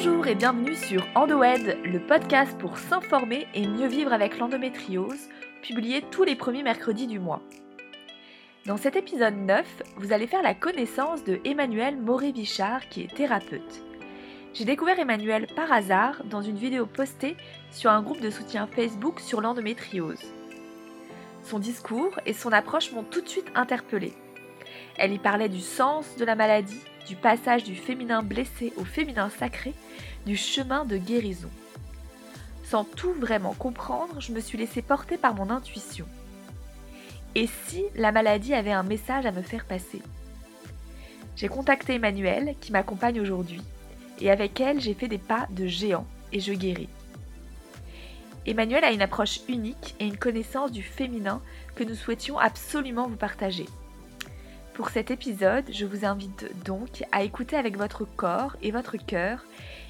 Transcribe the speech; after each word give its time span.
Bonjour 0.00 0.28
et 0.28 0.36
bienvenue 0.36 0.76
sur 0.76 1.04
EndoEd, 1.16 1.76
le 1.82 1.98
podcast 1.98 2.56
pour 2.56 2.78
s'informer 2.78 3.48
et 3.52 3.66
mieux 3.66 3.88
vivre 3.88 4.12
avec 4.12 4.38
l'endométriose, 4.38 5.28
publié 5.60 6.02
tous 6.02 6.22
les 6.22 6.36
premiers 6.36 6.62
mercredis 6.62 7.08
du 7.08 7.18
mois. 7.18 7.42
Dans 8.64 8.76
cet 8.76 8.94
épisode 8.94 9.34
9, 9.34 9.66
vous 9.96 10.12
allez 10.12 10.28
faire 10.28 10.42
la 10.42 10.54
connaissance 10.54 11.24
de 11.24 11.40
Emmanuel 11.44 11.96
Moré-Vichard 11.96 12.88
qui 12.90 13.02
est 13.02 13.12
thérapeute. 13.12 13.82
J'ai 14.54 14.64
découvert 14.64 15.00
Emmanuel 15.00 15.48
par 15.56 15.72
hasard 15.72 16.22
dans 16.26 16.42
une 16.42 16.58
vidéo 16.58 16.86
postée 16.86 17.36
sur 17.72 17.90
un 17.90 18.00
groupe 18.00 18.20
de 18.20 18.30
soutien 18.30 18.68
Facebook 18.68 19.18
sur 19.18 19.40
l'endométriose. 19.40 20.32
Son 21.42 21.58
discours 21.58 22.20
et 22.24 22.34
son 22.34 22.52
approche 22.52 22.92
m'ont 22.92 23.02
tout 23.02 23.20
de 23.20 23.28
suite 23.28 23.50
interpellée. 23.56 24.14
Elle 24.96 25.12
y 25.12 25.18
parlait 25.18 25.48
du 25.48 25.60
sens 25.60 26.14
de 26.16 26.24
la 26.24 26.36
maladie, 26.36 26.84
du 27.08 27.16
passage 27.16 27.64
du 27.64 27.74
féminin 27.74 28.22
blessé 28.22 28.72
au 28.76 28.84
féminin 28.84 29.30
sacré, 29.30 29.72
du 30.26 30.36
chemin 30.36 30.84
de 30.84 30.98
guérison. 30.98 31.48
Sans 32.64 32.84
tout 32.84 33.14
vraiment 33.14 33.54
comprendre, 33.54 34.20
je 34.20 34.30
me 34.32 34.40
suis 34.40 34.58
laissée 34.58 34.82
porter 34.82 35.16
par 35.16 35.34
mon 35.34 35.48
intuition. 35.48 36.06
Et 37.34 37.48
si 37.66 37.82
la 37.96 38.12
maladie 38.12 38.52
avait 38.52 38.72
un 38.72 38.82
message 38.82 39.24
à 39.24 39.32
me 39.32 39.40
faire 39.40 39.64
passer? 39.64 40.02
J'ai 41.34 41.48
contacté 41.48 41.94
Emmanuel, 41.94 42.54
qui 42.60 42.72
m'accompagne 42.72 43.20
aujourd'hui, 43.20 43.62
et 44.20 44.30
avec 44.30 44.60
elle 44.60 44.80
j'ai 44.80 44.94
fait 44.94 45.08
des 45.08 45.18
pas 45.18 45.46
de 45.50 45.66
géant, 45.66 46.06
et 46.32 46.40
je 46.40 46.52
guéris. 46.52 46.90
Emmanuel 48.44 48.84
a 48.84 48.92
une 48.92 49.02
approche 49.02 49.40
unique 49.48 49.94
et 49.98 50.06
une 50.06 50.16
connaissance 50.18 50.72
du 50.72 50.82
féminin 50.82 51.40
que 51.74 51.84
nous 51.84 51.94
souhaitions 51.94 52.38
absolument 52.38 53.08
vous 53.08 53.16
partager. 53.16 53.66
Pour 54.78 54.90
cet 54.90 55.10
épisode, 55.10 55.64
je 55.72 55.84
vous 55.84 56.04
invite 56.04 56.46
donc 56.64 57.02
à 57.10 57.24
écouter 57.24 57.56
avec 57.56 57.76
votre 57.76 58.04
corps 58.04 58.56
et 58.62 58.70
votre 58.70 58.96
cœur 58.96 59.44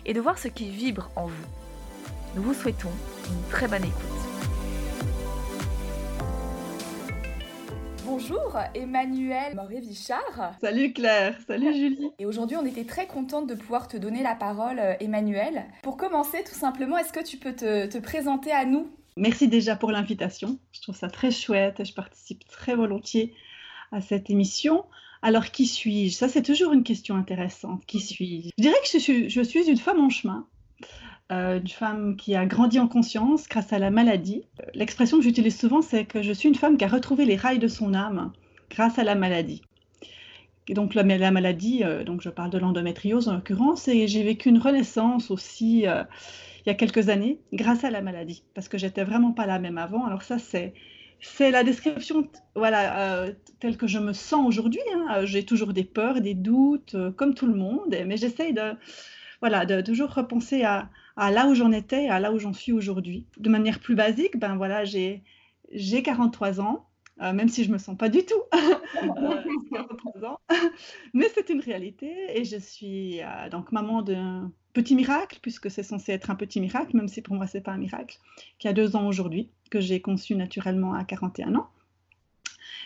et 0.06 0.14
de 0.14 0.20
voir 0.22 0.39
ce 0.39 0.48
qui 0.48 0.70
vibre 0.70 1.11
en 1.14 1.27
vous. 1.27 1.47
Nous 2.34 2.42
vous 2.42 2.55
souhaitons 2.55 2.89
une 3.28 3.50
très 3.50 3.69
bonne 3.69 3.84
écoute. 3.84 3.92
Bonjour 8.06 8.56
Emmanuel 8.75 9.55
Moré-Vichard. 9.56 10.55
Salut 10.59 10.94
Claire, 10.94 11.36
salut 11.47 11.75
Julie. 11.75 12.11
Et 12.19 12.25
aujourd'hui 12.25 12.56
on 12.56 12.64
était 12.64 12.84
très 12.84 13.06
contente 13.06 13.47
de 13.47 13.55
pouvoir 13.55 13.89
te 13.89 13.98
donner 13.98 14.22
la 14.22 14.36
parole 14.36 14.78
euh, 14.78 14.94
Emmanuel. 15.00 15.66
Pour 15.83 15.98
commencer 15.98 16.42
tout 16.44 16.59
simplement, 16.59 16.97
est-ce 16.97 17.12
que 17.12 17.22
tu 17.22 17.36
peux 17.36 17.53
te, 17.53 17.84
te 17.84 17.98
présenter 17.98 18.53
à 18.53 18.64
nous? 18.64 18.89
Merci 19.19 19.48
déjà 19.48 19.77
pour 19.77 19.91
l'invitation. 19.91 20.59
Je 20.72 20.81
trouve 20.81 20.97
ça 20.97 21.11
très 21.11 21.31
chouette 21.31 21.78
et 21.78 21.84
je 21.84 21.92
participe 21.92 22.48
très 22.48 22.75
volontiers 22.75 23.34
à 23.92 24.00
cette 24.00 24.31
émission. 24.31 24.84
Alors, 25.22 25.50
qui 25.50 25.67
suis-je? 25.67 26.14
Ça, 26.14 26.28
c'est 26.28 26.42
toujours 26.42 26.72
une 26.72 26.84
question 26.84 27.17
intéressante. 27.17 27.84
Qui 27.86 28.00
suis-je? 28.00 28.50
Je 28.56 28.62
dirais 28.62 28.77
que 28.83 28.89
je 28.92 28.98
suis, 28.98 29.31
je 29.31 29.42
suis, 29.42 29.69
une 29.69 29.77
femme 29.77 30.00
en 30.00 30.11
chemin, 30.11 30.47
euh, 31.33 31.58
une 31.61 31.69
femme 31.69 32.16
qui 32.16 32.34
a 32.36 32.47
grandi 32.47 32.78
en 32.78 32.86
conscience 32.86 33.48
grâce 33.48 33.72
à 33.72 33.78
la 33.78 33.91
maladie. 33.91 34.44
L'expression 34.75 35.19
que 35.19 35.25
j'utilise 35.25 35.59
souvent, 35.59 35.83
c'est 35.83 36.05
que 36.05 36.22
je 36.22 36.33
suis 36.33 36.48
une 36.48 36.55
femme 36.55 36.77
qui 36.77 36.84
a 36.84 36.89
retrouvé 36.89 37.25
les 37.25 37.36
rails 37.36 37.59
de 37.59 37.69
son 37.69 37.94
âme 37.94 38.33
grâce 38.70 38.98
à 38.98 39.05
la 39.05 39.14
maladie. 39.14 39.62
Et 40.69 40.75
donc, 40.75 40.94
la, 40.94 41.03
la 41.03 41.31
maladie, 41.31 41.83
euh, 41.83 42.05
donc 42.05 42.20
je 42.20 42.28
parle 42.28 42.50
de 42.50 42.59
l'endométriose 42.59 43.28
en 43.28 43.34
l'occurrence, 43.34 43.89
et 43.89 44.06
j'ai 44.06 44.22
vécu 44.22 44.50
une 44.50 44.59
renaissance 44.59 45.31
aussi 45.31 45.86
euh, 45.86 46.05
il 46.64 46.69
y 46.69 46.70
a 46.70 46.75
quelques 46.75 47.09
années 47.09 47.41
grâce 47.53 47.84
à 47.84 47.91
la 47.91 48.03
maladie, 48.03 48.44
parce 48.55 48.69
que 48.69 48.78
j'étais 48.78 49.03
vraiment 49.03 49.33
pas 49.33 49.47
la 49.47 49.59
même 49.59 49.78
avant. 49.78 50.05
Alors, 50.05 50.22
ça, 50.22 50.39
c'est 50.39 50.75
c'est 51.20 51.50
la 51.50 51.64
description 51.64 52.28
voilà, 52.55 53.22
euh, 53.22 53.33
telle 53.61 53.77
que 53.77 53.86
je 53.86 53.98
me 53.98 54.12
sens 54.12 54.47
aujourd'hui. 54.47 54.80
Hein. 54.94 55.25
J'ai 55.25 55.44
toujours 55.44 55.72
des 55.72 55.84
peurs, 55.84 56.20
des 56.20 56.34
doutes, 56.34 56.94
euh, 56.94 57.10
comme 57.10 57.34
tout 57.34 57.47
le 57.47 57.55
monde, 57.55 57.97
mais 58.06 58.16
j'essaye 58.16 58.53
de, 58.53 58.72
voilà, 59.41 59.66
de 59.66 59.81
toujours 59.81 60.12
repenser 60.12 60.62
à, 60.62 60.91
là 61.16 61.47
où 61.47 61.54
j'en 61.54 61.72
étais, 61.72 62.09
à 62.09 62.20
là 62.20 62.32
où 62.32 62.38
j'en 62.38 62.53
suis 62.53 62.72
aujourd'hui. 62.72 63.26
De 63.38 63.48
manière 63.48 63.81
plus 63.81 63.94
basique, 63.94 64.37
ben 64.38 64.56
voilà, 64.56 64.84
j'ai 64.84 65.22
43 65.72 66.60
ans. 66.60 66.84
Euh, 67.20 67.32
même 67.32 67.48
si 67.48 67.64
je 67.64 67.72
me 67.72 67.78
sens 67.78 67.97
pas 67.97 68.09
du 68.09 68.25
tout 68.25 68.41
mais 71.14 71.26
c'est 71.34 71.48
une 71.48 71.59
réalité 71.59 72.14
et 72.32 72.44
je 72.44 72.59
suis 72.59 73.19
donc 73.50 73.72
maman 73.72 74.03
d'un 74.03 74.53
petit 74.78 74.94
miracle 74.94 75.41
puisque 75.43 75.69
c'est 75.72 75.83
censé 75.83 76.12
être 76.12 76.31
un 76.31 76.37
petit 76.37 76.61
miracle 76.61 76.97
même 76.97 77.09
si 77.09 77.21
pour 77.21 77.34
moi 77.34 77.49
c'est 77.49 77.61
pas 77.61 77.72
un 77.72 77.78
miracle 77.78 78.16
qui 78.61 78.69
a 78.69 78.72
deux 78.72 78.94
ans 78.94 79.09
aujourd'hui 79.09 79.50
que 79.71 79.81
j'ai 79.81 80.00
conçu 80.00 80.37
naturellement 80.37 80.94
à 80.94 81.03
41 81.03 81.56
ans. 81.56 81.69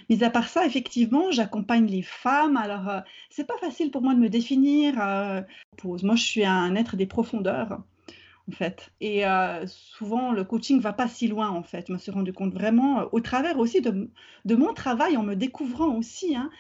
Mis 0.09 0.25
à 0.25 0.31
part 0.31 0.49
ça, 0.49 0.65
effectivement, 0.65 1.31
j'accompagne 1.31 1.87
les 1.87 2.03
femmes. 2.03 2.57
Alors, 2.57 2.89
euh, 2.89 3.01
c'est 3.31 3.47
pas 3.47 3.59
facile 3.59 3.91
pour 3.91 4.01
moi 4.03 4.15
de 4.15 4.21
me 4.21 4.29
définir. 4.29 4.95
Euh, 5.01 5.43
moi, 5.85 6.17
je 6.17 6.23
suis 6.23 6.45
un 6.45 6.75
être 6.77 6.97
des 6.97 7.07
profondeurs, 7.07 7.83
en 8.49 8.53
fait. 8.53 8.93
Et 9.01 9.27
euh, 9.27 9.67
souvent, 9.67 10.33
le 10.33 10.45
coaching 10.45 10.81
va 10.81 10.93
pas 10.93 11.09
si 11.09 11.29
loin, 11.29 11.51
en 11.51 11.63
fait. 11.63 11.87
Je 11.89 11.93
me 11.93 11.99
suis 11.99 12.11
rendu 12.11 12.33
compte 12.33 12.53
vraiment, 12.53 13.09
au 13.13 13.21
travers 13.21 13.59
aussi 13.59 13.81
de, 13.81 14.11
de, 14.45 14.55
mon 14.55 14.75
travail, 14.75 15.17
en 15.17 15.23
me 15.23 15.35
découvrant 15.35 15.95
aussi. 15.97 16.37
Hein. 16.37 16.51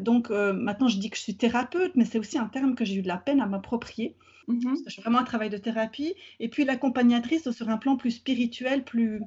donc, 0.00 0.30
maintenant, 0.30 0.88
je 0.88 0.98
dis 0.98 1.10
que 1.10 1.16
je 1.16 1.22
suis 1.22 1.36
thérapeute, 1.36 1.92
mais 1.94 2.04
c'est 2.04 2.18
aussi 2.18 2.38
un 2.38 2.46
terme 2.46 2.74
que 2.74 2.84
j'ai 2.84 2.96
eu 2.96 3.02
de 3.02 3.08
la 3.08 3.18
peine 3.18 3.40
à 3.40 3.46
m'approprier. 3.46 4.16
Mmh 4.48 4.74
je 4.86 4.94
fais 4.94 5.02
vraiment 5.02 5.18
un 5.18 5.24
travail 5.24 5.50
de 5.50 5.56
thérapie. 5.56 6.14
Et 6.40 6.48
puis 6.48 6.64
l'accompagnatrice 6.64 7.50
sur 7.50 7.68
un 7.68 7.78
plan 7.78 7.96
plus 7.96 8.12
spirituel, 8.12 8.84
plus. 8.84 9.20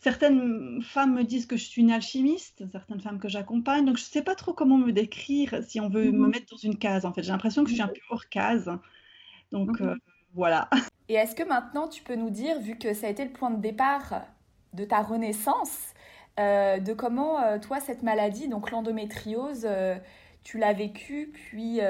Certaines 0.00 0.82
femmes 0.82 1.14
me 1.14 1.24
disent 1.24 1.46
que 1.46 1.56
je 1.56 1.64
suis 1.64 1.82
une 1.82 1.90
alchimiste, 1.90 2.64
certaines 2.70 3.00
femmes 3.00 3.18
que 3.18 3.28
j'accompagne. 3.28 3.84
Donc 3.84 3.96
je 3.96 4.02
ne 4.02 4.08
sais 4.08 4.22
pas 4.22 4.34
trop 4.34 4.52
comment 4.52 4.78
me 4.78 4.92
décrire 4.92 5.62
si 5.66 5.80
on 5.80 5.88
veut 5.88 6.12
me 6.12 6.26
mmh 6.26 6.30
mettre 6.30 6.46
dans 6.50 6.58
une 6.58 6.78
case. 6.78 7.04
En 7.04 7.12
fait, 7.12 7.22
j'ai 7.22 7.32
l'impression 7.32 7.64
que 7.64 7.70
je 7.70 7.74
suis 7.74 7.82
un 7.82 7.88
peu 7.88 8.00
hors 8.10 8.28
case. 8.28 8.70
Donc 9.52 9.80
euh, 9.80 9.94
voilà. 10.34 10.68
Et 11.08 11.14
est-ce 11.14 11.34
que 11.34 11.42
maintenant 11.42 11.88
tu 11.88 12.02
peux 12.02 12.16
nous 12.16 12.30
dire, 12.30 12.60
vu 12.60 12.76
que 12.76 12.94
ça 12.94 13.06
a 13.06 13.10
été 13.10 13.24
le 13.24 13.30
point 13.30 13.50
de 13.50 13.60
départ 13.60 14.22
de 14.72 14.84
ta 14.84 15.02
renaissance, 15.02 15.94
euh, 16.38 16.78
de 16.78 16.92
comment 16.92 17.40
euh, 17.40 17.58
toi 17.58 17.80
cette 17.80 18.02
maladie, 18.02 18.48
donc 18.48 18.70
l'endométriose, 18.70 19.66
tu 20.42 20.58
l'as 20.58 20.72
vécue, 20.72 21.30
puis 21.32 21.80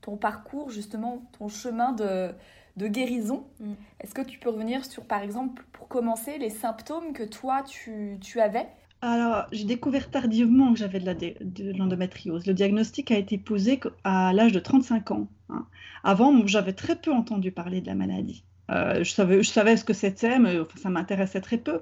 ton 0.00 0.16
parcours, 0.16 0.70
justement, 0.70 1.22
ton 1.38 1.48
chemin 1.48 1.92
de, 1.92 2.30
de 2.76 2.86
guérison? 2.88 3.44
Mm. 3.60 3.72
Est-ce 4.00 4.14
que 4.14 4.22
tu 4.22 4.38
peux 4.38 4.50
revenir 4.50 4.84
sur, 4.84 5.04
par 5.04 5.22
exemple, 5.22 5.64
pour 5.72 5.88
commencer, 5.88 6.38
les 6.38 6.50
symptômes 6.50 7.12
que 7.12 7.24
toi, 7.24 7.62
tu, 7.62 8.18
tu 8.20 8.40
avais? 8.40 8.68
Alors, 9.02 9.46
j'ai 9.52 9.64
découvert 9.64 10.10
tardivement 10.10 10.72
que 10.72 10.78
j'avais 10.78 11.00
de 11.00 11.76
l'endométriose. 11.76 12.46
Le 12.46 12.54
diagnostic 12.54 13.10
a 13.10 13.18
été 13.18 13.36
posé 13.36 13.78
à 14.04 14.32
l'âge 14.32 14.52
de 14.52 14.58
35 14.58 15.10
ans. 15.10 15.28
Hein. 15.50 15.66
Avant, 16.02 16.46
j'avais 16.46 16.72
très 16.72 16.96
peu 16.96 17.12
entendu 17.12 17.52
parler 17.52 17.80
de 17.80 17.86
la 17.86 17.94
maladie. 17.94 18.44
Euh, 18.70 19.04
je, 19.04 19.12
savais, 19.44 19.76
ce 19.76 19.84
que 19.84 19.92
c'était, 19.92 20.38
mais 20.38 20.56
ça 20.76 20.90
m'intéressait 20.90 21.40
très 21.40 21.58
peu. 21.58 21.80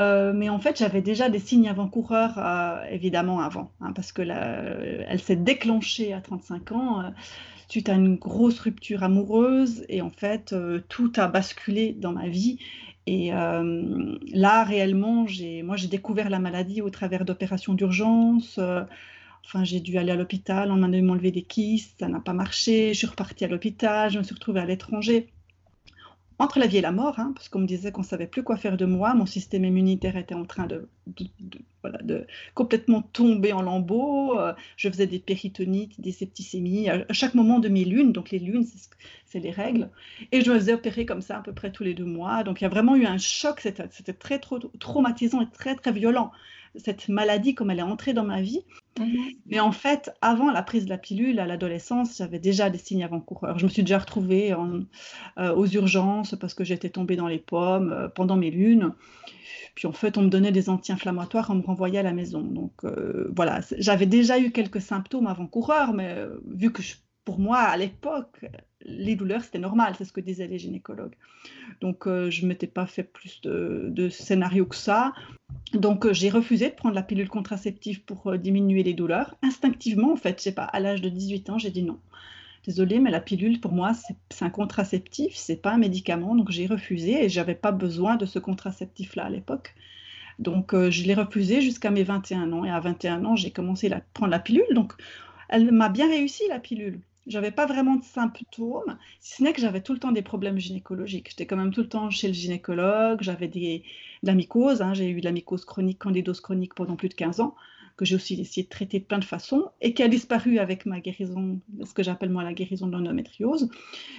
Euh, 0.00 0.32
mais 0.32 0.48
en 0.48 0.60
fait, 0.60 0.78
j'avais 0.78 1.02
déjà 1.02 1.28
des 1.28 1.38
signes 1.38 1.68
avant-coureurs, 1.68 2.38
euh, 2.38 2.84
évidemment, 2.90 3.40
avant, 3.40 3.72
hein, 3.80 3.92
parce 3.92 4.12
que 4.12 4.22
elle 4.22 5.20
s'est 5.20 5.36
déclenchée 5.36 6.12
à 6.12 6.20
35 6.20 6.72
ans 6.72 7.12
suite 7.68 7.88
à 7.90 7.94
une 7.94 8.16
grosse 8.16 8.60
rupture 8.60 9.02
amoureuse, 9.02 9.84
et 9.88 10.00
en 10.00 10.10
fait, 10.10 10.54
tout 10.88 11.12
a 11.16 11.28
basculé 11.28 11.92
dans 11.92 12.12
ma 12.12 12.28
vie. 12.28 12.58
Et 13.06 13.30
là, 13.30 14.64
réellement, 14.64 15.26
moi, 15.64 15.76
j'ai 15.76 15.88
découvert 15.88 16.30
la 16.30 16.38
maladie 16.38 16.80
au 16.82 16.90
travers 16.90 17.24
d'opérations 17.24 17.74
d'urgence. 17.74 18.58
Enfin, 19.44 19.64
j'ai 19.64 19.80
dû 19.80 19.98
aller 19.98 20.12
à 20.12 20.16
l'hôpital, 20.16 20.70
on 20.70 20.76
m'a 20.76 20.88
dû 20.88 21.02
m'enlever 21.02 21.30
des 21.30 21.42
kystes, 21.42 22.00
ça 22.00 22.08
n'a 22.08 22.20
pas 22.20 22.34
marché. 22.34 22.92
Je 22.94 22.98
suis 22.98 23.06
repartie 23.06 23.44
à 23.44 23.48
l'hôpital, 23.48 24.10
je 24.10 24.18
me 24.18 24.22
suis 24.22 24.34
retrouvée 24.34 24.60
à 24.60 24.66
l'étranger 24.66 25.28
entre 26.38 26.60
la 26.60 26.66
vie 26.66 26.76
et 26.76 26.80
la 26.80 26.92
mort, 26.92 27.18
hein, 27.18 27.32
parce 27.34 27.48
qu'on 27.48 27.58
me 27.58 27.66
disait 27.66 27.90
qu'on 27.90 28.02
ne 28.02 28.06
savait 28.06 28.28
plus 28.28 28.44
quoi 28.44 28.56
faire 28.56 28.76
de 28.76 28.84
moi, 28.84 29.14
mon 29.14 29.26
système 29.26 29.64
immunitaire 29.64 30.16
était 30.16 30.34
en 30.34 30.44
train 30.44 30.66
de, 30.66 30.88
de, 31.06 32.26
complètement 32.54 33.02
tomber 33.02 33.52
en 33.52 33.62
lambeaux, 33.62 34.38
euh, 34.38 34.52
je 34.76 34.88
faisais 34.88 35.08
des 35.08 35.18
péritonites, 35.18 36.00
des 36.00 36.12
septicémies, 36.12 36.88
à, 36.90 37.12
chaque 37.12 37.34
moment 37.34 37.58
de 37.58 37.68
mes 37.68 37.84
lunes, 37.84 38.12
donc 38.12 38.30
les 38.30 38.38
lunes, 38.38 38.64
c'est 39.26 39.40
les 39.40 39.50
règles, 39.50 39.90
et 40.30 40.42
je 40.42 40.52
me 40.52 40.58
faisais 40.58 40.74
opérer 40.74 41.06
comme 41.06 41.22
ça 41.22 41.38
à 41.38 41.40
peu 41.40 41.52
près 41.52 41.72
tous 41.72 41.82
les 41.82 41.94
deux 41.94 42.04
mois, 42.04 42.44
donc 42.44 42.60
il 42.60 42.64
y 42.64 42.66
a 42.66 42.70
vraiment 42.70 42.94
eu 42.94 43.04
un 43.04 43.18
choc, 43.18 43.60
c'était 43.60 44.12
très 44.12 44.38
traumatisant 44.38 45.40
et 45.40 45.50
très 45.50 45.74
très 45.74 45.92
violent 45.92 46.30
cette 46.78 47.08
maladie 47.08 47.54
comme 47.54 47.70
elle 47.70 47.78
est 47.78 47.82
entrée 47.82 48.12
dans 48.12 48.24
ma 48.24 48.40
vie. 48.40 48.64
Mhm. 48.98 49.16
Mais 49.46 49.60
en 49.60 49.72
fait, 49.72 50.10
avant 50.20 50.50
la 50.50 50.62
prise 50.62 50.84
de 50.84 50.90
la 50.90 50.98
pilule, 50.98 51.38
à 51.38 51.46
l'adolescence, 51.46 52.18
j'avais 52.18 52.38
déjà 52.38 52.70
des 52.70 52.78
signes 52.78 53.04
avant-coureurs. 53.04 53.58
Je 53.58 53.64
me 53.64 53.70
suis 53.70 53.82
déjà 53.82 53.98
retrouvée 53.98 54.52
euh, 54.52 55.54
aux 55.54 55.66
urgences 55.66 56.34
parce 56.40 56.54
que 56.54 56.64
j'étais 56.64 56.90
tombée 56.90 57.16
dans 57.16 57.28
les 57.28 57.38
pommes 57.38 57.92
euh, 57.92 58.08
pendant 58.08 58.36
mes 58.36 58.50
lunes. 58.50 58.94
Puis 59.74 59.86
en 59.86 59.92
fait, 59.92 60.18
on 60.18 60.22
me 60.22 60.28
donnait 60.28 60.50
des 60.50 60.70
anti-inflammatoires, 60.70 61.50
on 61.50 61.56
me 61.56 61.62
renvoyait 61.62 61.98
à 61.98 62.02
la 62.02 62.12
maison. 62.12 62.40
Donc 62.40 62.72
euh, 62.84 63.30
voilà, 63.36 63.60
j'avais 63.78 64.06
déjà 64.06 64.38
eu 64.38 64.50
quelques 64.50 64.80
symptômes 64.80 65.28
avant-coureurs, 65.28 65.92
mais 65.92 66.16
vu 66.46 66.72
que 66.72 66.82
pour 67.24 67.38
moi, 67.38 67.58
à 67.58 67.76
l'époque, 67.76 68.46
les 68.88 69.16
douleurs, 69.16 69.42
c'était 69.42 69.58
normal, 69.58 69.94
c'est 69.96 70.04
ce 70.04 70.12
que 70.12 70.20
disaient 70.20 70.46
les 70.46 70.58
gynécologues. 70.58 71.14
Donc, 71.80 72.04
je 72.06 72.42
ne 72.42 72.48
m'étais 72.48 72.66
pas 72.66 72.86
fait 72.86 73.04
plus 73.04 73.40
de, 73.42 74.08
scénarios 74.08 74.66
que 74.66 74.76
ça. 74.76 75.12
Donc 75.72 76.06
euh, 76.06 76.12
j'ai 76.12 76.30
refusé 76.30 76.70
de 76.70 76.74
prendre 76.74 76.94
la 76.94 77.02
pilule 77.02 77.28
contraceptive 77.28 78.02
pour 78.02 78.28
euh, 78.28 78.38
diminuer 78.38 78.82
les 78.82 78.94
douleurs. 78.94 79.36
Instinctivement, 79.42 80.12
en 80.12 80.16
fait, 80.16 80.38
je 80.38 80.44
sais 80.44 80.52
pas, 80.52 80.64
à 80.64 80.80
l'âge 80.80 81.02
de 81.02 81.08
18 81.08 81.50
ans, 81.50 81.58
j'ai 81.58 81.70
dit 81.70 81.82
non. 81.82 81.98
désolée, 82.64 82.98
mais 82.98 83.10
la 83.10 83.20
pilule, 83.20 83.60
pour 83.60 83.72
moi, 83.72 83.92
c'est 84.30 84.44
un 84.44 84.50
contraceptif, 84.50 85.34
c'est 85.34 85.60
pas 85.60 85.72
un 85.72 85.78
médicament, 85.78 86.34
donc 86.34 86.50
j'ai 86.50 86.66
refusé 86.66 87.24
et 87.24 87.28
j'avais 87.28 87.54
pas 87.54 87.72
besoin 87.72 88.16
de 88.16 88.26
ce 88.26 88.38
contraceptif-là 88.38 89.24
à 89.24 89.30
l'époque. 89.30 89.74
Donc, 90.38 90.72
euh, 90.72 90.90
je 90.90 91.02
l'ai 91.02 91.14
refusé 91.14 91.60
jusqu'à 91.60 91.90
mes 91.90 92.04
21 92.04 92.52
ans. 92.52 92.64
Et 92.64 92.70
à 92.70 92.78
21 92.80 93.24
ans, 93.24 93.36
j'ai 93.36 93.50
commencé 93.50 93.90
à 93.90 94.00
prendre 94.14 94.30
la 94.30 94.38
pilule. 94.38 94.72
Donc, 94.72 94.92
elle 95.48 95.70
m'a 95.72 95.88
bien 95.88 96.08
réussi, 96.08 96.44
la 96.48 96.60
pilule. 96.60 97.00
J'avais 97.28 97.50
pas 97.50 97.66
vraiment 97.66 97.96
de 97.96 98.04
symptômes, 98.04 98.98
si 99.20 99.36
ce 99.36 99.42
n'est 99.42 99.52
que 99.52 99.60
j'avais 99.60 99.80
tout 99.80 99.92
le 99.92 99.98
temps 99.98 100.12
des 100.12 100.22
problèmes 100.22 100.58
gynécologiques. 100.58 101.30
J'étais 101.30 101.46
quand 101.46 101.56
même 101.56 101.72
tout 101.72 101.82
le 101.82 101.88
temps 101.88 102.10
chez 102.10 102.28
le 102.28 102.34
gynécologue, 102.34 103.22
j'avais 103.22 103.48
des, 103.48 103.84
de 104.22 104.28
la 104.28 104.34
mycose, 104.34 104.82
hein. 104.82 104.94
j'ai 104.94 105.10
eu 105.10 105.20
de 105.20 105.24
la 105.24 105.32
mycose 105.32 105.64
chronique, 105.64 105.98
candidose 105.98 106.40
chronique 106.40 106.74
pendant 106.74 106.96
plus 106.96 107.08
de 107.08 107.14
15 107.14 107.40
ans 107.40 107.54
que 107.98 108.04
j'ai 108.04 108.14
aussi 108.14 108.40
essayé 108.40 108.62
de 108.62 108.68
traiter 108.68 109.00
de 109.00 109.04
plein 109.04 109.18
de 109.18 109.24
façons 109.24 109.70
et 109.82 109.92
qui 109.92 110.02
a 110.02 110.08
disparu 110.08 110.58
avec 110.58 110.86
ma 110.86 111.00
guérison, 111.00 111.60
ce 111.84 111.92
que 111.92 112.04
j'appelle 112.04 112.30
moi 112.30 112.44
la 112.44 112.54
guérison 112.54 112.86
de 112.86 112.92
l'endométriose. 112.92 113.68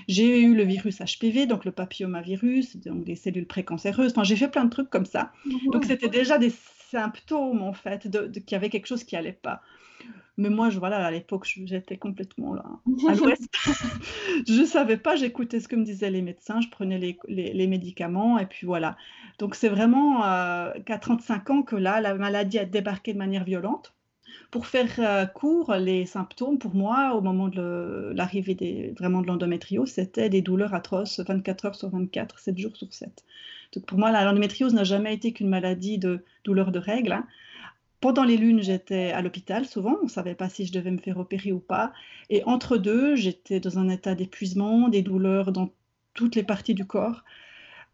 J'ai 0.07 0.41
eu 0.41 0.53
le 0.53 0.63
virus 0.63 0.99
HPV, 0.99 1.47
donc 1.47 1.63
le 1.63 1.71
papillomavirus, 1.71 2.75
donc 2.77 3.05
des 3.05 3.15
cellules 3.15 3.47
précancéreuses. 3.47 4.11
Enfin, 4.11 4.23
j'ai 4.23 4.35
fait 4.35 4.49
plein 4.49 4.65
de 4.65 4.69
trucs 4.69 4.89
comme 4.89 5.05
ça. 5.05 5.31
Donc 5.71 5.85
c'était 5.85 6.09
déjà 6.09 6.37
des 6.37 6.51
symptômes 6.91 7.61
en 7.61 7.73
fait 7.73 8.07
de, 8.07 8.27
qu'il 8.27 8.51
y 8.51 8.55
avait 8.55 8.69
quelque 8.69 8.87
chose 8.87 9.05
qui 9.05 9.15
allait 9.15 9.31
pas. 9.31 9.61
Mais 10.39 10.49
moi, 10.49 10.69
je, 10.69 10.79
voilà, 10.79 11.05
à 11.05 11.11
l'époque, 11.11 11.45
j'étais 11.65 11.97
complètement 11.97 12.53
là, 12.53 12.63
à 13.09 13.13
l'ouest. 13.13 13.43
je 14.47 14.61
ne 14.61 14.65
savais 14.65 14.95
pas, 14.95 15.17
j'écoutais 15.17 15.59
ce 15.59 15.67
que 15.67 15.75
me 15.75 15.83
disaient 15.83 16.09
les 16.09 16.21
médecins, 16.21 16.61
je 16.61 16.69
prenais 16.69 16.97
les, 16.97 17.17
les, 17.27 17.67
médicaments, 17.67 18.39
et 18.39 18.45
puis 18.45 18.65
voilà. 18.65 18.95
Donc, 19.37 19.53
c'est 19.55 19.67
vraiment 19.67 20.23
euh, 20.23 20.71
qu'à 20.85 20.97
35 20.97 21.49
ans 21.49 21.61
que 21.61 21.75
là, 21.75 21.99
la 21.99 22.15
maladie 22.15 22.57
a 22.57 22.63
débarqué 22.63 23.11
de 23.11 23.17
manière 23.17 23.43
violente. 23.43 23.93
Pour 24.49 24.65
faire 24.65 24.89
euh, 24.99 25.25
court, 25.25 25.75
les 25.75 26.05
symptômes, 26.05 26.57
pour 26.57 26.73
moi, 26.73 27.15
au 27.15 27.21
moment 27.21 27.49
de 27.49 28.13
l'arrivée 28.15 28.93
vraiment 28.97 29.21
de 29.21 29.27
l'endométriose, 29.27 29.89
c'était 29.89 30.29
des 30.29 30.41
douleurs 30.41 30.73
atroces 30.73 31.19
24 31.19 31.65
heures 31.65 31.75
sur 31.75 31.89
24, 31.89 32.39
7 32.39 32.57
jours 32.57 32.77
sur 32.77 32.93
7. 32.93 33.25
Donc, 33.73 33.85
pour 33.85 33.99
moi, 33.99 34.11
l'endométriose 34.11 34.73
n'a 34.73 34.85
jamais 34.85 35.13
été 35.13 35.33
qu'une 35.33 35.49
maladie 35.49 35.97
de 35.97 36.23
douleur 36.45 36.71
de 36.71 36.79
règles. 36.79 37.11
Hein. 37.11 37.27
Pendant 38.01 38.23
les 38.23 38.37
lunes, 38.37 38.61
j'étais 38.61 39.11
à 39.11 39.21
l'hôpital 39.21 39.65
souvent, 39.65 39.97
on 40.01 40.05
ne 40.05 40.09
savait 40.09 40.35
pas 40.35 40.49
si 40.49 40.65
je 40.65 40.71
devais 40.71 40.91
me 40.91 40.97
faire 40.97 41.17
opérer 41.17 41.51
ou 41.51 41.59
pas. 41.59 41.93
Et 42.29 42.43
entre 42.45 42.77
deux, 42.77 43.15
j'étais 43.15 43.59
dans 43.59 43.77
un 43.79 43.89
état 43.89 44.15
d'épuisement, 44.15 44.87
des 44.89 45.01
douleurs 45.01 45.51
dans 45.51 45.73
toutes 46.13 46.35
les 46.35 46.43
parties 46.43 46.73
du 46.75 46.85
corps. 46.87 47.23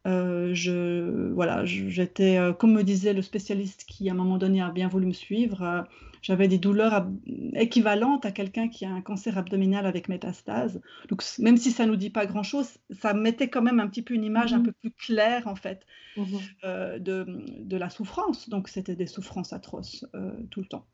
Euh, 0.06 0.54
je, 0.54 1.31
voilà, 1.34 1.66
j'étais, 1.66 2.38
euh, 2.38 2.54
comme 2.54 2.74
me 2.74 2.84
disait 2.84 3.13
le 3.13 3.24
spécialiste 3.24 3.86
qui 3.86 4.07
à 4.10 4.13
un 4.13 4.16
moment 4.16 4.38
donné 4.38 4.62
a 4.62 4.69
bien 4.69 4.88
voulu 4.88 5.07
me 5.07 5.13
suivre, 5.13 5.63
euh, 5.63 5.81
j'avais 6.22 6.48
des 6.48 6.60
douleurs 6.60 7.07
équivalentes 7.54 8.25
à 8.25 8.31
quelqu'un 8.31 8.68
qui 8.68 8.86
a 8.86 8.90
un 8.92 9.02
cancer 9.02 9.38
abdominal 9.38 9.86
avec 9.88 10.07
métastase. 10.07 10.80
Donc 11.10 11.24
même 11.40 11.57
si 11.57 11.72
ça 11.72 11.88
nous 11.88 11.96
dit 11.96 12.12
pas 12.12 12.28
grand-chose, 12.28 12.78
ça 12.92 13.13
mettait 13.13 13.48
quand 13.48 13.63
même 13.63 13.80
un 13.80 13.88
petit 13.88 14.04
peu 14.04 14.13
une 14.13 14.24
image 14.24 14.54
un 14.54 14.60
mmh 14.60 14.63
peu 14.63 14.72
plus 14.72 14.92
claire 14.92 15.48
en 15.48 15.56
fait 15.56 15.86
mmh 16.18 16.38
de, 16.63 17.25
de, 17.60 17.78
la 17.78 17.90
souffrance. 17.90 18.50
Donc 18.50 18.69
c'était 18.69 18.96
des 18.96 19.08
souffrances 19.08 19.54
atroces 19.54 20.06
tout 20.50 20.62
le 20.62 20.68
temps. 20.68 20.86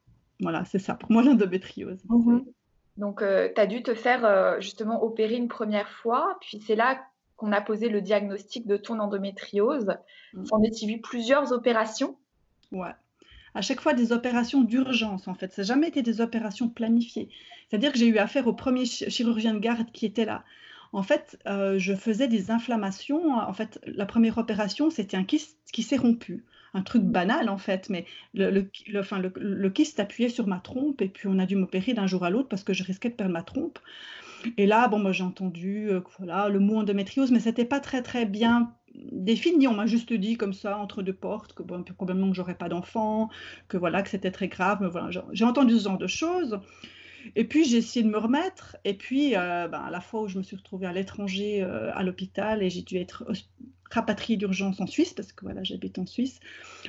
Voilà, 0.42 0.66
c'est 0.66 0.80
ça 0.80 0.96
pour 0.96 1.12
moi 1.12 1.24
l'endométriose. 1.24 2.04
Mmh 2.10 2.40
Donc 2.98 3.20
tu 3.20 3.62
as 3.62 3.68
dû 3.68 3.84
te 3.84 3.94
faire 3.94 4.60
justement 4.60 5.02
opérer 5.02 5.36
une 5.36 5.48
première 5.48 5.90
fois, 5.90 6.38
puis 6.42 6.62
c'est 6.66 6.76
là 6.76 7.00
qu'on 7.42 7.52
a 7.52 7.60
posé 7.60 7.90
le 7.90 8.02
diagnostic 8.02 8.68
de 8.68 8.78
ton 8.78 9.00
endométriose. 9.00 9.88
Mmh. 10.34 10.44
On 10.52 10.64
a 10.64 10.86
vu 10.86 11.02
plusieurs 11.02 11.52
opérations? 11.52 12.16
Ouais. 12.72 12.94
À 13.56 13.62
chaque 13.62 13.82
fois 13.82 13.96
des 13.96 14.12
opérations 14.12 14.62
d'urgence 14.62 15.28
en 15.28 15.34
fait. 15.34 15.52
Ça 15.52 15.64
n'a 15.64 15.66
jamais 15.66 15.88
été 15.88 16.04
des 16.04 16.22
opérations 16.22 16.70
planifiées. 16.70 17.30
C'est-à-dire 17.68 17.92
que 17.92 17.98
j'ai 17.98 18.06
eu 18.06 18.20
affaire 18.20 18.46
au 18.46 18.54
premier 18.54 18.86
chirurgien 18.86 19.56
de 19.56 19.60
garde 19.60 19.92
qui 19.92 20.06
était 20.06 20.26
là. 20.26 20.44
En 20.94 21.02
fait, 21.02 21.40
euh, 21.48 21.80
je 21.80 21.96
faisais 21.96 22.28
des 22.28 22.52
inflammations. 22.52 23.34
En 23.34 23.54
fait, 23.54 23.80
la 23.88 24.06
première 24.06 24.38
opération, 24.38 24.92
c'était 24.92 25.18
un 25.18 25.24
kyste 25.24 25.58
qui 25.74 25.82
s'est 25.82 25.98
rompu. 25.98 26.46
Un 26.76 26.84
truc 26.84 27.02
banal, 27.02 27.50
en 27.50 27.58
fait, 27.58 27.90
mais 27.90 28.06
le, 28.36 28.52
le, 28.52 29.00
enfin, 29.00 29.18
le, 29.18 29.34
le 29.36 29.70
kyste 29.72 30.00
appuyait 30.00 30.30
sur 30.30 30.46
ma 30.46 30.60
trompe 30.60 31.02
et 31.02 31.10
puis 31.10 31.28
on 31.28 31.40
a 31.40 31.48
dû 31.48 31.56
m'opérer 31.56 31.94
d'un 31.94 32.08
jour 32.08 32.24
à 32.24 32.30
l'autre 32.30 32.50
parce 32.50 32.64
que 32.64 32.74
je 32.74 32.84
risquais 32.84 33.10
de 33.10 33.16
perdre 33.16 33.34
ma 33.34 33.42
trompe. 33.42 33.80
Et 34.58 34.66
là, 34.66 34.88
bon, 34.88 35.00
moi 35.00 35.12
j'ai 35.12 35.24
entendu 35.24 35.90
euh, 35.90 36.02
voilà, 36.18 36.50
le 36.50 36.60
mot 36.60 36.78
endométriose, 36.78 37.32
mais 37.32 37.40
c'était 37.40 37.66
pas 37.66 37.80
très 37.80 38.02
très 38.02 38.26
bien 38.26 38.74
défini. 38.94 39.68
On 39.68 39.74
m'a 39.74 39.86
juste 39.86 40.14
dit 40.14 40.38
comme 40.38 40.54
ça, 40.54 40.78
entre 40.78 41.02
deux 41.02 41.14
portes, 41.14 41.54
que 41.54 41.64
bon, 41.64 41.84
probablement 41.84 42.30
que 42.30 42.36
j'aurais 42.36 42.58
pas 42.58 42.70
d'enfant, 42.70 43.30
que 43.68 43.78
voilà, 43.78 44.02
que 44.02 44.10
c'était 44.10 44.32
très 44.32 44.48
grave. 44.48 44.80
Mais 44.82 44.90
voilà, 44.90 45.10
j'ai 45.32 45.46
entendu 45.46 45.78
ce 45.78 45.84
genre 45.86 45.98
de 45.98 46.08
choses. 46.08 46.60
Et 47.36 47.46
puis 47.46 47.66
j'ai 47.66 47.78
essayé 47.78 48.04
de 48.04 48.10
me 48.10 48.18
remettre. 48.18 48.78
Et 48.84 48.96
puis, 48.96 49.36
euh, 49.36 49.68
ben, 49.68 49.80
à 49.80 49.92
la 49.92 50.02
fois 50.02 50.22
où 50.22 50.28
je 50.28 50.38
me 50.38 50.44
suis 50.44 50.56
retrouvée 50.56 50.88
à 50.88 50.94
l'étranger, 50.94 51.62
euh, 51.64 51.92
à 51.94 52.04
l'hôpital, 52.04 52.64
et 52.64 52.70
j'ai 52.70 52.82
dû 52.82 52.98
être 52.98 53.26
rapatriée 53.92 54.38
d'urgence 54.38 54.80
en 54.80 54.88
Suisse, 54.88 55.14
parce 55.14 55.32
que 55.34 55.46
voilà, 55.46 55.64
j'habite 55.64 56.00
en 56.00 56.06
Suisse. 56.06 56.40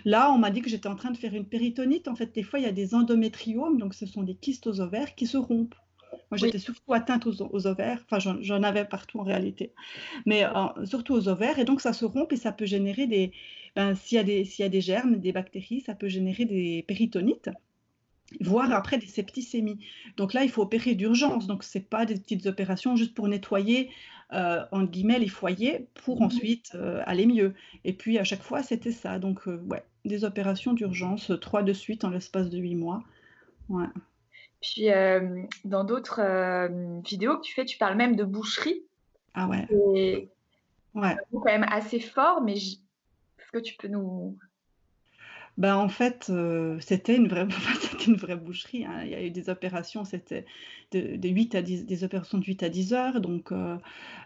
Là, 0.04 0.32
on 0.32 0.38
m'a 0.38 0.50
dit 0.50 0.62
que 0.62 0.70
j'étais 0.70 0.88
en 0.88 0.96
train 0.96 1.10
de 1.10 1.16
faire 1.16 1.34
une 1.34 1.46
péritonite. 1.46 2.08
En 2.08 2.14
fait, 2.14 2.34
des 2.34 2.42
fois, 2.42 2.58
il 2.58 2.62
y 2.64 2.68
a 2.68 2.72
des 2.72 2.94
endométriomes, 2.94 3.78
donc 3.78 3.94
ce 3.94 4.06
sont 4.06 4.22
des 4.22 4.34
kystes 4.34 4.66
ovaires 4.66 5.14
qui 5.14 5.26
se 5.26 5.36
rompent. 5.36 5.74
Moi, 6.30 6.38
j'étais 6.38 6.58
surtout 6.58 6.92
atteinte 6.92 7.26
aux, 7.26 7.66
ovaires. 7.66 8.04
Enfin, 8.10 8.36
j'en 8.40 8.62
avais 8.62 8.84
partout 8.84 9.20
en 9.20 9.24
réalité. 9.24 9.72
Mais 10.26 10.44
euh, 10.44 10.84
surtout 10.84 11.14
aux 11.14 11.28
ovaires. 11.28 11.58
Et 11.58 11.64
donc, 11.64 11.80
ça 11.80 11.92
se 11.92 12.04
rompt 12.04 12.32
et 12.32 12.36
ça 12.36 12.52
peut 12.52 12.66
générer 12.66 13.06
des. 13.06 13.32
Ben, 13.76 13.94
S'il 13.94 14.18
y, 14.28 14.42
y, 14.58 14.62
a 14.62 14.68
des 14.68 14.80
germes, 14.80 15.16
des 15.16 15.32
bactéries, 15.32 15.80
ça 15.80 15.94
peut 15.94 16.08
générer 16.08 16.44
des 16.44 16.84
péritonites 16.86 17.50
voire 18.40 18.72
après 18.72 18.98
des 18.98 19.06
septicémies. 19.06 19.78
Donc 20.16 20.34
là, 20.34 20.44
il 20.44 20.50
faut 20.50 20.62
opérer 20.62 20.94
d'urgence. 20.94 21.46
Donc, 21.46 21.64
ce 21.64 21.78
n'est 21.78 21.84
pas 21.84 22.06
des 22.06 22.14
petites 22.14 22.46
opérations 22.46 22.96
juste 22.96 23.14
pour 23.14 23.28
nettoyer, 23.28 23.90
euh, 24.32 24.64
entre 24.72 24.90
guillemets, 24.90 25.18
les 25.18 25.28
foyers 25.28 25.86
pour 25.94 26.22
ensuite 26.22 26.72
euh, 26.74 27.02
aller 27.06 27.26
mieux. 27.26 27.54
Et 27.84 27.92
puis, 27.92 28.18
à 28.18 28.24
chaque 28.24 28.42
fois, 28.42 28.62
c'était 28.62 28.92
ça. 28.92 29.18
Donc, 29.18 29.46
euh, 29.46 29.62
ouais, 29.68 29.84
des 30.04 30.24
opérations 30.24 30.72
d'urgence, 30.72 31.32
trois 31.40 31.62
de 31.62 31.72
suite 31.72 32.04
en 32.04 32.10
l'espace 32.10 32.50
de 32.50 32.58
huit 32.58 32.76
mois. 32.76 33.02
Ouais. 33.68 33.86
Puis 34.62 34.86
dans 35.64 35.84
d'autres 35.84 36.20
vidéos 37.02 37.36
que 37.36 37.42
tu 37.42 37.52
fais, 37.52 37.64
tu 37.64 37.78
parles 37.78 37.96
même 37.96 38.16
de 38.16 38.24
boucherie. 38.24 38.82
Ah 39.34 39.48
ouais. 39.48 39.66
C'est 39.68 40.28
ouais. 40.94 41.16
quand 41.32 41.44
même 41.44 41.66
assez 41.68 42.00
fort, 42.00 42.42
mais 42.42 42.54
est-ce 42.54 42.78
que 43.52 43.58
tu 43.58 43.74
peux 43.76 43.88
nous... 43.88 44.38
Ben, 45.58 45.76
en 45.76 45.88
fait, 45.90 46.32
c'était 46.80 47.14
une 47.14 47.28
vraie, 47.28 47.46
une 48.06 48.16
vraie 48.16 48.36
boucherie. 48.36 48.86
Hein. 48.86 49.02
Il 49.04 49.10
y 49.10 49.14
a 49.14 49.22
eu 49.22 49.30
des 49.30 49.50
opérations, 49.50 50.04
c'était 50.04 50.46
de, 50.92 51.28
8 51.28 51.54
à 51.54 51.62
10, 51.62 51.84
des 51.84 52.04
opérations 52.04 52.38
de 52.38 52.44
8 52.44 52.62
à 52.62 52.68
10 52.70 52.94
heures, 52.94 53.20
donc 53.20 53.50
où 53.50 53.54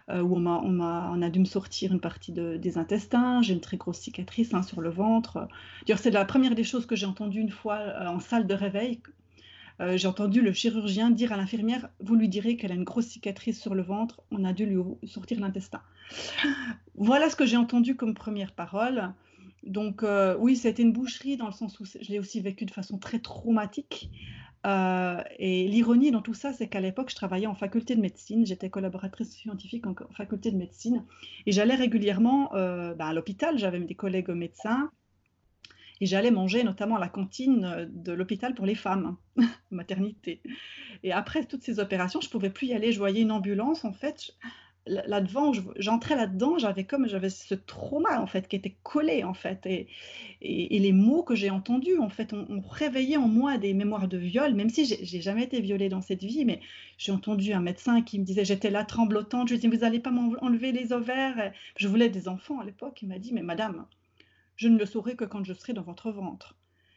on 0.07 0.45
a, 0.45 0.61
on, 0.63 0.79
a, 0.79 1.11
on 1.13 1.21
a 1.21 1.29
dû 1.29 1.39
me 1.39 1.45
sortir 1.45 1.91
une 1.91 1.99
partie 1.99 2.31
de, 2.31 2.55
des 2.57 2.77
intestins. 2.77 3.41
J'ai 3.41 3.53
une 3.53 3.59
très 3.59 3.77
grosse 3.77 3.99
cicatrice 3.99 4.53
hein, 4.53 4.61
sur 4.61 4.81
le 4.81 4.89
ventre. 4.89 5.47
C'est 5.97 6.11
la 6.11 6.25
première 6.25 6.55
des 6.55 6.63
choses 6.63 6.85
que 6.85 6.95
j'ai 6.95 7.07
entendues 7.07 7.41
une 7.41 7.51
fois 7.51 7.79
en 8.05 8.19
salle 8.19 8.47
de 8.47 8.53
réveil 8.53 9.01
euh, 9.79 9.95
j'ai 9.95 10.07
entendu 10.07 10.41
le 10.41 10.51
chirurgien 10.53 11.11
dire 11.11 11.31
à 11.31 11.37
l'infirmière 11.37 11.89
Vous 11.99 12.15
lui 12.15 12.29
direz 12.29 12.57
qu'elle 12.57 12.71
a 12.71 12.75
une 12.75 12.83
grosse 12.83 13.07
cicatrice 13.07 13.61
sur 13.61 13.75
le 13.75 13.83
ventre, 13.83 14.21
on 14.31 14.43
a 14.43 14.53
dû 14.53 14.65
lui 14.65 14.81
sortir 15.05 15.39
l'intestin. 15.39 15.81
Voilà 16.95 17.29
ce 17.29 17.35
que 17.35 17.45
j'ai 17.45 17.57
entendu 17.57 17.95
comme 17.95 18.13
première 18.13 18.53
parole. 18.53 19.13
Donc, 19.63 20.01
euh, 20.03 20.35
oui, 20.39 20.55
c'était 20.55 20.81
une 20.81 20.93
boucherie 20.93 21.37
dans 21.37 21.45
le 21.45 21.51
sens 21.51 21.79
où 21.79 21.85
je 21.85 22.09
l'ai 22.09 22.19
aussi 22.19 22.39
vécu 22.39 22.65
de 22.65 22.71
façon 22.71 22.97
très 22.97 23.19
traumatique. 23.19 24.09
Euh, 24.65 25.21
et 25.37 25.67
l'ironie 25.67 26.09
dans 26.09 26.21
tout 26.21 26.33
ça, 26.33 26.53
c'est 26.53 26.67
qu'à 26.67 26.81
l'époque, 26.81 27.11
je 27.11 27.15
travaillais 27.15 27.47
en 27.47 27.55
faculté 27.55 27.95
de 27.95 28.01
médecine, 28.01 28.45
j'étais 28.45 28.69
collaboratrice 28.69 29.29
scientifique 29.29 29.85
en, 29.85 29.93
faculté 30.11 30.51
de 30.51 30.57
médecine, 30.57 31.03
et 31.45 31.51
j'allais 31.51 31.75
régulièrement 31.75 32.49
ben, 32.53 32.95
à 32.99 33.13
l'hôpital, 33.13 33.57
j'avais 33.57 33.79
des 33.79 33.95
collègues 33.95 34.29
médecins, 34.29 34.89
et 36.01 36.05
j'allais 36.05 36.31
manger 36.31 36.63
notamment 36.63 36.97
à 36.97 36.99
la 36.99 37.09
cantine 37.09 37.65
euh, 37.65 37.85
de 37.89 38.11
l'hôpital 38.11 38.53
pour 38.53 38.65
les 38.65 38.75
femmes, 38.75 39.17
maternité. 39.71 40.41
Et 41.03 41.11
après 41.11 41.45
toutes 41.45 41.63
ces 41.63 41.79
opérations, 41.79 42.21
je 42.21 42.29
pouvais 42.29 42.49
plus 42.49 42.67
y 42.67 42.73
aller. 42.73 42.91
Je 42.91 42.99
voyais 42.99 43.21
une 43.21 43.31
ambulance, 43.31 43.85
en 43.85 43.93
fait, 43.93 44.35
là-devant, 44.87 45.51
j'entrais 45.77 46.15
là-dedans, 46.15 46.57
j'avais 46.57 46.83
comme 46.83 47.07
j'avais 47.07 47.29
ce 47.29 47.55
trauma 47.55 48.21
en 48.21 48.27
fait 48.27 48.47
qui 48.47 48.55
était 48.55 48.75
collé 48.83 49.23
en 49.23 49.33
fait, 49.33 49.65
et, 49.65 49.87
et, 50.41 50.79
les 50.79 50.91
mots 50.91 51.23
que 51.23 51.35
j'ai 51.35 51.49
entendus 51.49 51.97
en 51.99 52.09
fait 52.09 52.33
ont, 52.33 52.63
réveillé 52.69 53.17
en 53.17 53.27
moi 53.27 53.57
des 53.57 53.73
mémoires 53.73 54.07
de 54.07 54.17
viol, 54.17 54.53
même 54.53 54.69
si 54.69 54.85
j'ai 54.85 55.21
jamais 55.21 55.43
été 55.43 55.61
violée 55.61 55.89
dans 55.89 56.01
cette 56.01 56.23
vie, 56.23 56.45
mais 56.45 56.61
j'ai 56.97 57.11
entendu 57.11 57.53
un 57.53 57.61
médecin 57.61 58.01
qui 58.01 58.19
me 58.19 58.23
disait, 58.23 58.45
j'étais 58.45 58.69
là 58.69 58.83
tremblotante, 58.83 59.47
je 59.47 59.53
lui 59.53 59.59
disais, 59.59 59.75
vous 59.75 59.81
n'allez 59.81 59.99
pas 59.99 60.11
m'enlever 60.11 60.71
les 60.71 60.93
ovaires, 60.93 61.51
je 61.75 61.87
voulais 61.87 62.09
des 62.09 62.27
enfants 62.27 62.59
à 62.59 62.65
l'époque, 62.65 62.99
il 63.01 63.09
m'a 63.09 63.19
dit, 63.19 63.33
mais 63.33 63.43
madame, 63.43 63.85
je 64.57 64.67
ne 64.67 64.77
le 64.77 64.85
saurai 64.85 65.15
que 65.15 65.25
quand 65.25 65.43
je 65.43 65.53
serai 65.53 65.73
dans 65.73 65.83
votre 65.83 66.11
ventre. 66.11 66.55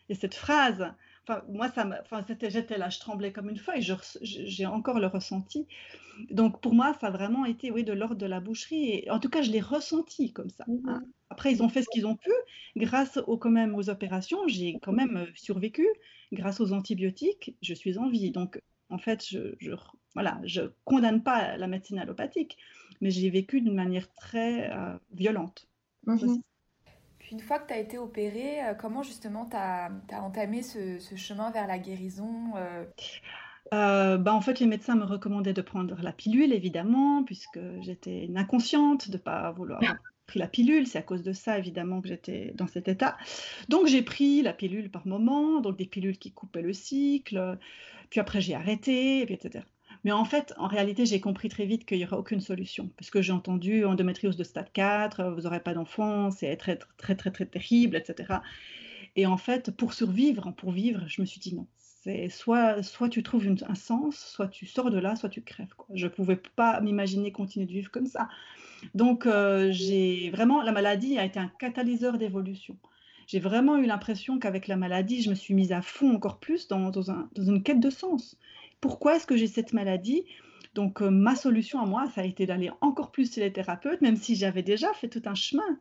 Et 0.09 0.15
cette 0.15 0.35
phrase, 0.35 0.93
enfin, 1.23 1.43
moi, 1.49 1.69
ça 1.69 1.89
enfin, 2.03 2.25
j'étais 2.29 2.79
là, 2.79 2.89
je 2.89 2.99
tremblais 2.99 3.31
comme 3.31 3.49
une 3.49 3.59
feuille, 3.59 3.87
j'ai 4.23 4.67
encore 4.67 4.99
le 4.99 5.07
ressenti. 5.07 5.69
Donc, 6.31 6.61
pour 6.61 6.75
moi, 6.75 6.95
ça 7.01 7.07
a 7.07 7.11
vraiment 7.11 7.45
été, 7.45 7.71
oui, 7.71 7.85
de 7.85 7.93
l'ordre 7.93 8.17
de 8.17 8.27
la 8.27 8.41
boucherie. 8.41 8.91
Et, 8.91 9.11
en 9.11 9.21
tout 9.21 9.31
cas, 9.31 9.41
je 9.41 9.53
l'ai 9.53 9.61
ressenti 9.61 10.33
comme 10.33 10.51
ça. 10.51 10.65
Hein. 10.69 10.99
Mmh 10.99 11.05
Après, 11.31 11.53
ils 11.53 11.63
ont 11.63 11.69
fait 11.69 11.83
ce 11.83 11.89
qu'ils 11.93 12.07
ont 12.07 12.17
pu. 12.17 12.33
Grâce 12.77 13.21
aux, 13.29 13.39
quand 13.39 13.51
même 13.51 13.77
aux 13.77 13.89
opérations, 13.89 14.49
j'ai 14.49 14.79
quand 14.83 14.93
même 14.93 15.17
euh, 15.17 15.27
survécu. 15.37 15.87
Grâce 16.33 16.61
aux 16.61 16.73
antibiotiques, 16.73 17.57
je 17.63 17.73
suis 17.73 17.97
en 17.97 18.11
vie. 18.11 18.33
Donc, 18.33 18.61
en 18.89 18.99
fait, 18.99 19.25
je, 19.25 19.55
voilà, 20.15 20.41
je 20.43 20.63
condamne 20.85 21.23
pas 21.23 21.57
la 21.57 21.69
médecine 21.69 22.01
allopathique, 22.01 22.59
mais 23.01 23.11
j'ai 23.11 23.31
vécu 23.31 23.61
d'une 23.61 23.75
manière 23.75 24.13
très 24.15 24.73
euh, 24.73 24.97
violente. 25.13 25.69
Mhm. 26.07 26.43
Une 27.31 27.41
fois 27.41 27.59
que 27.59 27.69
tu 27.69 27.75
as 27.75 27.79
été 27.79 27.99
opérée, 27.99 28.63
euh, 28.65 28.75
comment 28.75 29.03
justement 29.03 29.47
tu 29.47 29.57
as, 29.57 29.91
entamé 30.13 30.63
ce, 30.63 30.99
chemin 31.17 31.51
vers 31.51 31.67
la 31.67 31.79
guérison 31.79 32.53
bah, 33.73 34.35
en 34.35 34.41
fait, 34.41 34.59
les 34.59 34.67
médecins 34.67 34.97
me 34.97 35.05
recommandaient 35.05 35.53
de 35.53 35.63
prendre 35.63 35.97
la 36.03 36.13
pilule, 36.13 36.53
évidemment, 36.53 37.23
puisque 37.23 37.61
j'étais 37.83 38.29
inconsciente 38.35 39.09
de 39.09 39.17
ne 39.17 39.23
pas 39.23 39.53
vouloir 39.53 39.81
pris 40.27 40.39
la 40.39 40.49
pilule, 40.49 40.87
c'est 40.87 40.99
à 40.99 41.03
cause 41.03 41.25
de 41.25 41.33
ça 41.33 41.59
évidemment 41.59 42.01
que 42.01 42.09
j'étais 42.09 42.53
dans 42.55 42.69
cet 42.69 42.87
état. 42.87 43.17
Donc 43.69 43.87
j'ai 43.87 44.03
pris 44.03 44.43
la 44.43 44.53
pilule 44.53 44.91
par 44.91 45.07
moment, 45.07 45.61
donc 45.61 45.77
des 45.77 45.87
pilules 45.87 46.19
qui 46.19 46.33
coupaient 46.33 46.63
le 46.63 46.73
cycle, 46.73 47.59
puis 48.11 48.21
après 48.21 48.41
j'ai 48.41 48.55
arrêté, 48.55 49.23
etc. 49.33 49.65
Mais 50.05 50.13
en 50.13 50.25
fait, 50.25 50.55
en 50.57 50.67
réalité, 50.67 51.05
j'ai 51.07 51.21
compris 51.21 51.49
très 51.49 51.67
vite 51.67 51.85
qu'il 51.85 51.99
n'y 51.99 52.05
aurait 52.05 52.17
aucune 52.17 52.41
solution. 52.41 52.91
Parce 52.97 53.11
que 53.11 53.21
j'ai 53.23 53.33
entendu 53.33 53.85
endométriose 53.85 54.37
de 54.37 54.45
stade 54.45 54.73
4, 54.73 55.31
vous 55.31 55.43
n'aurez 55.43 55.61
pas 55.61 55.75
d'enfant, 55.75 56.31
c'est 56.31 56.57
très, 56.57 56.77
très, 56.77 57.15
très, 57.15 57.31
très, 57.31 57.47
terrible, 57.47 57.97
etc. 57.97 58.39
Et 59.17 59.27
en 59.27 59.37
fait, 59.37 59.71
pour 59.71 59.93
survivre, 59.93 60.53
pour 60.57 60.73
vivre, 60.73 61.03
je 61.07 61.21
me 61.21 61.27
suis 61.27 61.41
dit 61.41 61.55
non. 61.55 61.67
C'est 62.03 62.31
soit, 62.31 62.83
soit 62.83 63.11
tu 63.11 63.23
trouves 63.23 63.47
un 63.69 63.75
sens, 63.75 64.17
soit 64.17 64.49
tu 64.49 64.65
sors 64.65 64.91
de 64.91 64.99
là, 64.99 65.17
soit 65.17 65.29
tu 65.29 65.43
crèves. 65.43 65.75
Je 65.93 66.07
ne 66.07 66.11
pouvais 66.11 66.41
pas 66.57 66.81
m'imaginer 66.81 67.31
continuer 67.31 67.67
de 67.67 67.73
vivre 67.73 67.91
comme 67.91 68.07
ça. 68.07 68.29
Donc, 68.95 69.27
euh, 69.27 69.71
j'ai 69.71 70.31
vraiment, 70.31 70.63
la 70.63 70.73
maladie 70.73 71.19
a 71.19 71.27
été 71.27 71.39
un 71.39 71.53
catalyseur 71.59 72.17
d'évolution. 72.17 72.79
J'ai 73.27 73.39
vraiment 73.39 73.77
eu 73.77 73.87
l'impression 73.87 74.39
qu'avec 74.39 74.67
la 74.67 74.77
maladie, 74.77 75.23
je 75.23 75.31
me 75.31 75.35
suis 75.35 75.55
mise 75.55 75.73
à 75.73 75.83
fond 75.83 76.15
encore 76.15 76.41
plus 76.41 76.67
dans, 76.67 76.91
une 77.37 77.63
quête 77.63 77.79
de 77.79 77.91
sens. 77.91 78.37
Pourquoi 78.81 79.17
est-ce 79.17 79.27
que 79.27 79.37
j'ai 79.37 79.47
cette 79.47 79.73
maladie? 79.73 80.25
Donc 80.75 81.03
euh, 81.03 81.11
ma 81.11 81.35
solution 81.35 81.81
à 81.81 81.87
moi, 81.87 82.07
ça 82.15 82.21
a 82.21 82.25
été 82.25 82.47
d'aller 82.47 82.71
encore 82.81 83.11
plus 83.11 83.35
chez 83.35 83.41
les 83.41 83.53
thérapeutes, 83.53 84.01
même 84.01 84.17
si 84.17 84.37
j'avais 84.37 84.63
déjà 84.63 84.93
fait 84.95 85.09
tout 85.09 85.23
un 85.27 85.35
chemin. 85.35 85.79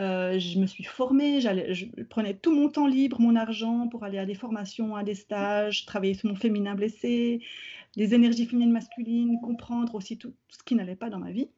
Euh, 0.00 0.38
je 0.38 0.58
me 0.58 0.66
suis 0.66 0.84
formée, 0.84 1.40
je 1.40 2.02
prenais 2.04 2.34
tout 2.34 2.54
mon 2.54 2.70
temps 2.70 2.86
libre, 2.86 3.20
mon 3.20 3.36
argent 3.36 3.88
pour 3.88 4.04
aller 4.04 4.18
à 4.18 4.24
des 4.24 4.34
formations, 4.34 4.96
à 4.96 5.04
des 5.04 5.14
stages, 5.14 5.84
travailler 5.84 6.14
sur 6.14 6.30
mon 6.30 6.34
féminin 6.34 6.74
blessé, 6.74 7.42
les 7.96 8.14
énergies 8.14 8.46
féminines 8.46 8.72
masculines, 8.72 9.38
comprendre 9.42 9.94
aussi 9.94 10.16
tout 10.16 10.34
ce 10.48 10.62
qui 10.64 10.74
n'allait 10.74 10.96
pas 10.96 11.10
dans 11.10 11.18
ma 11.18 11.30
vie. 11.30 11.48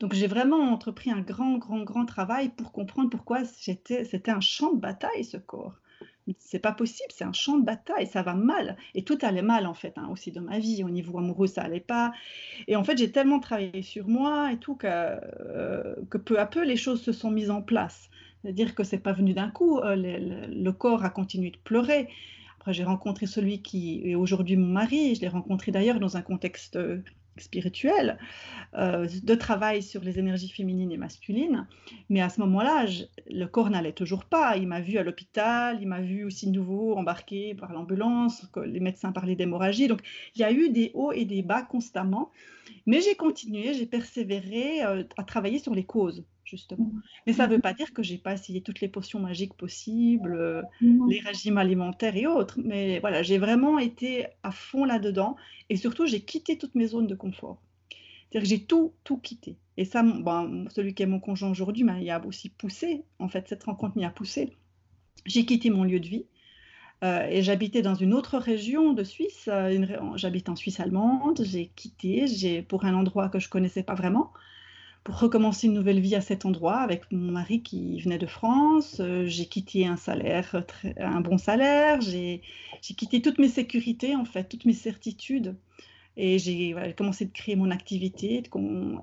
Donc 0.00 0.12
j'ai 0.12 0.26
vraiment 0.26 0.58
entrepris 0.58 1.10
un 1.10 1.20
grand, 1.20 1.56
grand, 1.56 1.82
grand 1.82 2.04
travail 2.04 2.50
pour 2.50 2.72
comprendre 2.72 3.08
pourquoi 3.08 3.44
c'était 3.44 4.30
un 4.30 4.40
champ 4.40 4.74
de 4.74 4.80
bataille, 4.80 5.24
ce 5.24 5.38
corps. 5.38 5.76
C'est 6.38 6.58
pas 6.58 6.72
possible, 6.72 7.10
c'est 7.14 7.24
un 7.24 7.32
champ 7.32 7.58
de 7.58 7.64
bataille, 7.64 8.06
ça 8.06 8.22
va 8.22 8.34
mal. 8.34 8.76
Et 8.94 9.04
tout 9.04 9.18
allait 9.22 9.42
mal, 9.42 9.66
en 9.66 9.74
fait, 9.74 9.92
hein, 9.96 10.08
aussi 10.10 10.32
dans 10.32 10.40
ma 10.40 10.58
vie. 10.58 10.82
Au 10.82 10.90
niveau 10.90 11.18
amoureux, 11.18 11.46
ça 11.46 11.62
allait 11.62 11.80
pas. 11.80 12.12
Et 12.66 12.76
en 12.76 12.84
fait, 12.84 12.96
j'ai 12.96 13.12
tellement 13.12 13.40
travaillé 13.40 13.82
sur 13.82 14.08
moi 14.08 14.52
et 14.52 14.58
tout 14.58 14.74
que, 14.74 14.86
euh, 14.86 15.94
que 16.10 16.16
peu 16.18 16.38
à 16.38 16.46
peu, 16.46 16.64
les 16.64 16.76
choses 16.76 17.02
se 17.02 17.12
sont 17.12 17.30
mises 17.30 17.50
en 17.50 17.60
place. 17.60 18.08
C'est-à-dire 18.40 18.74
que 18.74 18.84
c'est 18.84 18.98
pas 18.98 19.12
venu 19.12 19.34
d'un 19.34 19.50
coup. 19.50 19.78
Euh, 19.80 19.96
le, 19.96 20.46
le, 20.46 20.72
corps 20.72 21.04
a 21.04 21.10
continué 21.10 21.50
de 21.50 21.58
pleurer. 21.58 22.08
Après, 22.58 22.72
j'ai 22.72 22.84
rencontré 22.84 23.26
celui 23.26 23.60
qui 23.62 24.02
est 24.08 24.14
aujourd'hui 24.14 24.56
mon 24.56 24.72
mari. 24.72 25.14
Je 25.14 25.20
l'ai 25.20 25.28
rencontré 25.28 25.72
d'ailleurs 25.72 26.00
dans 26.00 26.16
un 26.16 26.22
contexte 26.22 26.78
spirituel, 27.38 28.18
euh, 28.76 29.08
de 29.22 29.34
travail 29.34 29.82
sur 29.82 30.02
les 30.02 30.18
énergies 30.18 30.48
féminines 30.48 30.92
et 30.92 30.96
masculines. 30.96 31.66
Mais 32.08 32.20
à 32.20 32.28
ce 32.28 32.40
moment-là, 32.40 32.86
le 33.30 33.46
corps 33.46 33.70
n'allait 33.70 33.92
toujours 33.92 34.24
pas. 34.24 34.56
Il 34.56 34.68
m'a 34.68 34.80
vu 34.80 34.98
à 34.98 35.02
l'hôpital, 35.02 35.78
il 35.80 35.88
m'a 35.88 36.00
vu 36.00 36.24
aussi 36.24 36.50
nouveau 36.50 36.96
embarqué 36.96 37.54
par 37.54 37.72
l'ambulance, 37.72 38.46
les 38.64 38.80
médecins 38.80 39.12
parlaient 39.12 39.36
d'hémorragie. 39.36 39.88
Donc 39.88 40.00
il 40.34 40.40
y 40.40 40.44
a 40.44 40.52
eu 40.52 40.70
des 40.70 40.90
hauts 40.94 41.12
et 41.12 41.24
des 41.24 41.42
bas 41.42 41.62
constamment. 41.62 42.30
Mais 42.86 43.00
j'ai 43.00 43.14
continué, 43.14 43.74
j'ai 43.74 43.86
persévéré 43.86 44.84
euh, 44.84 45.04
à 45.16 45.24
travailler 45.24 45.58
sur 45.58 45.74
les 45.74 45.84
causes 45.84 46.24
justement. 46.54 46.90
Mais 47.26 47.32
ça 47.32 47.46
ne 47.46 47.54
veut 47.54 47.60
pas 47.60 47.72
dire 47.72 47.92
que 47.92 48.02
j'ai 48.02 48.18
pas 48.18 48.34
essayé 48.34 48.60
toutes 48.60 48.80
les 48.80 48.88
potions 48.88 49.18
magiques 49.18 49.54
possibles, 49.54 50.34
euh, 50.34 50.62
les 50.80 51.20
régimes 51.20 51.58
alimentaires 51.58 52.16
et 52.16 52.26
autres. 52.26 52.58
Mais 52.64 53.00
voilà, 53.00 53.22
j'ai 53.22 53.38
vraiment 53.38 53.78
été 53.78 54.26
à 54.42 54.52
fond 54.52 54.84
là-dedans 54.84 55.36
et 55.68 55.76
surtout 55.76 56.06
j'ai 56.06 56.20
quitté 56.20 56.56
toutes 56.58 56.74
mes 56.74 56.86
zones 56.86 57.06
de 57.06 57.14
confort. 57.14 57.58
C'est-à-dire 58.30 58.42
que 58.42 58.56
j'ai 58.56 58.64
tout, 58.64 58.92
tout 59.04 59.18
quitté. 59.18 59.56
Et 59.76 59.84
ça, 59.84 60.02
bon, 60.02 60.66
celui 60.70 60.94
qui 60.94 61.02
est 61.02 61.06
mon 61.06 61.20
conjoint 61.20 61.50
aujourd'hui, 61.50 61.84
il 62.00 62.10
a 62.10 62.24
aussi 62.24 62.48
poussé. 62.48 63.04
En 63.18 63.28
fait, 63.28 63.48
cette 63.48 63.64
rencontre 63.64 63.96
m'y 63.96 64.04
a 64.04 64.10
poussé. 64.10 64.50
J'ai 65.26 65.44
quitté 65.44 65.70
mon 65.70 65.84
lieu 65.84 66.00
de 66.00 66.08
vie. 66.08 66.26
Euh, 67.02 67.26
et 67.28 67.42
j'habitais 67.42 67.82
dans 67.82 67.94
une 67.94 68.14
autre 68.14 68.38
région 68.38 68.92
de 68.92 69.04
Suisse. 69.04 69.48
Euh, 69.48 69.84
j'habite 70.16 70.48
en 70.48 70.56
Suisse 70.56 70.80
allemande. 70.80 71.42
J'ai 71.44 71.70
quitté 71.74 72.62
pour 72.62 72.84
un 72.84 72.94
endroit 72.94 73.28
que 73.28 73.38
je 73.38 73.48
connaissais 73.48 73.82
pas 73.82 73.94
vraiment 73.94 74.32
pour 75.04 75.20
recommencer 75.20 75.66
une 75.66 75.74
nouvelle 75.74 76.00
vie 76.00 76.14
à 76.14 76.22
cet 76.22 76.46
endroit 76.46 76.78
avec 76.78 77.12
mon 77.12 77.30
mari 77.30 77.62
qui 77.62 78.00
venait 78.00 78.18
de 78.18 78.26
France. 78.26 78.96
Euh, 79.00 79.26
j'ai 79.26 79.44
quitté 79.44 79.86
un 79.86 79.96
salaire, 79.96 80.64
un 80.96 81.20
bon 81.20 81.36
salaire. 81.36 82.00
J'ai 82.00 82.40
quitté 82.80 83.20
toutes 83.20 83.38
mes 83.38 83.48
sécurités, 83.48 84.16
en 84.16 84.24
fait, 84.24 84.44
toutes 84.48 84.64
mes 84.64 84.72
certitudes. 84.72 85.56
Et 86.16 86.38
j'ai 86.38 86.74
commencé 86.96 87.26
de 87.26 87.32
créer 87.32 87.54
mon 87.54 87.70
activité. 87.70 88.42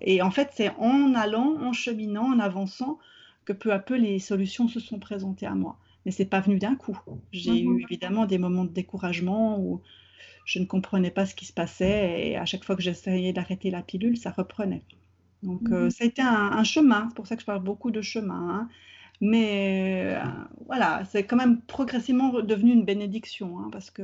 et 0.02 0.22
en 0.22 0.32
fait, 0.32 0.50
c'est 0.54 0.72
en 0.80 1.14
allant, 1.14 1.58
en 1.62 1.74
cheminant, 1.74 2.34
en 2.34 2.40
avançant, 2.40 2.98
que 3.46 3.54
peu 3.54 3.72
à 3.72 3.80
peu 3.80 3.96
les 3.96 4.18
solutions 4.20 4.68
se 4.68 4.80
sont 4.80 4.98
présentées 4.98 5.46
à 5.46 5.54
moi. 5.54 5.78
Mais 6.06 6.12
c'est 6.12 6.26
pas 6.26 6.40
venu 6.40 6.58
d'un 6.58 6.76
coup. 6.76 7.00
J'ai 7.32 7.64
mhm. 7.64 7.78
eu 7.78 7.84
évidemment 7.84 8.26
des 8.26 8.40
moments 8.40 8.66
de 8.66 8.72
découragement 8.72 9.60
où 9.60 9.82
je 10.46 10.58
ne 10.58 10.66
comprenais 10.66 11.12
pas 11.12 11.28
ce 11.28 11.36
qui 11.36 11.46
se 11.46 11.54
passait 11.54 12.30
et 12.30 12.38
à 12.38 12.46
chaque 12.46 12.64
fois 12.64 12.76
que 12.76 12.82
j'essayais 12.82 13.34
d'arrêter 13.34 13.70
la 13.70 13.84
pilule, 13.84 14.18
ça 14.18 14.32
reprenait. 14.32 14.82
Donc, 15.44 15.62
euh, 15.72 15.88
mmh 15.88 15.92
ça 15.92 16.04
a 16.04 16.08
été 16.08 16.22
un, 16.22 16.64
chemin, 16.64 17.08
c'est 17.10 17.16
pour 17.16 17.28
ça 17.28 17.36
que 17.36 17.42
je 17.42 17.46
parle 17.46 17.64
beaucoup 17.64 17.92
de 17.92 18.02
chemin. 18.02 18.50
Hein. 18.50 18.70
Mais 19.22 20.16
euh, 20.16 20.26
voilà, 20.66 21.04
c'est 21.06 21.26
quand 21.26 21.38
même 21.38 21.62
progressivement 21.62 22.42
devenu 22.42 22.72
une 22.74 22.86
bénédiction, 22.86 23.60
hein, 23.60 23.70
parce 23.72 23.92
que 23.92 24.04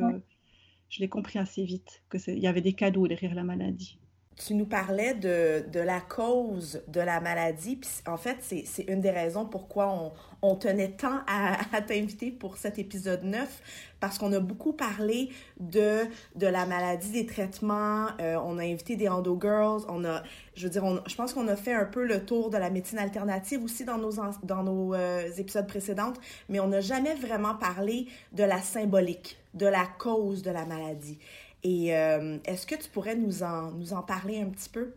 je 0.89 0.99
l'ai 0.99 1.09
compris 1.09 1.39
assez 1.39 1.63
vite, 1.63 2.03
qu'il 2.11 2.39
y 2.39 2.47
avait 2.47 2.61
des 2.61 2.73
cadeaux 2.73 3.07
derrière 3.07 3.35
la 3.35 3.43
maladie 3.43 3.99
tu 4.37 4.53
nous 4.53 4.65
parlais 4.65 5.15
de, 5.15 5.65
de, 5.71 5.79
la 5.79 5.99
cause 5.99 6.81
de 6.87 7.01
la 7.01 7.19
maladie. 7.19 7.75
Puis 7.75 7.89
en 8.05 8.17
fait, 8.17 8.37
c'est 8.41 8.83
une 8.87 9.01
des 9.01 9.09
raisons 9.09 9.45
pourquoi 9.45 9.89
on, 9.89 10.11
on 10.41 10.55
tenait 10.55 10.91
tant 10.91 11.21
à, 11.27 11.81
t'inviter 11.87 12.31
pour 12.31 12.57
cet 12.57 12.77
épisode 12.77 13.23
9, 13.23 13.61
parce 13.99 14.19
qu'on 14.19 14.31
a 14.33 14.39
beaucoup 14.39 14.73
parlé 14.73 15.29
de, 15.59 16.01
de 16.35 16.47
la 16.47 16.65
maladie, 16.65 17.11
des 17.11 17.25
traitements. 17.25 18.07
Euh, 18.21 18.37
on 18.43 18.59
a 18.59 18.63
invité 18.63 18.95
des 18.95 19.07
Endo 19.07 19.37
Girls. 19.41 19.81
On 19.89 20.05
a, 20.05 20.21
je 20.55 20.65
veux 20.65 20.69
dire, 20.69 20.83
on, 20.83 21.01
je 21.07 21.15
pense 21.15 21.33
qu'on 21.33 21.47
a 21.47 21.55
fait 21.55 21.73
un 21.73 21.85
peu 21.85 22.05
le 22.05 22.23
tour 22.23 22.51
de 22.51 22.57
la 22.57 22.69
médecine 22.69 22.99
alternative 22.99 23.63
aussi 23.63 23.85
dans 23.85 23.97
nos, 23.97 24.13
dans 24.43 24.63
nos 24.63 24.93
euh, 24.93 25.29
épisodes 25.37 25.67
précédents, 25.67 26.13
mais 26.49 26.59
on 26.59 26.67
n'a 26.67 26.81
jamais 26.81 27.15
vraiment 27.15 27.55
parlé 27.55 28.07
de 28.33 28.43
la 28.43 28.61
symbolique, 28.61 29.39
de 29.55 29.65
la 29.65 29.87
cause 29.97 30.43
de 30.43 30.51
la 30.51 30.65
maladie. 30.65 31.17
Et 31.63 31.95
euh, 31.95 32.37
est-ce 32.45 32.65
que 32.65 32.75
tu 32.75 32.89
pourrais 32.89 33.15
nous 33.15 33.43
en, 33.43 33.71
nous 33.71 33.93
en 33.93 34.01
parler 34.01 34.39
un 34.41 34.49
petit 34.49 34.69
peu? 34.69 34.93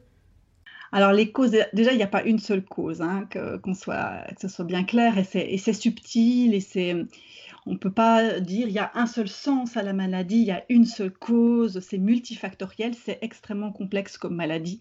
Alors 0.93 1.13
les 1.13 1.31
causes, 1.31 1.57
déjà 1.73 1.93
il 1.93 1.97
n'y 1.97 2.03
a 2.03 2.09
pas 2.09 2.25
une 2.25 2.39
seule 2.41 2.65
cause, 2.65 3.01
hein, 3.01 3.27
que, 3.31 3.57
qu'on 3.59 3.75
soit, 3.75 4.25
que 4.35 4.41
ce 4.41 4.49
soit 4.49 4.65
bien 4.65 4.83
clair, 4.85 5.19
et 5.19 5.25
c'est, 5.25 5.57
c'est 5.57 5.73
subtil, 5.73 6.53
et 6.53 6.61
c'est, 6.61 6.97
on 7.67 7.73
ne 7.73 7.79
peut 7.79 7.91
pas 7.91 8.41
dire 8.41 8.69
il 8.69 8.75
y 8.75 8.79
a 8.79 8.91
un 8.95 9.07
seul 9.07 9.29
sens 9.29 9.77
à 9.77 9.83
la 9.83 9.93
maladie, 9.93 10.41
il 10.41 10.47
y 10.47 10.51
a 10.51 10.65
une 10.69 10.87
seule 10.87 11.13
cause, 11.13 11.81
c'est 11.81 11.99
multifactoriel, 11.99 12.95
c'est 12.95 13.19
extrêmement 13.23 13.73
complexe 13.73 14.19
comme 14.19 14.35
maladie. 14.35 14.81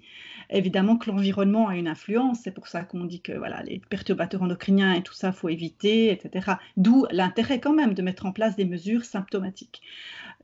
Évidemment 0.49 0.97
que 0.97 1.11
l'environnement 1.11 1.67
a 1.67 1.75
une 1.75 1.87
influence, 1.87 2.39
c'est 2.43 2.51
pour 2.51 2.67
ça 2.67 2.83
qu'on 2.83 3.05
dit 3.05 3.21
que 3.21 3.33
voilà, 3.33 3.61
les 3.63 3.81
perturbateurs 3.89 4.41
endocriniens 4.41 4.93
et 4.93 5.03
tout 5.03 5.13
ça, 5.13 5.31
faut 5.31 5.49
éviter, 5.49 6.11
etc. 6.11 6.53
D'où 6.77 7.05
l'intérêt 7.11 7.59
quand 7.59 7.73
même 7.73 7.93
de 7.93 8.01
mettre 8.01 8.25
en 8.25 8.31
place 8.31 8.55
des 8.55 8.65
mesures 8.65 9.05
symptomatiques. 9.05 9.81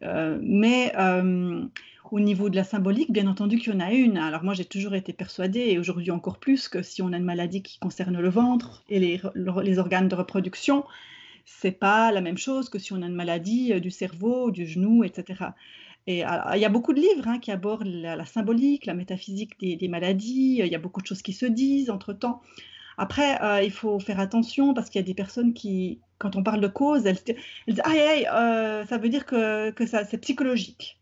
Euh, 0.03 0.37
mais 0.41 0.91
euh, 0.97 1.65
au 2.11 2.19
niveau 2.19 2.49
de 2.49 2.55
la 2.55 2.63
symbolique, 2.63 3.11
bien 3.11 3.27
entendu 3.27 3.57
qu'il 3.57 3.73
y 3.73 3.75
en 3.75 3.79
a 3.79 3.91
une. 3.91 4.17
Alors 4.17 4.43
moi, 4.43 4.53
j'ai 4.53 4.65
toujours 4.65 4.93
été 4.93 5.13
persuadée, 5.13 5.65
et 5.69 5.79
aujourd'hui 5.79 6.11
encore 6.11 6.37
plus, 6.37 6.67
que 6.67 6.81
si 6.81 7.01
on 7.01 7.13
a 7.13 7.17
une 7.17 7.23
maladie 7.23 7.63
qui 7.63 7.79
concerne 7.79 8.19
le 8.19 8.29
ventre 8.29 8.83
et 8.89 8.99
les, 8.99 9.21
les 9.63 9.79
organes 9.79 10.07
de 10.07 10.15
reproduction, 10.15 10.85
c'est 11.45 11.71
pas 11.71 12.11
la 12.11 12.21
même 12.21 12.37
chose 12.37 12.69
que 12.69 12.79
si 12.79 12.93
on 12.93 13.01
a 13.01 13.05
une 13.05 13.15
maladie 13.15 13.73
euh, 13.73 13.79
du 13.79 13.91
cerveau, 13.91 14.51
du 14.51 14.65
genou, 14.65 15.03
etc. 15.03 15.45
Et 16.07 16.19
il 16.19 16.59
y 16.59 16.65
a 16.65 16.69
beaucoup 16.69 16.93
de 16.93 16.99
livres 16.99 17.27
hein, 17.27 17.39
qui 17.39 17.51
abordent 17.51 17.87
la, 17.87 18.25
symbolique, 18.25 18.85
la 18.85 18.93
métaphysique 18.93 19.59
des, 19.59 19.87
maladies. 19.87 20.57
Il 20.59 20.67
y 20.67 20.75
a 20.75 20.79
beaucoup 20.79 21.01
de 21.01 21.07
choses 21.07 21.23
qui 21.23 21.33
se 21.33 21.47
disent 21.47 21.89
entre 21.89 22.13
temps. 22.13 22.43
Après, 22.99 23.39
il 23.65 23.71
faut 23.71 23.99
faire 23.99 24.19
attention 24.19 24.75
parce 24.75 24.91
qu'il 24.91 25.01
y 25.01 25.03
a 25.03 25.07
des 25.07 25.15
personnes 25.15 25.55
qui, 25.55 25.99
quand 26.19 26.35
on 26.35 26.43
parle 26.43 26.61
de 26.61 26.67
cause, 26.67 27.07
elles, 27.07 27.17
disent 27.67 27.81
ça 27.83 28.97
veut 28.99 29.09
dire 29.09 29.25
que, 29.25 29.71
que 29.71 29.87
ça, 29.87 30.05
c'est 30.05 30.19
psychologique. 30.19 30.99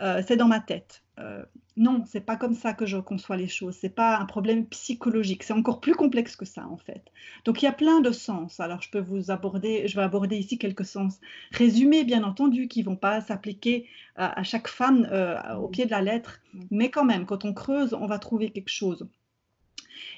Euh, 0.00 0.22
c'est 0.26 0.36
dans 0.36 0.48
ma 0.48 0.60
tête. 0.60 1.02
Euh, 1.18 1.42
non, 1.76 2.04
c'est 2.06 2.20
pas 2.20 2.36
comme 2.36 2.54
ça 2.54 2.74
que 2.74 2.86
je 2.86 2.96
conçois 2.96 3.36
les 3.36 3.46
choses. 3.46 3.76
C'est 3.80 3.94
pas 3.94 4.18
un 4.18 4.26
problème 4.26 4.66
psychologique. 4.66 5.42
C'est 5.42 5.52
encore 5.52 5.80
plus 5.80 5.94
complexe 5.94 6.34
que 6.34 6.44
ça 6.44 6.66
en 6.66 6.76
fait. 6.76 7.04
Donc 7.44 7.62
il 7.62 7.66
y 7.66 7.68
a 7.68 7.72
plein 7.72 8.00
de 8.00 8.10
sens. 8.10 8.60
Alors 8.60 8.82
je 8.82 8.90
peux 8.90 9.00
vous 9.00 9.30
aborder, 9.30 9.86
je 9.86 9.96
vais 9.96 10.02
aborder 10.02 10.36
ici 10.36 10.58
quelques 10.58 10.84
sens 10.84 11.20
résumés 11.52 12.04
bien 12.04 12.24
entendu 12.24 12.68
qui 12.68 12.82
vont 12.82 12.96
pas 12.96 13.20
s'appliquer 13.20 13.86
à, 14.16 14.42
chaque 14.42 14.66
femme 14.66 15.06
euh, 15.12 15.54
au 15.54 15.68
pied 15.68 15.86
de 15.86 15.92
la 15.92 16.02
lettre, 16.02 16.40
mais 16.72 16.90
quand 16.90 17.04
même 17.04 17.26
quand 17.26 17.44
on 17.44 17.54
creuse, 17.54 17.94
on 17.94 18.06
va 18.06 18.18
trouver 18.18 18.50
quelque 18.50 18.70
chose. 18.70 19.06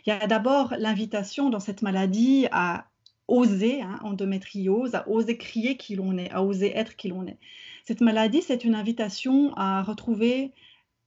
Il 0.07 0.11
y 0.11 0.13
a 0.13 0.27
d'abord 0.27 0.75
l'invitation 0.79 1.51
dans 1.51 1.61
cette 1.61 1.83
maladie 1.83 2.47
à 2.53 2.87
oser, 3.29 3.83
hein, 3.83 3.99
endométriose, 4.03 4.95
à 4.95 5.09
oser 5.09 5.37
crier 5.37 5.77
qui 5.77 5.95
l'on 5.95 6.17
est, 6.19 6.31
à 6.31 6.43
oser 6.43 6.77
être 6.77 6.97
qui 6.97 7.09
l'on 7.09 7.27
est. 7.27 7.39
Cette 7.85 8.01
maladie, 8.01 8.43
c'est 8.43 8.65
une 8.65 8.75
invitation 8.75 9.53
à 9.57 9.83
retrouver 9.83 10.53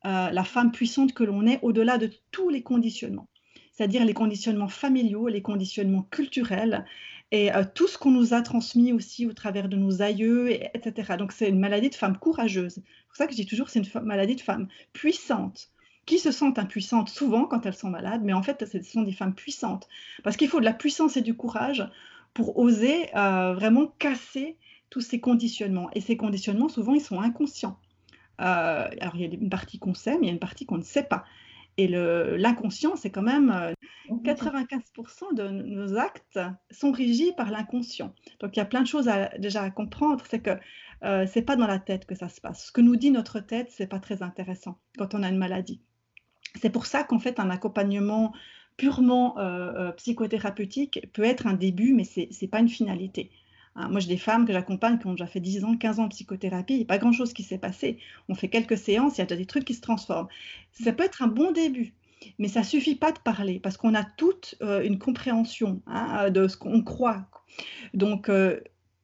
euh, 0.05 0.29
la 0.29 0.43
femme 0.43 0.71
puissante 0.71 1.13
que 1.13 1.23
l'on 1.23 1.45
est 1.45 1.59
au-delà 1.61 1.97
de 1.97 2.09
tous 2.31 2.49
les 2.49 2.61
conditionnements, 2.61 3.27
c'est-à-dire 3.71 4.05
les 4.05 4.13
conditionnements 4.13 4.67
familiaux, 4.67 5.27
les 5.27 5.41
conditionnements 5.41 6.03
culturels 6.03 6.85
et 7.31 7.53
euh, 7.53 7.63
tout 7.73 7.87
ce 7.87 7.97
qu'on 7.97 8.11
nous 8.11 8.33
a 8.33 8.41
transmis 8.41 8.93
aussi 8.93 9.25
au 9.25 9.33
travers 9.33 9.69
de 9.69 9.75
nos 9.77 10.01
aïeux, 10.01 10.51
etc. 10.51 11.17
Donc 11.17 11.31
c'est 11.31 11.49
une 11.49 11.59
maladie 11.59 11.89
de 11.89 11.95
femme 11.95 12.17
courageuse. 12.17 12.75
C'est 12.75 13.07
pour 13.07 13.15
ça 13.15 13.25
que 13.25 13.31
je 13.31 13.37
dis 13.37 13.45
toujours 13.45 13.69
c'est 13.69 13.79
une 13.79 14.01
maladie 14.03 14.35
de 14.35 14.41
femme 14.41 14.67
puissante 14.93 15.71
qui 16.05 16.19
se 16.19 16.31
sentent 16.31 16.59
impuissantes 16.59 17.09
souvent 17.09 17.45
quand 17.45 17.65
elles 17.65 17.75
sont 17.75 17.89
malades, 17.89 18.21
mais 18.23 18.33
en 18.33 18.43
fait, 18.43 18.65
ce 18.69 18.81
sont 18.83 19.03
des 19.03 19.13
femmes 19.13 19.33
puissantes. 19.33 19.87
Parce 20.23 20.37
qu'il 20.37 20.49
faut 20.49 20.59
de 20.59 20.65
la 20.65 20.73
puissance 20.73 21.17
et 21.17 21.21
du 21.21 21.33
courage 21.33 21.87
pour 22.33 22.57
oser 22.57 23.15
euh, 23.15 23.53
vraiment 23.53 23.87
casser 23.99 24.57
tous 24.89 25.01
ces 25.01 25.19
conditionnements. 25.19 25.89
Et 25.93 26.01
ces 26.01 26.17
conditionnements, 26.17 26.69
souvent, 26.69 26.93
ils 26.93 27.01
sont 27.01 27.21
inconscients. 27.21 27.79
Euh, 28.41 28.87
alors, 28.99 29.15
il 29.15 29.21
y 29.21 29.25
a 29.25 29.27
une 29.27 29.49
partie 29.49 29.79
qu'on 29.79 29.93
sait, 29.93 30.17
mais 30.17 30.23
il 30.23 30.27
y 30.27 30.29
a 30.29 30.33
une 30.33 30.39
partie 30.39 30.65
qu'on 30.65 30.77
ne 30.77 30.83
sait 30.83 31.03
pas. 31.03 31.25
Et 31.77 31.87
l'inconscient, 31.87 32.95
c'est 32.95 33.09
quand 33.09 33.23
même 33.23 33.73
95% 34.09 34.69
euh, 35.31 35.33
de 35.33 35.49
nos 35.49 35.97
actes 35.97 36.39
sont 36.69 36.91
régis 36.91 37.31
par 37.35 37.49
l'inconscient. 37.49 38.13
Donc, 38.39 38.55
il 38.55 38.59
y 38.59 38.61
a 38.61 38.65
plein 38.65 38.81
de 38.81 38.87
choses 38.87 39.07
à, 39.07 39.29
déjà 39.39 39.63
à 39.63 39.71
comprendre. 39.71 40.23
C'est 40.29 40.39
que 40.39 40.51
euh, 41.03 41.25
c'est 41.27 41.41
pas 41.41 41.55
dans 41.55 41.65
la 41.65 41.79
tête 41.79 42.05
que 42.05 42.15
ça 42.15 42.29
se 42.29 42.39
passe. 42.39 42.67
Ce 42.67 42.71
que 42.71 42.81
nous 42.81 42.95
dit 42.95 43.09
notre 43.09 43.39
tête, 43.39 43.71
c'est 43.71 43.87
pas 43.87 43.99
très 43.99 44.21
intéressant 44.21 44.77
quand 44.97 45.15
on 45.15 45.23
a 45.23 45.29
une 45.29 45.37
maladie. 45.37 45.81
C'est 46.61 46.69
pour 46.69 46.85
ça 46.85 47.03
qu'en 47.03 47.19
fait, 47.19 47.39
un 47.39 47.49
accompagnement 47.49 48.33
purement 48.77 49.37
euh, 49.39 49.91
psychothérapeutique 49.93 51.07
peut 51.13 51.23
être 51.23 51.47
un 51.47 51.53
début, 51.53 51.93
mais 51.93 52.03
ce 52.03 52.21
n'est 52.21 52.47
pas 52.47 52.59
une 52.59 52.69
finalité. 52.69 53.31
Hein, 53.75 53.89
moi, 53.89 53.99
j'ai 53.99 54.07
des 54.07 54.17
femmes 54.17 54.45
que 54.45 54.53
j'accompagne 54.53 54.99
qui 54.99 55.07
ont 55.07 55.11
déjà 55.11 55.25
fait 55.25 55.39
10 55.39 55.63
ans, 55.65 55.77
15 55.77 55.99
ans 55.99 56.03
de 56.03 56.09
psychothérapie, 56.09 56.73
il 56.73 56.77
n'y 56.77 56.83
a 56.83 56.87
pas 56.87 56.99
grand-chose 56.99 57.33
qui 57.33 57.43
s'est 57.43 57.57
passé. 57.57 57.97
On 58.29 58.35
fait 58.35 58.49
quelques 58.49 58.77
séances, 58.77 59.17
il 59.17 59.21
y 59.21 59.21
a 59.21 59.25
des 59.25 59.45
trucs 59.45 59.65
qui 59.65 59.73
se 59.73 59.81
transforment. 59.81 60.27
Ça 60.71 60.93
peut 60.93 61.03
être 61.03 61.23
un 61.23 61.27
bon 61.27 61.51
début, 61.51 61.93
mais 62.37 62.47
ça 62.47 62.63
suffit 62.63 62.95
pas 62.95 63.11
de 63.11 63.19
parler 63.19 63.59
parce 63.59 63.77
qu'on 63.77 63.95
a 63.95 64.03
toute 64.03 64.55
euh, 64.61 64.83
une 64.83 64.99
compréhension 64.99 65.81
hein, 65.87 66.29
de 66.29 66.47
ce 66.47 66.57
qu'on 66.57 66.83
croit. 66.83 67.25
Donc, 67.93 68.29
euh, 68.29 68.59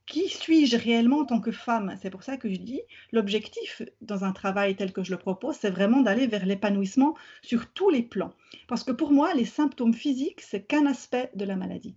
qui 0.05 0.27
suis-je 0.27 0.75
réellement 0.75 1.19
en 1.19 1.25
tant 1.25 1.39
que 1.39 1.51
femme? 1.51 1.95
C'est 2.01 2.09
pour 2.09 2.23
ça 2.23 2.37
que 2.37 2.51
je 2.51 2.59
dis, 2.59 2.81
l'objectif 3.11 3.83
dans 4.01 4.23
un 4.23 4.31
travail 4.31 4.75
tel 4.75 4.91
que 4.91 5.03
je 5.03 5.11
le 5.11 5.17
propose, 5.17 5.55
c'est 5.55 5.69
vraiment 5.69 6.01
d'aller 6.01 6.25
vers 6.25 6.47
l'épanouissement 6.47 7.15
sur 7.43 7.71
tous 7.71 7.91
les 7.91 8.01
plans. 8.01 8.33
Parce 8.67 8.83
que 8.83 8.91
pour 8.91 9.11
moi, 9.11 9.33
les 9.35 9.45
symptômes 9.45 9.93
physiques, 9.93 10.41
c'est 10.41 10.63
qu'un 10.63 10.87
aspect 10.87 11.29
de 11.35 11.45
la 11.45 11.55
maladie. 11.55 11.95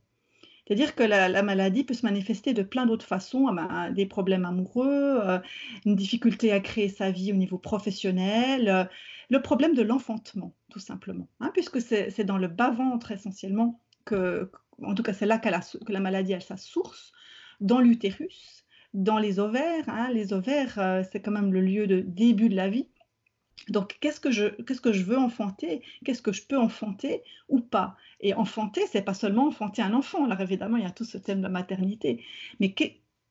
C'est-à-dire 0.72 0.94
que 0.94 1.02
la, 1.02 1.42
maladie 1.42 1.84
peut 1.84 1.92
se 1.92 2.06
manifester 2.06 2.54
de 2.54 2.62
plein 2.62 2.86
d'autres 2.86 3.04
façons, 3.04 3.54
des 3.94 4.06
problèmes 4.06 4.46
amoureux, 4.46 5.20
euh, 5.22 5.38
une 5.84 5.96
difficulté 5.96 6.50
à 6.50 6.60
créer 6.60 6.88
sa 6.88 7.10
vie 7.10 7.30
au 7.30 7.36
niveau 7.36 7.58
professionnel, 7.58 8.70
euh, 8.70 8.84
le 9.28 9.42
problème 9.42 9.74
de 9.74 9.82
l'enfantement, 9.82 10.54
tout 10.70 10.78
simplement, 10.78 11.28
hein, 11.40 11.50
puisque 11.52 11.82
c'est 11.82 12.24
dans 12.24 12.38
le 12.38 12.48
bas-ventre 12.48 13.12
essentiellement 13.12 13.82
que, 14.06 14.50
en 14.82 14.94
tout 14.94 15.02
cas 15.02 15.12
c'est 15.12 15.26
là 15.26 15.38
que 15.38 15.92
la 15.92 16.00
maladie 16.00 16.32
a 16.32 16.40
sa 16.40 16.56
source, 16.56 17.12
dans 17.60 17.80
l'utérus, 17.80 18.64
dans 18.94 19.18
les 19.18 19.40
ovaires. 19.40 19.84
Hein. 19.88 20.08
les 20.10 20.32
ovaires, 20.32 20.78
euh, 20.78 21.02
c'est 21.12 21.20
quand 21.20 21.32
même 21.32 21.52
le 21.52 21.60
lieu 21.60 21.86
de 21.86 22.00
début 22.00 22.48
de 22.48 22.56
la 22.56 22.70
vie. 22.70 22.88
Donc, 23.68 23.96
qu'est-ce 24.00 24.20
que 24.20 24.30
je, 24.30 25.02
veux 25.02 25.18
enfanter? 25.18 25.82
Qu'est-ce 26.04 26.22
que 26.22 26.32
je 26.32 26.42
peux 26.42 26.58
enfanter 26.58 27.22
ou 27.48 27.60
pas? 27.60 27.96
Et 28.20 28.34
enfanter, 28.34 28.82
c'est 28.86 29.02
pas 29.02 29.14
seulement 29.14 29.46
enfanter 29.46 29.82
un 29.82 29.94
enfant. 29.94 30.24
Alors 30.24 30.40
évidemment, 30.40 30.76
il 30.76 30.82
y 30.82 30.86
a 30.86 30.90
tout 30.90 31.04
ce 31.04 31.18
thème 31.18 31.42
de 31.42 31.48
maternité. 31.48 32.24
Mais 32.60 32.74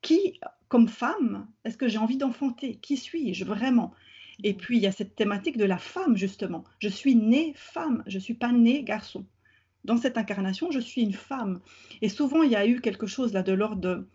qui, 0.02 0.40
comme 0.68 0.88
femme, 0.88 1.48
est-ce 1.66 1.78
que 1.78 1.88
j'ai 1.88 1.98
envie 1.98 2.18
d'enfanter? 2.18 2.76
Qui 2.76 2.98
suis-je 2.98 3.44
vraiment? 3.44 3.94
Et 4.44 4.54
puis, 4.54 4.78
il 4.78 4.84
y 4.84 4.88
a 4.88 4.92
cette 4.92 5.16
thématique 5.16 5.58
de 5.58 5.66
la 5.66 5.78
femme, 5.78 6.18
justement. 6.18 6.64
Je 6.80 6.88
suis 6.88 7.16
née 7.16 7.54
femme, 7.56 8.04
je 8.08 8.18
suis 8.18 8.34
pas 8.34 8.52
née 8.52 8.84
garçon. 8.84 9.26
Dans 9.84 9.98
cette 9.98 10.18
incarnation, 10.18 10.72
je 10.72 10.80
suis 10.80 11.02
une 11.02 11.14
femme. 11.14 11.60
Et 12.02 12.10
souvent, 12.10 12.44
il 12.44 12.52
y 12.52 12.56
a 12.56 12.66
eu 12.66 12.82
quelque 12.82 13.08
chose 13.08 13.34
là 13.34 13.44
de 13.44 13.52
l'ordre 13.52 13.82
de 13.82 14.08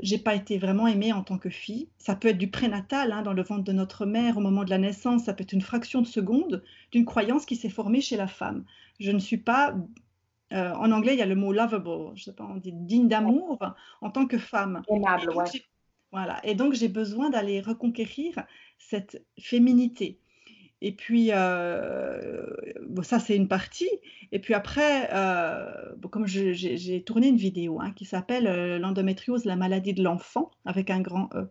j'ai 0.00 0.18
pas 0.18 0.34
été 0.34 0.58
vraiment 0.58 0.86
aimée 0.86 1.12
en 1.12 1.22
tant 1.22 1.38
que 1.38 1.50
fille. 1.50 1.88
Ça 1.98 2.14
peut 2.14 2.28
être 2.28 2.38
du 2.38 2.50
prénatal, 2.50 3.12
hein, 3.12 3.22
dans 3.22 3.32
le 3.32 3.42
ventre 3.42 3.64
de 3.64 3.72
notre 3.72 4.06
mère 4.06 4.36
au 4.36 4.40
moment 4.40 4.64
de 4.64 4.70
la 4.70 4.78
naissance, 4.78 5.24
ça 5.24 5.32
peut 5.32 5.42
être 5.42 5.52
une 5.52 5.62
fraction 5.62 6.02
de 6.02 6.06
seconde 6.06 6.62
d'une 6.92 7.04
croyance 7.04 7.46
qui 7.46 7.56
s'est 7.56 7.70
formée 7.70 8.00
chez 8.00 8.16
la 8.16 8.26
femme. 8.26 8.64
Je 9.00 9.10
ne 9.10 9.18
suis 9.18 9.38
pas, 9.38 9.74
euh, 10.52 10.72
en 10.74 10.92
anglais 10.92 11.14
il 11.14 11.18
y 11.18 11.22
a 11.22 11.26
le 11.26 11.36
mot 11.36 11.52
lovable, 11.52 12.12
je 12.14 12.24
sais 12.24 12.34
pas, 12.34 12.44
on 12.44 12.56
dit 12.56 12.72
digne 12.72 13.08
d'amour 13.08 13.58
en 14.00 14.10
tant 14.10 14.26
que 14.26 14.38
femme. 14.38 14.82
Aimable, 14.88 15.30
ouais. 15.30 15.44
Voilà, 16.10 16.40
et 16.44 16.54
donc 16.54 16.72
j'ai 16.72 16.88
besoin 16.88 17.28
d'aller 17.30 17.60
reconquérir 17.60 18.46
cette 18.78 19.22
féminité. 19.38 20.18
Et 20.80 20.92
puis, 20.92 21.32
euh, 21.32 22.46
ça, 23.02 23.18
c'est 23.18 23.36
une 23.36 23.48
partie. 23.48 23.90
Et 24.30 24.38
puis 24.38 24.54
après, 24.54 25.08
euh, 25.12 25.94
comme 26.10 26.26
j'ai 26.26 27.02
tourné 27.02 27.28
une 27.28 27.36
vidéo 27.36 27.80
hein, 27.80 27.92
qui 27.92 28.04
s'appelle 28.04 28.46
euh, 28.46 28.78
L'endométriose, 28.78 29.44
la 29.44 29.56
maladie 29.56 29.94
de 29.94 30.02
l'enfant, 30.02 30.50
avec 30.64 30.90
un 30.90 31.00
grand 31.00 31.30
E. 31.34 31.50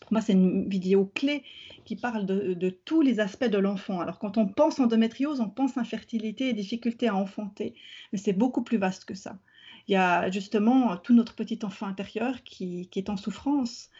Pour 0.00 0.12
moi, 0.12 0.20
c'est 0.20 0.32
une 0.32 0.68
vidéo 0.68 1.10
clé 1.14 1.44
qui 1.84 1.94
parle 1.96 2.26
de, 2.26 2.70
tous 2.84 3.02
les 3.02 3.20
aspects 3.20 3.44
de 3.44 3.58
l'enfant. 3.58 4.00
Alors, 4.00 4.18
quand 4.18 4.36
on 4.38 4.46
pense 4.48 4.80
endométriose, 4.80 5.40
on 5.40 5.48
pense 5.48 5.76
infertilité 5.78 6.48
et 6.48 6.52
difficulté 6.52 7.08
à 7.08 7.14
enfanter. 7.14 7.74
Mais 8.12 8.18
c'est 8.18 8.32
beaucoup 8.32 8.62
plus 8.62 8.78
vaste 8.78 9.04
que 9.04 9.14
ça. 9.14 9.38
Il 9.88 9.92
y 9.92 9.96
a 9.96 10.30
justement 10.30 10.96
tout 10.96 11.14
notre 11.14 11.34
petit 11.34 11.58
enfant 11.64 11.86
intérieur 11.86 12.42
qui, 12.44 12.88
est 12.94 13.10
en 13.10 13.16
souffrance, 13.16 13.90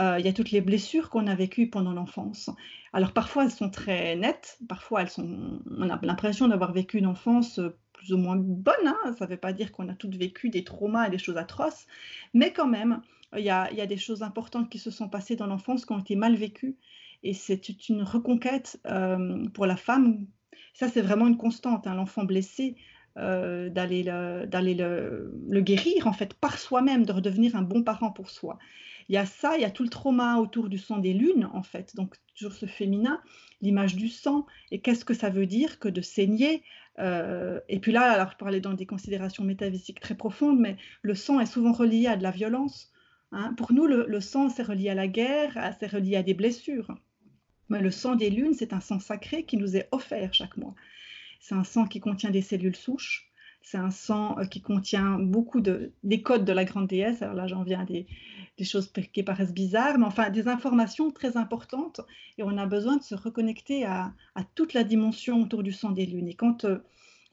il 0.00 0.24
y 0.24 0.28
a 0.28 0.32
toutes 0.32 0.52
les 0.52 0.60
blessures 0.60 1.10
qu'on 1.10 1.26
a 1.26 1.34
vécues 1.34 1.68
pendant 1.68 1.92
l'enfance. 1.92 2.50
Alors 2.92 3.12
parfois 3.12 3.44
elles 3.44 3.50
sont 3.50 3.70
très 3.70 4.16
nettes, 4.16 4.58
parfois 4.68 5.02
elles 5.02 5.10
sont, 5.10 5.60
on 5.70 5.90
a 5.90 5.98
l'impression 6.02 6.48
d'avoir 6.48 6.72
vécu 6.72 6.98
une 6.98 7.06
enfance 7.06 7.58
euh, 7.58 7.76
plus 7.92 8.12
ou 8.12 8.18
moins 8.18 8.36
bonne. 8.36 8.74
Hein. 8.86 9.14
Ça 9.18 9.26
ne 9.26 9.30
veut 9.30 9.36
pas 9.36 9.52
dire 9.52 9.72
qu'on 9.72 9.88
a 9.88 9.94
toutes 9.94 10.16
vécu 10.16 10.50
des 10.50 10.64
traumas 10.64 11.06
et 11.06 11.10
des 11.10 11.18
choses 11.18 11.36
atroces, 11.36 11.86
mais 12.32 12.52
quand 12.52 12.66
même, 12.66 13.02
il 13.36 13.44
y 13.44 13.50
a, 13.50 13.86
des 13.86 13.98
choses 13.98 14.22
importantes 14.22 14.70
qui 14.70 14.78
se 14.78 14.90
sont 14.90 15.08
passées 15.08 15.36
dans 15.36 15.46
l'enfance 15.46 15.84
qui 15.84 15.92
ont 15.92 15.98
été 15.98 16.16
mal 16.16 16.34
vécues. 16.34 16.78
Et 17.22 17.34
c'est 17.34 17.78
une 17.90 18.02
reconquête 18.02 18.80
euh, 18.86 19.46
pour 19.52 19.66
la 19.66 19.76
femme. 19.76 20.24
Ça, 20.72 20.88
c'est 20.88 21.02
vraiment 21.02 21.26
une 21.26 21.36
constante. 21.36 21.86
Hein. 21.86 21.94
L'enfant 21.94 22.24
blessé, 22.24 22.76
d'aller 23.16 24.04
le, 24.04 24.46
le, 25.50 25.60
guérir 25.60 26.06
en 26.06 26.12
fait 26.12 26.32
par 26.34 26.56
soi-même, 26.56 27.04
de 27.04 27.12
redevenir 27.12 27.54
un 27.54 27.62
bon 27.62 27.82
parent 27.82 28.12
pour 28.12 28.30
soi. 28.30 28.58
Il 29.08 29.14
y 29.14 29.18
a 29.18 29.26
ça, 29.26 29.56
il 29.56 29.62
y 29.62 29.64
a 29.64 29.70
tout 29.70 29.82
le 29.82 29.88
trauma 29.88 30.36
autour 30.36 30.68
du 30.68 30.78
sang 30.78 30.98
des 30.98 31.14
lunes, 31.14 31.48
en 31.54 31.62
fait. 31.62 31.96
Donc, 31.96 32.16
toujours 32.34 32.52
ce 32.52 32.66
féminin, 32.66 33.20
l'image 33.62 33.96
du 33.96 34.08
sang. 34.08 34.46
Et 34.70 34.80
qu'est-ce 34.80 35.04
que 35.04 35.14
ça 35.14 35.30
veut 35.30 35.46
dire 35.46 35.78
que 35.78 35.88
de 35.88 36.02
saigner 36.02 36.62
euh, 36.98 37.60
Et 37.68 37.80
puis 37.80 37.92
là, 37.92 38.12
alors, 38.12 38.32
je 38.32 38.36
parlais 38.36 38.60
dans 38.60 38.74
des 38.74 38.86
considérations 38.86 39.44
métaphysiques 39.44 40.00
très 40.00 40.14
profondes, 40.14 40.58
mais 40.58 40.76
le 41.02 41.14
sang 41.14 41.40
est 41.40 41.46
souvent 41.46 41.72
relié 41.72 42.06
à 42.06 42.16
de 42.16 42.22
la 42.22 42.30
violence. 42.30 42.92
Hein. 43.32 43.54
Pour 43.56 43.72
nous, 43.72 43.86
le, 43.86 44.20
sang, 44.20 44.50
c'est 44.50 44.62
relié 44.62 44.90
à 44.90 44.94
la 44.94 45.08
guerre, 45.08 45.74
c'est 45.80 45.90
relié 45.90 46.16
à 46.16 46.22
des 46.22 46.34
blessures. 46.34 46.94
Mais 47.70 47.80
le 47.80 47.90
sang 47.90 48.14
des 48.14 48.30
lunes, 48.30 48.54
c'est 48.54 48.72
un 48.72 48.80
sang 48.80 49.00
sacré 49.00 49.44
qui 49.44 49.56
nous 49.56 49.76
est 49.76 49.88
offert 49.92 50.32
chaque 50.32 50.56
mois. 50.56 50.74
C'est 51.40 51.54
un 51.54 51.64
sang 51.64 51.86
qui 51.86 52.00
contient 52.00 52.30
des 52.30 52.42
cellules 52.42 52.76
souches. 52.76 53.27
C'est 53.70 53.76
un 53.76 53.90
sang 53.90 54.38
euh, 54.38 54.46
qui 54.46 54.62
contient 54.62 55.18
beaucoup 55.18 55.60
de, 55.60 55.92
des 56.02 56.22
codes 56.22 56.46
de 56.46 56.54
la 56.54 56.64
grande 56.64 56.86
déesse. 56.86 57.20
Alors 57.20 57.34
là, 57.34 57.46
j'en 57.46 57.64
viens 57.64 57.80
à 57.80 57.84
des, 57.84 58.06
choses 58.64 58.90
qui 59.12 59.22
paraissent 59.22 59.52
bizarres, 59.52 59.98
mais 59.98 60.06
enfin 60.06 60.30
des 60.30 60.48
informations 60.48 61.10
très 61.10 61.36
importantes. 61.36 62.00
Et 62.38 62.42
on 62.42 62.56
a 62.56 62.64
besoin 62.64 62.96
de 62.96 63.02
se 63.02 63.14
reconnecter 63.14 63.84
à, 63.84 64.14
toute 64.54 64.72
la 64.72 64.84
dimension 64.84 65.42
autour 65.42 65.62
du 65.62 65.72
sang 65.72 65.90
des 65.90 66.06
lunes. 66.06 66.28
Et 66.28 66.34
quand 66.34 66.64
euh, 66.64 66.78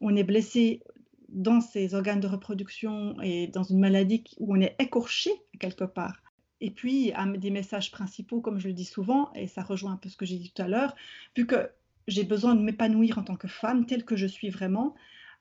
on 0.02 0.13
est 0.13 0.26
blessé 0.26 0.84
dans 1.30 1.62
ses 1.62 1.95
organes 1.95 2.19
de 2.19 2.28
reproduction 2.28 3.15
et 3.21 3.48
dans 3.48 3.63
une 3.63 3.80
maladie 3.80 4.26
où 4.38 4.58
on 4.58 4.60
est 4.60 4.76
écorché 4.78 5.32
quelque 5.60 5.86
part, 5.86 6.21
et 6.60 6.69
puis 6.69 7.13
des 7.38 7.50
messages 7.50 7.91
principaux, 7.91 8.41
comme 8.41 8.60
je 8.60 8.67
le 8.67 8.74
dis 8.74 8.86
souvent, 8.86 9.32
et 9.36 9.48
ça 9.48 9.63
rejoint 9.63 9.93
un 9.93 9.98
peu 9.98 10.10
ce 10.10 10.17
que 10.17 10.26
j'ai 10.26 10.38
dit 10.38 10.52
tout 10.52 10.62
à 10.62 10.67
l'heure, 10.67 10.95
vu 11.36 11.45
que 11.45 11.69
j'ai 12.08 12.24
besoin 12.24 12.56
de 12.56 12.62
m'épanouir 12.62 13.17
en 13.17 13.24
tant 13.24 13.36
que 13.36 13.48
femme 13.48 13.86
telle 13.86 14.04
que 14.04 14.15
je 14.15 14.28
suis 14.28 14.50
vraiment, 14.50 14.95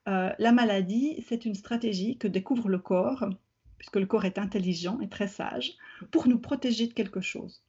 euh, 0.08 0.30
la 0.38 0.52
maladie, 0.52 1.24
c'est 1.28 1.44
une 1.44 1.54
stratégie 1.54 2.18
que 2.18 2.28
découvre 2.28 2.68
le 2.68 2.78
corps 2.78 3.26
puisque 3.84 3.96
le 3.96 4.06
corps 4.06 4.24
est 4.24 4.38
intelligent 4.38 4.98
et 5.00 5.08
très 5.08 5.28
sage, 5.28 5.74
pour 6.10 6.26
nous 6.26 6.38
protéger 6.38 6.86
de 6.86 6.94
quelque 6.94 7.20
chose. 7.20 7.62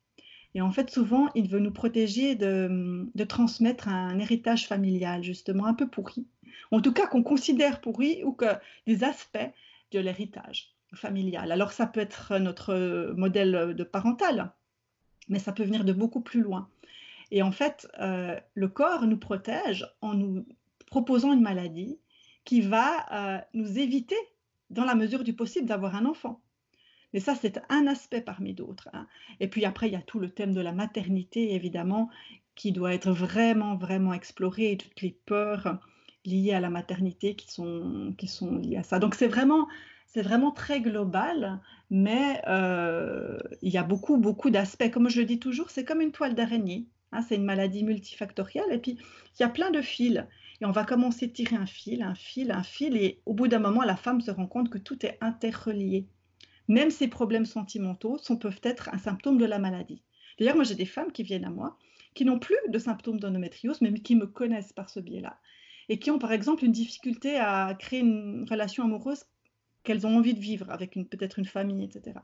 Et 0.54 0.62
en 0.62 0.72
fait, 0.72 0.90
souvent, 0.90 1.30
il 1.36 1.50
veut 1.50 1.60
nous 1.60 1.74
protéger 1.74 2.36
de, 2.36 3.10
transmettre 3.28 3.90
un 3.90 4.18
héritage 4.20 4.68
familial, 4.68 5.24
justement, 5.24 5.66
un 5.66 5.74
peu 5.74 5.88
pourri. 5.90 6.26
En 6.72 6.80
tout 6.80 6.94
cas, 6.94 7.08
qu'on 7.08 7.24
considère 7.24 7.82
pourri 7.82 8.24
ou 8.24 8.32
que 8.32 8.46
des 8.88 9.04
aspects 9.04 9.52
de 9.92 10.00
l'héritage 10.00 10.74
familial. 10.94 11.52
Alors, 11.52 11.74
ça 11.74 11.86
peut 11.86 12.00
être 12.00 12.38
notre 12.38 13.14
modèle 13.18 13.74
de 13.76 13.84
parental, 13.84 14.54
mais 15.28 15.40
ça 15.40 15.52
peut 15.52 15.64
venir 15.64 15.84
de 15.84 15.92
beaucoup 15.92 16.22
plus 16.22 16.42
loin. 16.42 16.70
Et 17.32 17.42
en 17.42 17.52
fait, 17.52 17.90
euh, 18.00 18.40
le 18.54 18.68
corps 18.70 19.06
nous 19.06 19.18
protège 19.18 19.86
en 20.00 20.14
nous 20.14 20.46
proposant 20.88 21.34
une 21.34 21.42
maladie 21.42 22.00
qui 22.46 22.62
va 22.62 23.06
euh, 23.12 23.42
nous 23.54 23.80
éviter, 23.80 24.16
dans 24.70 24.86
la 24.86 24.96
mesure 24.96 25.24
du 25.24 25.34
possible, 25.34 25.68
d'avoir 25.68 25.96
un 25.96 26.06
enfant. 26.06 26.42
Mais 27.14 27.20
ça, 27.20 27.36
c'est 27.36 27.62
un 27.70 27.88
aspect 27.88 28.22
parmi 28.22 28.54
d'autres. 28.54 28.90
Hein. 28.94 29.08
Et 29.40 29.48
puis 29.48 29.66
après, 29.66 29.88
il 29.88 29.94
y 29.94 29.98
a 29.98 30.02
tout 30.02 30.20
le 30.20 30.30
thème 30.30 30.54
de 30.54 30.62
la 30.62 30.72
maternité, 30.72 31.54
évidemment, 31.54 32.10
qui 32.56 32.72
doit 32.72 32.94
être 32.94 33.12
vraiment, 33.12 33.76
vraiment 33.76 34.14
exploré, 34.14 34.72
et 34.72 34.78
toutes 34.78 35.02
les 35.02 35.18
peurs 35.26 35.80
liées 36.26 36.54
à 36.54 36.60
la 36.60 36.70
maternité 36.70 37.36
qui 37.36 37.52
sont, 37.52 38.14
liées 38.62 38.78
à 38.78 38.84
ça. 38.84 39.00
Donc 39.00 39.16
c'est 39.16 39.28
vraiment, 39.28 39.68
c'est 40.08 40.22
vraiment 40.22 40.52
très 40.52 40.82
global, 40.82 41.62
mais 41.90 42.42
euh, 42.48 43.38
il 43.62 43.72
y 43.72 43.78
a 43.78 43.84
beaucoup, 43.84 44.18
beaucoup 44.18 44.50
d'aspects. 44.50 44.90
Comme 44.92 45.10
je 45.10 45.20
le 45.20 45.26
dis 45.26 45.40
toujours, 45.40 45.70
c'est 45.70 45.86
comme 45.86 46.02
une 46.02 46.12
toile 46.12 46.36
d'araignée. 46.36 46.86
Hein, 47.12 47.22
c'est 47.28 47.36
une 47.36 47.46
maladie 47.46 47.84
multifactorielle. 47.84 48.72
Et 48.72 48.78
puis, 48.78 48.98
il 49.40 49.42
y 49.42 49.46
a 49.46 49.50
plein 49.50 49.72
de 49.72 49.82
fils. 49.82 50.26
Et 50.62 50.66
on 50.66 50.72
va 50.72 50.86
commencer 50.86 51.26
à 51.26 51.30
tirer 51.30 51.56
un 51.56 51.66
fil, 51.66 52.02
un 52.02 52.16
fil, 52.16 52.52
un 52.52 52.64
fil. 52.64 52.98
Et 52.98 53.22
au 53.26 53.34
bout 53.34 53.48
d'un 53.48 53.60
moment, 53.60 53.84
la 53.84 53.96
femme 53.96 54.22
se 54.22 54.32
rend 54.32 54.48
compte 54.48 54.70
que 54.70 54.78
tout 54.78 55.06
est 55.06 55.18
interrelié. 55.22 56.08
Même 56.68 56.92
ces 56.92 57.08
problèmes 57.08 57.46
sentimentaux 57.46 58.18
sont, 58.18 58.38
peuvent 58.38 58.62
être 58.64 58.90
un 58.94 58.98
symptôme 58.98 59.38
de 59.38 59.46
la 59.46 59.60
maladie. 59.60 60.02
D'ailleurs, 60.40 60.56
moi, 60.56 60.64
j'ai 60.64 60.76
des 60.76 60.86
femmes 60.86 61.12
qui 61.12 61.24
viennent 61.24 61.46
à 61.46 61.50
moi 61.50 61.78
qui 62.16 62.26
n'ont 62.26 62.40
plus 62.40 62.56
de 62.70 62.80
symptômes 62.80 63.20
d'endométriose, 63.20 63.82
mais 63.82 63.94
qui 63.94 64.16
me 64.16 64.26
connaissent 64.26 64.74
par 64.74 64.90
ce 64.90 65.02
biais-là. 65.02 65.38
Et 65.90 66.00
qui 66.00 66.10
ont, 66.10 66.18
par 66.18 66.32
exemple, 66.32 66.64
une 66.64 66.72
difficulté 66.72 67.38
à 67.38 67.76
créer 67.78 68.00
une 68.00 68.48
relation 68.50 68.84
amoureuse 68.86 69.26
qu'elles 69.84 70.08
ont 70.08 70.18
envie 70.18 70.34
de 70.34 70.40
vivre 70.40 70.72
avec 70.72 70.94
peut-être 70.94 71.38
une 71.38 71.46
famille, 71.46 71.84
etc. 71.84 72.18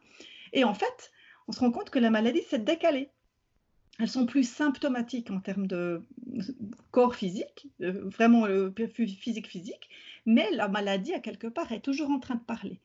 Et 0.54 0.64
en 0.64 0.74
fait, 0.74 1.12
on 1.48 1.52
se 1.52 1.60
rend 1.60 1.72
compte 1.72 1.90
que 1.90 2.00
la 2.00 2.10
maladie 2.10 2.42
s'est 2.42 2.58
décalée 2.58 3.10
elles 4.00 4.10
sont 4.10 4.26
plus 4.26 4.48
symptomatiques 4.48 5.32
en 5.32 5.40
termes 5.40 5.68
de 5.68 6.02
corps 6.92 7.16
physique, 7.16 7.68
vraiment 7.80 8.46
le 8.48 8.74
physique 8.88 9.48
physique, 9.48 9.90
mais 10.26 10.50
la 10.52 10.68
maladie, 10.68 11.14
à 11.14 11.20
quelque 11.20 11.48
part, 11.48 11.72
est 11.72 11.82
toujours 11.82 12.10
en 12.10 12.20
train 12.20 12.36
de 12.36 12.44
parler. 12.44 12.80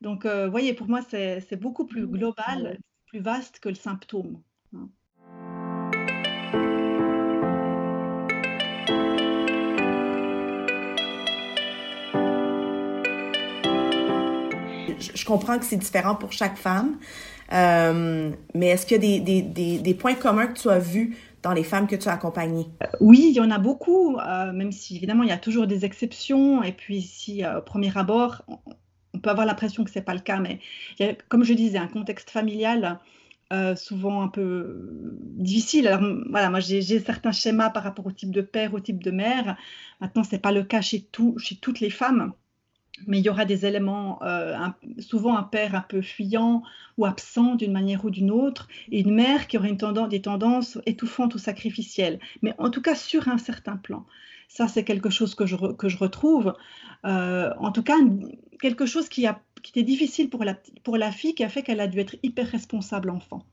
Donc, 0.00 0.24
vous 0.24 0.30
euh, 0.30 0.48
voyez, 0.48 0.74
pour 0.74 0.88
moi, 0.88 1.00
c'est 1.02 1.60
beaucoup 1.60 1.86
plus 1.86 2.02
mmh. 2.02 2.10
global, 2.10 2.78
plus 3.06 3.20
vaste 3.20 3.60
que 3.60 3.68
le 3.68 3.74
symptôme. 3.74 4.42
Hein. 4.74 4.88
Je 14.98 15.24
comprends 15.24 15.58
que 15.58 15.64
c'est 15.64 15.76
différent 15.76 16.14
pour 16.14 16.32
chaque 16.32 16.56
femme, 16.56 16.96
euh, 17.52 18.32
mais 18.54 18.66
est-ce 18.68 18.86
qu'il 18.86 19.02
y 19.04 19.38
a 19.38 19.78
des, 19.78 19.94
points 19.94 20.14
communs 20.14 20.48
que 20.48 20.58
tu 20.58 20.68
as 20.68 20.78
vus 20.78 21.16
dans 21.42 21.52
les 21.52 21.64
femmes 21.64 21.86
que 21.86 21.96
tu 21.96 22.08
as 22.08 22.12
accompagnées? 22.12 22.66
Euh, 22.82 22.86
oui, 23.00 23.26
il 23.30 23.36
y 23.36 23.40
en 23.40 23.50
a 23.50 23.58
beaucoup, 23.58 24.16
euh, 24.18 24.52
même 24.52 24.72
si 24.72 24.96
évidemment 24.96 25.22
il 25.22 25.28
y 25.28 25.32
a 25.32 25.38
toujours 25.38 25.66
des 25.66 25.84
exceptions. 25.84 26.62
Et 26.62 26.72
puis 26.72 27.02
si 27.02 27.44
au 27.46 27.62
premier 27.62 27.96
abord, 27.96 28.42
on 29.14 29.18
peut 29.18 29.30
avoir 29.30 29.46
l'impression 29.46 29.84
que 29.84 29.90
ce 29.90 29.98
n'est 29.98 30.04
pas 30.04 30.14
le 30.14 30.20
cas, 30.20 30.38
mais 30.38 30.60
comme 31.28 31.44
je 31.44 31.54
disais, 31.54 31.78
un 31.78 31.88
contexte 31.88 32.30
familial 32.30 32.98
souvent 33.76 34.22
un 34.22 34.28
peu 34.28 34.88
difficile. 35.36 35.86
Alors 35.86 36.00
voilà, 36.30 36.50
moi 36.50 36.58
j'ai 36.58 36.82
certains 36.98 37.30
schémas 37.30 37.70
par 37.70 37.84
rapport 37.84 38.06
au 38.06 38.10
type 38.10 38.32
de 38.32 38.40
père, 38.40 38.74
au 38.74 38.80
type 38.80 39.02
de 39.02 39.12
mère. 39.12 39.56
Maintenant, 40.00 40.24
ce 40.24 40.32
n'est 40.32 40.40
pas 40.40 40.50
le 40.50 40.64
cas 40.64 40.80
chez 40.80 41.02
toutes 41.04 41.80
les 41.80 41.90
femmes 41.90 42.32
mais 43.06 43.18
il 43.18 43.24
y 43.24 43.28
aura 43.28 43.44
des 43.44 43.66
éléments, 43.66 44.22
euh, 44.22 44.56
souvent 44.98 45.36
un 45.36 45.42
père 45.42 45.74
un 45.74 45.80
peu 45.80 46.02
fuyant 46.02 46.62
ou 46.96 47.04
absent 47.04 47.54
d'une 47.54 47.72
manière 47.72 48.04
ou 48.04 48.10
d'une 48.10 48.30
autre, 48.30 48.68
et 48.90 49.00
une 49.00 49.14
mère 49.14 49.46
qui 49.46 49.58
aurait 49.58 49.68
une 49.68 49.76
tendance, 49.76 50.08
des 50.08 50.22
tendances 50.22 50.78
étouffantes 50.86 51.34
ou 51.34 51.38
sacrificielles, 51.38 52.18
mais 52.42 52.54
en 52.58 52.70
tout 52.70 52.82
cas 52.82 52.94
sur 52.94 53.28
un 53.28 53.38
certain 53.38 53.76
plan. 53.76 54.06
Ça, 54.48 54.68
c'est 54.68 54.84
quelque 54.84 55.10
chose 55.10 55.34
que 55.34 55.44
je, 55.44 55.56
que 55.56 55.88
je 55.88 55.98
retrouve. 55.98 56.54
Euh, 57.04 57.50
en 57.58 57.72
tout 57.72 57.82
cas, 57.82 57.96
quelque 58.60 58.86
chose 58.86 59.08
qui, 59.08 59.26
a, 59.26 59.40
qui 59.62 59.72
était 59.72 59.82
difficile 59.82 60.30
pour 60.30 60.44
la, 60.44 60.56
pour 60.84 60.96
la 60.96 61.10
fille, 61.10 61.34
qui 61.34 61.44
a 61.44 61.48
fait 61.48 61.62
qu'elle 61.62 61.80
a 61.80 61.88
dû 61.88 61.98
être 61.98 62.16
hyper 62.22 62.48
responsable 62.48 63.10
enfant. 63.10 63.44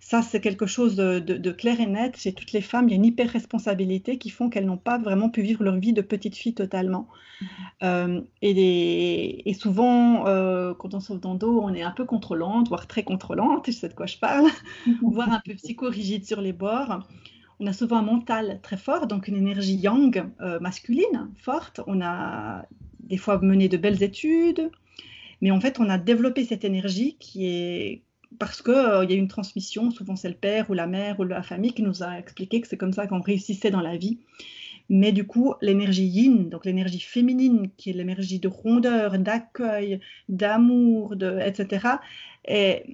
Ça, 0.00 0.22
c'est 0.22 0.40
quelque 0.40 0.66
chose 0.66 0.96
de, 0.96 1.52
clair 1.52 1.80
et 1.80 1.86
net. 1.86 2.16
Chez 2.16 2.32
toutes 2.32 2.52
les 2.52 2.60
femmes, 2.60 2.88
il 2.88 2.92
y 2.92 2.94
a 2.94 2.96
une 2.96 3.04
hyper-responsabilité 3.04 4.18
qui 4.18 4.30
font 4.30 4.48
qu'elles 4.48 4.66
n'ont 4.66 4.76
pas 4.76 4.98
vraiment 4.98 5.30
pu 5.30 5.42
vivre 5.42 5.64
leur 5.64 5.76
vie 5.76 5.92
de 5.92 6.02
petite 6.02 6.36
fille 6.36 6.54
totalement. 6.54 7.08
Mm-hmm. 7.40 7.46
Euh, 7.82 8.20
et, 8.42 9.54
souvent, 9.54 10.26
euh, 10.26 10.74
quand 10.74 10.94
on 10.94 11.00
sauve 11.00 11.20
dans 11.20 11.34
dos, 11.34 11.60
on 11.62 11.74
est 11.74 11.82
un 11.82 11.90
peu 11.90 12.04
contrôlante, 12.04 12.68
voire 12.68 12.86
très 12.86 13.02
contrôlante, 13.02 13.66
je 13.66 13.72
sais 13.72 13.88
de 13.88 13.94
quoi 13.94 14.06
je 14.06 14.18
parle, 14.18 14.48
voire 15.02 15.32
un 15.32 15.40
peu 15.44 15.54
psycho-rigide 15.54 16.24
sur 16.24 16.40
les 16.40 16.52
bords. 16.52 17.00
On 17.58 17.66
a 17.66 17.72
souvent 17.72 17.96
un 17.96 18.02
mental 18.02 18.60
très 18.62 18.76
fort, 18.76 19.06
donc 19.06 19.28
une 19.28 19.36
énergie 19.36 19.76
yang 19.76 20.30
euh, 20.40 20.60
masculine 20.60 21.30
forte. 21.36 21.80
On 21.86 22.02
a 22.02 22.66
des 23.00 23.16
fois 23.16 23.40
mené 23.40 23.68
de 23.68 23.76
belles 23.76 24.02
études, 24.02 24.70
mais 25.40 25.50
en 25.50 25.60
fait, 25.60 25.80
on 25.80 25.88
a 25.88 25.98
développé 25.98 26.44
cette 26.44 26.64
énergie 26.64 27.16
qui 27.18 27.46
est 27.46 28.02
parce 28.38 28.62
qu'il 28.62 28.74
euh, 28.74 29.04
y 29.04 29.12
a 29.12 29.16
une 29.16 29.28
transmission, 29.28 29.90
souvent 29.90 30.16
c'est 30.16 30.28
le 30.28 30.34
père 30.34 30.70
ou 30.70 30.74
la 30.74 30.86
mère 30.86 31.20
ou 31.20 31.24
la 31.24 31.42
famille 31.42 31.72
qui 31.72 31.82
nous 31.82 32.02
a 32.02 32.18
expliqué 32.18 32.60
que 32.60 32.68
c'est 32.68 32.76
comme 32.76 32.92
ça 32.92 33.06
qu'on 33.06 33.20
réussissait 33.20 33.70
dans 33.70 33.80
la 33.80 33.96
vie. 33.96 34.18
Mais 34.88 35.10
du 35.10 35.26
coup, 35.26 35.54
l'énergie 35.62 36.06
yin, 36.06 36.48
donc 36.48 36.64
l'énergie 36.64 37.00
féminine, 37.00 37.70
qui 37.76 37.90
est 37.90 37.92
l'énergie 37.92 38.38
de 38.38 38.46
rondeur, 38.46 39.18
d'accueil, 39.18 40.00
d'amour, 40.28 41.14
etc., 41.14 41.88
est, 42.44 42.84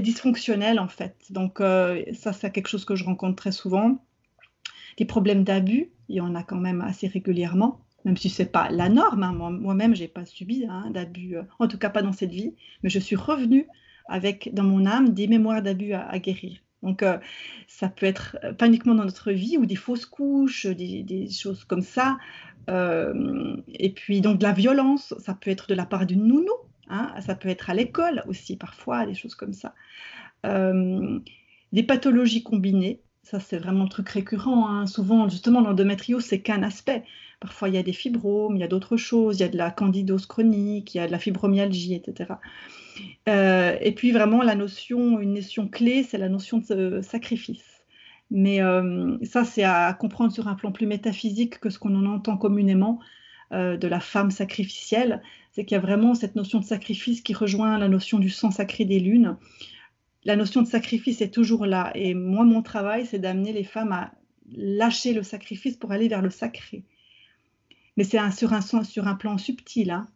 dysfonctionnelle 0.00 0.80
en 0.80 0.88
fait. 0.88 1.14
Donc 1.30 1.60
euh, 1.60 2.02
ça, 2.14 2.32
c'est 2.32 2.50
quelque 2.50 2.68
chose 2.68 2.84
que 2.84 2.96
je 2.96 3.04
rencontre 3.04 3.36
très 3.36 3.52
souvent. 3.52 4.02
Des 4.96 5.04
problèmes 5.04 5.44
d'abus, 5.44 5.90
il 6.08 6.16
y 6.16 6.20
en 6.20 6.34
a 6.34 6.42
quand 6.42 6.56
même 6.56 6.80
assez 6.80 7.08
régulièrement 7.08 7.80
même 8.04 8.16
si 8.16 8.28
ce 8.28 8.42
n'est 8.42 8.48
pas 8.48 8.68
la 8.70 8.88
norme. 8.88 9.22
Hein. 9.22 9.32
Moi-même, 9.32 9.94
je 9.94 10.02
n'ai 10.02 10.08
pas 10.08 10.24
subi 10.24 10.66
hein, 10.68 10.90
d'abus, 10.90 11.36
euh, 11.36 11.42
en 11.58 11.68
tout 11.68 11.78
cas 11.78 11.90
pas 11.90 12.02
dans 12.02 12.12
cette 12.12 12.30
vie, 12.30 12.54
mais 12.82 12.90
je 12.90 12.98
suis 12.98 13.16
revenue 13.16 13.66
avec 14.06 14.52
dans 14.52 14.64
mon 14.64 14.86
âme 14.86 15.14
des 15.14 15.26
mémoires 15.26 15.62
d'abus 15.62 15.92
à, 15.92 16.18
guérir. 16.18 16.58
Donc, 16.82 17.02
euh, 17.02 17.18
ça 17.66 17.88
peut 17.88 18.06
être 18.06 18.36
euh, 18.44 18.52
pas 18.52 18.66
uniquement 18.66 18.94
dans 18.94 19.04
notre 19.04 19.32
vie 19.32 19.56
ou 19.56 19.64
des 19.64 19.76
fausses 19.76 20.06
couches, 20.06 20.66
des, 20.66 21.28
choses 21.30 21.64
comme 21.64 21.82
ça. 21.82 22.18
Euh, 22.68 23.56
et 23.68 23.90
puis, 23.90 24.20
donc, 24.20 24.38
de 24.38 24.44
la 24.44 24.52
violence, 24.52 25.14
ça 25.18 25.34
peut 25.34 25.50
être 25.50 25.68
de 25.68 25.74
la 25.74 25.86
part 25.86 26.04
d'une 26.06 26.26
nounou, 26.26 26.52
hein, 26.88 27.14
ça 27.20 27.34
peut 27.34 27.48
être 27.48 27.70
à 27.70 27.74
l'école 27.74 28.22
aussi, 28.26 28.56
parfois, 28.56 29.06
des 29.06 29.14
choses 29.14 29.34
comme 29.34 29.54
ça. 29.54 29.74
des 30.44 31.82
pathologies 31.82 32.42
combinées, 32.42 33.00
ça 33.22 33.40
c'est 33.40 33.56
vraiment 33.56 33.84
un 33.84 33.88
truc 33.88 34.08
récurrent. 34.10 34.68
Hein. 34.68 34.86
Souvent, 34.86 35.28
justement, 35.28 35.62
l'endométriose, 35.62 36.24
c'est 36.24 36.40
qu'un 36.40 36.62
aspect. 36.62 37.04
Parfois, 37.40 37.68
il 37.68 37.74
y 37.74 37.78
a 37.78 37.82
des 37.82 37.92
fibromes, 37.92 38.56
il 38.56 38.60
y 38.60 38.64
a 38.64 38.68
d'autres 38.68 38.96
choses, 38.96 39.38
il 39.38 39.42
y 39.42 39.44
a 39.44 39.48
de 39.48 39.56
la 39.56 39.70
candidose 39.70 40.26
chronique, 40.26 40.94
il 40.94 40.98
y 40.98 41.00
a 41.00 41.06
de 41.06 41.12
la 41.12 41.18
fibromyalgie, 41.18 41.94
etc. 41.94 42.34
Euh, 43.28 43.76
et 43.80 43.92
puis 43.92 44.12
vraiment, 44.12 44.42
la 44.42 44.54
notion, 44.54 45.20
une 45.20 45.34
notion 45.34 45.68
clé, 45.68 46.02
c'est 46.02 46.18
la 46.18 46.28
notion 46.28 46.58
de 46.58 47.00
sacrifice. 47.02 47.74
Mais 48.30 48.60
euh, 48.62 49.16
ça, 49.22 49.44
c'est 49.44 49.64
à 49.64 49.92
comprendre 49.94 50.32
sur 50.32 50.48
un 50.48 50.54
plan 50.54 50.72
plus 50.72 50.86
métaphysique 50.86 51.60
que 51.60 51.70
ce 51.70 51.78
qu'on 51.78 51.94
en 51.94 52.06
entend 52.06 52.36
communément 52.36 52.98
euh, 53.52 53.76
de 53.76 53.86
la 53.86 54.00
femme 54.00 54.30
sacrificielle. 54.30 55.22
C'est 55.52 55.64
qu'il 55.64 55.76
y 55.76 55.78
a 55.78 55.82
vraiment 55.82 56.14
cette 56.14 56.34
notion 56.34 56.58
de 56.58 56.64
sacrifice 56.64 57.20
qui 57.20 57.34
rejoint 57.34 57.78
la 57.78 57.88
notion 57.88 58.18
du 58.18 58.30
sang 58.30 58.50
sacré 58.50 58.84
des 58.84 58.98
lunes. 58.98 59.36
La 60.24 60.36
notion 60.36 60.62
de 60.62 60.66
sacrifice 60.66 61.20
est 61.20 61.32
toujours 61.32 61.66
là. 61.66 61.92
Et 61.94 62.14
moi, 62.14 62.44
mon 62.44 62.62
travail, 62.62 63.06
c'est 63.06 63.18
d'amener 63.18 63.52
les 63.52 63.64
femmes 63.64 63.92
à 63.92 64.12
lâcher 64.56 65.12
le 65.12 65.22
sacrifice 65.22 65.76
pour 65.76 65.92
aller 65.92 66.08
vers 66.08 66.22
le 66.22 66.30
sacré. 66.30 66.84
Mais 67.96 68.04
c'est 68.04 68.18
sur, 68.32 68.52
un, 68.52 68.60
sur 68.60 69.06
un 69.06 69.14
plan 69.14 69.38
subtil. 69.38 69.90
Hein. 69.90 70.08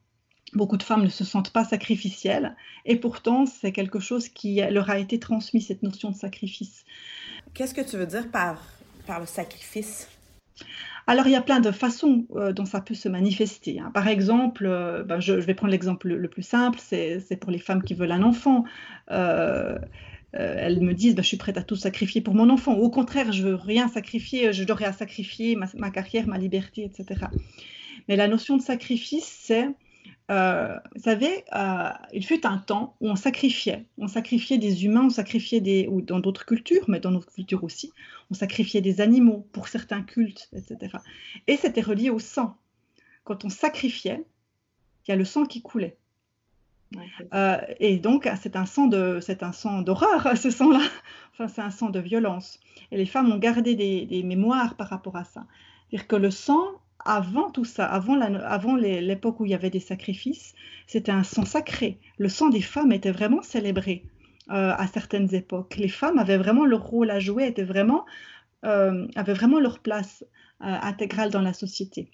Beaucoup 0.54 0.76
de 0.76 0.82
femmes 0.82 1.02
ne 1.02 1.08
se 1.08 1.24
sentent 1.24 1.52
pas 1.52 1.64
sacrificielles 1.64 2.56
et 2.86 2.96
pourtant 2.96 3.44
c'est 3.44 3.72
quelque 3.72 4.00
chose 4.00 4.28
qui 4.28 4.60
leur 4.70 4.88
a 4.88 4.98
été 4.98 5.18
transmis, 5.18 5.60
cette 5.60 5.82
notion 5.82 6.10
de 6.10 6.16
sacrifice. 6.16 6.84
Qu'est-ce 7.54 7.74
que 7.74 7.82
tu 7.82 7.96
veux 7.96 8.06
dire 8.06 8.30
par, 8.30 8.62
par 9.06 9.20
le 9.20 9.26
sacrifice? 9.26 10.08
Alors, 11.08 11.26
il 11.26 11.32
y 11.32 11.36
a 11.36 11.40
plein 11.40 11.60
de 11.60 11.70
façons 11.70 12.26
euh, 12.36 12.52
dont 12.52 12.66
ça 12.66 12.82
peut 12.82 12.94
se 12.94 13.08
manifester. 13.08 13.80
Hein. 13.80 13.90
Par 13.94 14.08
exemple, 14.08 14.66
euh, 14.66 15.04
ben, 15.04 15.20
je, 15.20 15.32
vais 15.32 15.54
prendre 15.54 15.70
l'exemple 15.70 16.08
le, 16.08 16.28
plus 16.28 16.42
simple, 16.42 16.78
c'est 16.78 17.40
pour 17.40 17.50
les 17.50 17.58
femmes 17.58 17.82
qui 17.82 17.94
veulent 17.94 18.12
un 18.12 18.22
enfant. 18.22 18.64
Euh, 19.10 19.78
elles 20.32 20.80
me 20.80 20.92
disent, 20.92 21.14
ben, 21.14 21.22
je 21.22 21.28
suis 21.28 21.36
prête 21.36 21.56
à 21.56 21.62
tout 21.62 21.76
sacrifier 21.76 22.20
pour 22.20 22.34
mon 22.34 22.50
enfant. 22.50 22.74
Au 22.74 22.90
contraire, 22.90 23.32
je 23.32 23.42
veux 23.42 23.54
rien 23.54 23.88
sacrifier, 23.88 24.52
je 24.52 24.64
dois 24.64 24.82
à 24.82 24.92
sacrifier 24.92 25.56
ma, 25.56 25.66
ma, 25.76 25.90
carrière, 25.90 26.26
ma 26.26 26.38
liberté, 26.38 26.84
etc. 26.84 27.26
Mais 28.08 28.16
la 28.16 28.28
notion 28.28 28.56
de 28.56 28.62
sacrifice, 28.62 29.26
c'est 29.42 29.68
euh, 30.30 30.76
vous 30.94 31.02
savez, 31.02 31.44
euh, 31.54 31.88
il 32.12 32.24
fut 32.24 32.46
un 32.46 32.58
temps 32.58 32.96
où 33.00 33.08
on 33.08 33.16
sacrifiait. 33.16 33.86
On 33.96 34.08
sacrifiait 34.08 34.58
des 34.58 34.84
humains, 34.84 35.06
on 35.06 35.10
sacrifiait 35.10 35.60
des, 35.60 35.86
ou 35.88 36.02
dans 36.02 36.20
d'autres 36.20 36.44
cultures, 36.44 36.84
mais 36.88 37.00
dans 37.00 37.10
notre 37.10 37.32
culture 37.32 37.64
aussi, 37.64 37.92
on 38.30 38.34
sacrifiait 38.34 38.82
des 38.82 39.00
animaux 39.00 39.48
pour 39.52 39.68
certains 39.68 40.02
cultes, 40.02 40.50
etc. 40.52 40.98
Et 41.46 41.56
c'était 41.56 41.80
relié 41.80 42.10
au 42.10 42.18
sang. 42.18 42.56
Quand 43.24 43.44
on 43.44 43.48
sacrifiait, 43.48 44.22
il 45.06 45.10
y 45.10 45.14
a 45.14 45.16
le 45.16 45.24
sang 45.24 45.46
qui 45.46 45.62
coulait. 45.62 45.96
Euh, 47.34 47.58
et 47.80 47.98
donc, 47.98 48.28
c'est 48.40 48.56
un 48.56 48.66
sang 48.66 48.86
d'horreur, 48.86 50.36
ce 50.36 50.50
sang-là. 50.50 50.82
Enfin, 51.32 51.48
c'est 51.48 51.60
un 51.60 51.70
sang 51.70 51.90
de 51.90 52.00
violence. 52.00 52.60
Et 52.90 52.96
les 52.96 53.06
femmes 53.06 53.30
ont 53.30 53.38
gardé 53.38 53.74
des, 53.74 54.22
mémoires 54.22 54.76
par 54.76 54.88
rapport 54.88 55.16
à 55.16 55.24
ça. 55.24 55.46
C'est-à-dire 55.90 56.08
que 56.08 56.16
le 56.16 56.30
sang 56.30 56.64
avant 57.04 57.50
tout 57.50 57.64
ça, 57.64 57.86
avant, 57.86 58.20
avant 58.20 58.76
l'époque 58.76 59.40
où 59.40 59.44
il 59.44 59.52
y 59.52 59.54
avait 59.54 59.70
des 59.70 59.80
sacrifices, 59.80 60.54
c'était 60.86 61.12
un 61.12 61.22
sang 61.22 61.44
sacré. 61.44 61.98
Le 62.18 62.28
sang 62.28 62.48
des 62.48 62.60
femmes 62.60 62.92
était 62.92 63.12
vraiment 63.12 63.40
célébré 63.40 64.04
euh, 64.50 64.72
à 64.76 64.86
certaines 64.88 65.32
époques. 65.34 65.76
Les 65.76 65.88
femmes 65.88 66.18
avaient 66.18 66.38
vraiment 66.38 66.66
leur 66.66 66.82
rôle 66.82 67.10
à 67.10 67.20
jouer, 67.20 67.46
étaient 67.46 67.62
vraiment, 67.62 68.04
euh, 68.64 69.06
avaient 69.14 69.34
vraiment 69.34 69.60
leur 69.60 69.78
place 69.78 70.24
intégrale 70.60 71.30
dans 71.30 71.40
la 71.40 71.52
société. 71.52 72.10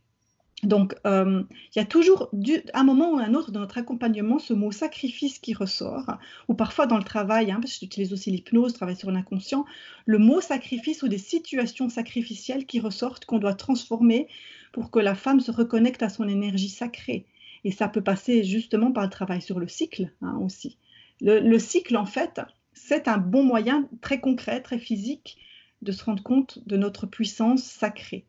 Donc, 0.65 0.95
il 1.05 1.47
y 1.77 1.79
a 1.79 1.85
toujours, 1.85 2.31
un 2.73 2.85
moment 2.85 3.13
ou 3.13 3.19
un 3.19 3.35
autre 3.35 3.51
dans 3.51 3.61
notre 3.61 3.79
accompagnement, 3.79 4.39
ce 4.39 4.55
mot 4.55 4.73
sacrifice 4.73 5.39
qui 5.39 5.55
ressort, 5.55 6.19
ou 6.49 6.55
parfois 6.55 6.87
dans 6.87 6.99
le 6.99 7.05
travail, 7.05 7.51
hein, 7.51 7.59
parce 7.61 7.75
que 7.75 7.81
j'utilise 7.81 8.13
aussi 8.13 8.31
l'hypnose, 8.31 8.73
travail 8.73 8.97
sur 8.97 9.11
l'inconscient, 9.11 9.65
le 10.07 10.19
mot 10.19 10.41
sacrifice 10.41 11.03
ou 11.03 11.09
des 11.09 11.19
situations 11.19 11.89
sacrificielles 11.89 12.67
qui 12.67 12.81
ressortent, 12.81 13.25
qu'on 13.25 13.39
doit 13.39 13.55
transformer 13.55 14.29
pour 14.73 14.91
que 14.91 14.99
la 14.99 15.15
femme 15.15 15.41
se 15.41 15.51
reconnecte 15.51 16.03
à 16.03 16.09
son 16.09 16.29
énergie 16.29 16.69
sacrée. 16.69 17.27
Et 17.65 17.71
ça 17.71 17.89
peut 17.89 18.03
passer 18.03 18.45
justement 18.45 18.93
par 18.93 19.05
le 19.05 19.11
travail 19.11 19.41
sur 19.41 19.59
le 19.59 19.69
cycle 19.69 20.13
hein, 20.21 20.39
aussi. 20.43 20.79
Le, 21.21 21.59
cycle, 21.59 21.97
en 21.97 22.07
fait, 22.07 22.41
c'est 22.73 23.09
un 23.09 23.19
bon 23.19 23.45
moyen 23.45 23.89
très 24.01 24.21
concret, 24.21 24.61
très 24.61 24.79
physique, 24.79 25.39
de 25.81 25.93
se 25.93 26.05
rendre 26.05 26.23
compte 26.23 26.59
de 26.67 26.77
notre 26.77 27.07
puissance 27.07 27.63
sacrée, 27.63 28.27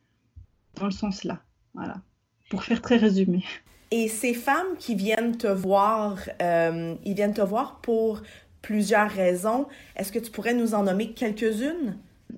dans 0.76 0.86
le 0.86 0.92
sens 0.92 1.24
là. 1.24 1.42
Voilà, 1.74 2.02
pour 2.50 2.64
faire 2.64 2.82
très 2.82 2.98
résumé. 2.98 3.44
Et 3.92 4.08
ces 4.08 4.34
femmes 4.34 4.78
qui 4.80 4.96
viennent 4.96 5.38
te 5.38 5.48
voir, 5.48 6.18
euh, 6.42 6.96
ils 7.06 7.14
viennent 7.14 7.34
te 7.34 7.42
voir 7.42 7.80
pour 7.82 8.22
plusieurs 8.62 9.10
raisons. 9.10 9.68
Est-ce 9.96 10.12
que 10.12 10.20
tu 10.20 10.32
pourrais 10.32 10.54
nous 10.54 10.74
en 10.74 10.84
nommer 10.84 11.12
quelques-unes? 11.12 11.98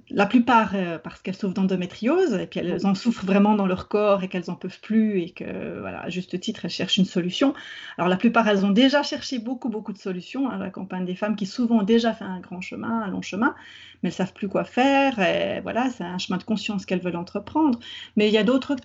la 0.09 0.25
plupart 0.25 0.71
euh, 0.73 0.97
parce 0.97 1.21
qu'elles 1.21 1.35
souffrent 1.35 1.53
d'endométriose 1.53 2.33
et 2.33 2.47
puis 2.47 2.59
elles 2.59 2.85
en 2.85 2.95
souffrent 2.95 3.25
vraiment 3.25 3.55
dans 3.55 3.65
leur 3.65 3.87
corps 3.87 4.23
et 4.23 4.29
qu'elles 4.29 4.45
n'en 4.47 4.55
peuvent 4.55 4.79
plus 4.79 5.21
et 5.21 5.31
que, 5.31 5.79
voilà, 5.79 6.01
à 6.01 6.09
juste 6.09 6.39
titre, 6.39 6.65
elles 6.65 6.71
cherchent 6.71 6.97
une 6.97 7.05
solution. 7.05 7.53
Alors 7.97 8.07
la 8.07 8.17
plupart, 8.17 8.47
elles 8.47 8.65
ont 8.65 8.71
déjà 8.71 9.03
cherché 9.03 9.39
beaucoup, 9.39 9.69
beaucoup 9.69 9.93
de 9.93 9.97
solutions. 9.97 10.49
Hein, 10.49 10.59
J'accompagne 10.59 11.05
des 11.05 11.15
femmes 11.15 11.35
qui 11.35 11.45
souvent 11.45 11.79
ont 11.79 11.83
déjà 11.83 12.13
fait 12.13 12.25
un 12.25 12.39
grand 12.39 12.61
chemin, 12.61 13.01
un 13.01 13.07
long 13.07 13.21
chemin, 13.21 13.55
mais 14.01 14.09
elles 14.09 14.15
savent 14.15 14.33
plus 14.33 14.47
quoi 14.47 14.63
faire. 14.63 15.19
Et 15.19 15.61
voilà, 15.61 15.89
c'est 15.89 16.03
un 16.03 16.17
chemin 16.17 16.37
de 16.37 16.43
conscience 16.43 16.85
qu'elles 16.85 17.01
veulent 17.01 17.15
entreprendre. 17.17 17.79
Mais 18.15 18.27
il 18.27 18.33
y 18.33 18.37
a 18.37 18.43
d'autres 18.43 18.75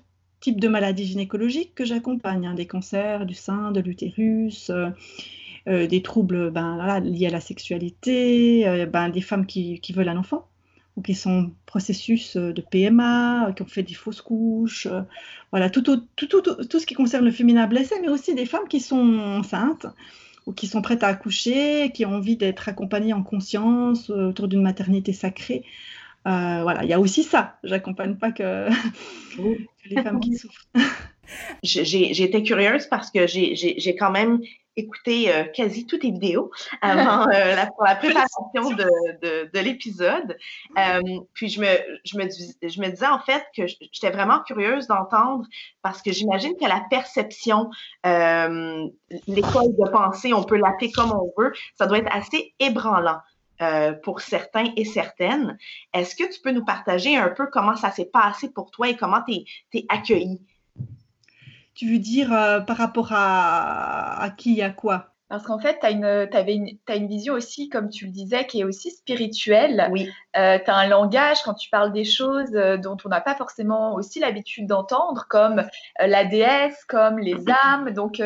types 0.43 0.61
de 0.61 0.69
maladies 0.69 1.07
gynécologiques 1.07 1.75
que 1.75 1.87
j'accompagne, 1.87 2.47
hein, 2.47 2.55
des 2.55 2.67
cancers 2.67 3.25
du 3.25 3.35
sein, 3.35 3.73
de 3.73 3.81
l'utérus. 3.81 4.71
Euh, 4.71 4.91
euh, 5.69 5.87
des 5.87 6.03
troubles 6.03 6.51
ben, 6.51 6.99
liés 6.99 7.29
à 7.29 7.31
la 7.31 7.41
sexualité, 7.41 8.65
ben, 8.93 9.11
des 9.11 9.21
femmes 9.21 9.47
qui 9.47 9.81
veulent 9.95 10.09
un 10.09 10.17
enfant, 10.17 10.49
ou 10.97 11.03
qui 11.03 11.15
sont 11.15 11.51
processus 11.67 12.37
euh, 12.37 12.53
de 12.53 12.61
PMA, 12.61 13.49
euh, 13.49 13.53
qui 13.53 13.63
ont 13.63 13.67
fait 13.67 13.83
des 13.83 13.95
fausses 13.95 14.21
couches, 14.21 14.87
euh, 14.87 15.03
voilà, 15.51 15.71
tout, 15.71 15.83
tout, 15.83 16.07
tout, 16.17 16.43
tout, 16.43 16.79
ce 16.79 16.87
qui 16.87 16.95
concerne 16.95 17.25
le 17.25 17.31
féminin 17.31 17.67
blessé, 17.67 17.95
mais 18.01 18.09
aussi 18.09 18.35
des 18.35 18.47
femmes 18.47 18.69
qui 18.69 18.81
sont 18.81 19.19
enceintes 19.19 19.87
ou 20.47 20.53
qui 20.53 20.67
sont 20.67 20.83
prêtes 20.83 21.05
à 21.05 21.09
accoucher, 21.09 21.93
qui 21.95 22.05
ont 22.05 22.17
envie 22.17 22.37
d'être 22.37 22.69
accompagnées 22.69 23.13
en 23.13 23.23
conscience 23.23 24.11
autour 24.11 24.49
d'une 24.49 24.63
maternité 24.63 25.13
sacrée. 25.13 25.65
Voilà, 26.25 26.85
il 26.85 26.91
y 26.91 26.93
a 26.93 27.01
aussi 27.01 27.25
ça. 27.25 27.59
J'accompagne 27.65 28.17
pas 28.17 28.33
que, 28.33 28.69
les 29.87 30.03
femmes 30.03 30.21
qui 30.21 30.35
souffrent. 30.37 30.67
J'ai 31.63 32.23
été 32.23 32.43
curieuse 32.43 32.87
parce 32.87 33.11
que 33.11 33.27
j'ai 33.27 33.97
quand 33.97 34.11
même 34.11 34.41
écouté 34.77 35.33
euh, 35.33 35.45
quasi 35.45 35.87
toutes 35.87 36.01
tes 36.01 36.11
vidéos 36.11 36.51
avant 36.81 37.29
euh, 37.29 37.55
la, 37.55 37.67
pour 37.67 37.85
la 37.85 37.95
préparation 37.95 38.71
de, 38.71 39.21
de, 39.21 39.51
de 39.53 39.59
l'épisode. 39.61 40.37
Euh, 40.79 41.01
puis 41.35 41.49
je 41.49 41.61
me, 41.61 41.67
je, 42.05 42.17
me, 42.17 42.25
je 42.25 42.81
me 42.81 42.89
disais 42.89 43.07
en 43.07 43.19
fait 43.19 43.45
que 43.55 43.67
j'étais 43.67 44.11
vraiment 44.11 44.41
curieuse 44.41 44.87
d'entendre 44.87 45.45
parce 45.83 46.01
que 46.01 46.13
j'imagine 46.13 46.55
que 46.57 46.67
la 46.67 46.83
perception, 46.91 47.71
l'école 48.05 49.77
de 49.79 49.91
pensée, 49.91 50.33
on 50.33 50.43
peut 50.43 50.57
l'appeler 50.57 50.91
comme 50.91 51.13
on 51.13 51.33
veut, 51.41 51.53
ça 51.79 51.87
doit 51.87 51.99
être 51.99 52.15
assez 52.15 52.55
ébranlant. 52.59 53.19
Pour 54.03 54.21
certains 54.21 54.73
et 54.77 54.85
certaines. 54.85 55.57
Est-ce 55.93 56.17
que 56.17 56.33
tu 56.33 56.41
peux 56.41 56.53
nous 56.53 56.65
partager 56.65 57.17
un 57.17 57.29
peu 57.29 57.47
comment 57.47 57.77
ça 57.77 57.91
s'est 57.91 58.11
passé 58.13 58.51
pour 58.51 58.71
toi 58.71 58.89
et 58.89 58.97
comment 58.97 59.23
tu 59.27 59.45
es, 59.75 59.87
accueillie? 59.89 60.41
Tu 61.75 61.91
veux 61.91 61.99
dire 61.99 62.33
euh, 62.33 62.61
par 62.61 62.77
rapport 62.77 63.09
à, 63.13 64.23
à 64.23 64.31
qui, 64.31 64.61
à 64.63 64.71
quoi? 64.71 65.09
Parce 65.29 65.45
qu'en 65.45 65.59
fait, 65.59 65.79
tu 65.81 65.87
as, 65.87 66.97
une 66.97 67.07
vision 67.09 67.33
aussi, 67.33 67.71
comme 67.71 67.89
tu 67.89 68.05
le 68.05 68.11
disais, 68.11 68.47
qui 68.47 68.61
est 68.61 68.65
aussi 68.65 68.91
spirituelle. 68.91 69.89
Oui. 69.91 70.11
Euh, 70.37 70.59
tu 70.63 70.71
as 70.71 70.77
un 70.77 70.89
langage 70.89 71.43
quand 71.43 71.55
tu 71.55 71.71
parles 71.71 71.91
des 71.91 72.05
choses 72.05 72.55
euh, 72.55 72.77
dont 72.77 72.99
on 73.03 73.09
n'a 73.09 73.23
pas 73.23 73.35
forcément 73.35 73.95
aussi 73.95 74.21
l'habitude 74.21 74.67
d'entendre, 74.67 75.25
comme 75.31 75.65
la 75.99 76.27
déesse, 76.27 76.85
comme 76.85 77.19
les 77.19 77.37
âmes. 77.65 77.93
Donc, 77.93 78.21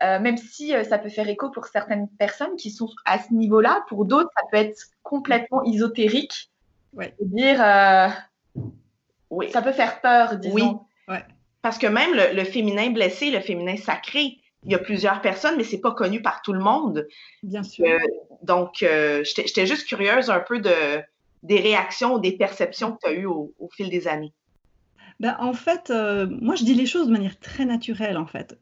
même 0.00 0.36
si 0.36 0.72
ça 0.88 0.98
peut 0.98 1.10
faire 1.10 1.28
écho 1.28 1.50
pour 1.50 1.66
certaines 1.66 2.08
personnes 2.08 2.56
qui 2.56 2.70
sont 2.70 2.88
à 3.04 3.18
ce 3.18 3.34
niveau-là, 3.34 3.84
pour 3.88 4.06
d'autres, 4.06 4.30
ça 4.36 4.42
peut 4.50 4.56
être 4.56 4.78
complètement 5.02 5.62
ésotérique. 5.64 6.50
Ouais. 6.94 7.14
Dire, 7.20 7.58
oui. 9.28 9.50
ça 9.50 9.62
peut 9.62 9.72
faire 9.72 10.00
peur, 10.00 10.36
disons. 10.36 10.54
Oui. 10.54 11.14
Ouais. 11.14 11.24
Parce 11.62 11.78
que 11.78 11.86
même 11.86 12.10
le, 12.14 12.44
féminin 12.44 12.90
blessé, 12.90 13.30
le 13.30 13.40
féminin 13.40 13.76
sacré, 13.76 14.38
il 14.64 14.72
y 14.72 14.74
a 14.74 14.78
plusieurs 14.78 15.20
personnes, 15.20 15.56
mais 15.56 15.64
c'est 15.64 15.80
pas 15.80 15.92
connu 15.92 16.22
par 16.22 16.42
tout 16.42 16.52
le 16.52 16.60
monde. 16.60 17.06
Bien 17.42 17.62
sûr. 17.62 17.86
Euh, 17.86 17.98
donc, 18.42 18.82
euh, 18.82 19.22
j'étais 19.24 19.66
juste 19.66 19.86
curieuse 19.86 20.30
un 20.30 20.40
peu 20.40 20.60
de, 20.60 21.02
des 21.42 21.60
réactions 21.60 22.14
ou 22.14 22.18
des 22.18 22.32
perceptions 22.32 22.92
que 22.92 22.98
tu 23.02 23.08
as 23.08 23.12
eues 23.12 23.26
au, 23.26 23.52
fil 23.72 23.90
des 23.90 24.08
années. 24.08 24.32
Ben, 25.18 25.36
en 25.38 25.52
fait, 25.52 25.90
euh, 25.90 26.26
moi, 26.30 26.54
je 26.54 26.64
dis 26.64 26.74
les 26.74 26.86
choses 26.86 27.08
de 27.08 27.12
manière 27.12 27.38
très 27.38 27.66
naturelle, 27.66 28.16
en 28.16 28.26
fait. 28.26 28.58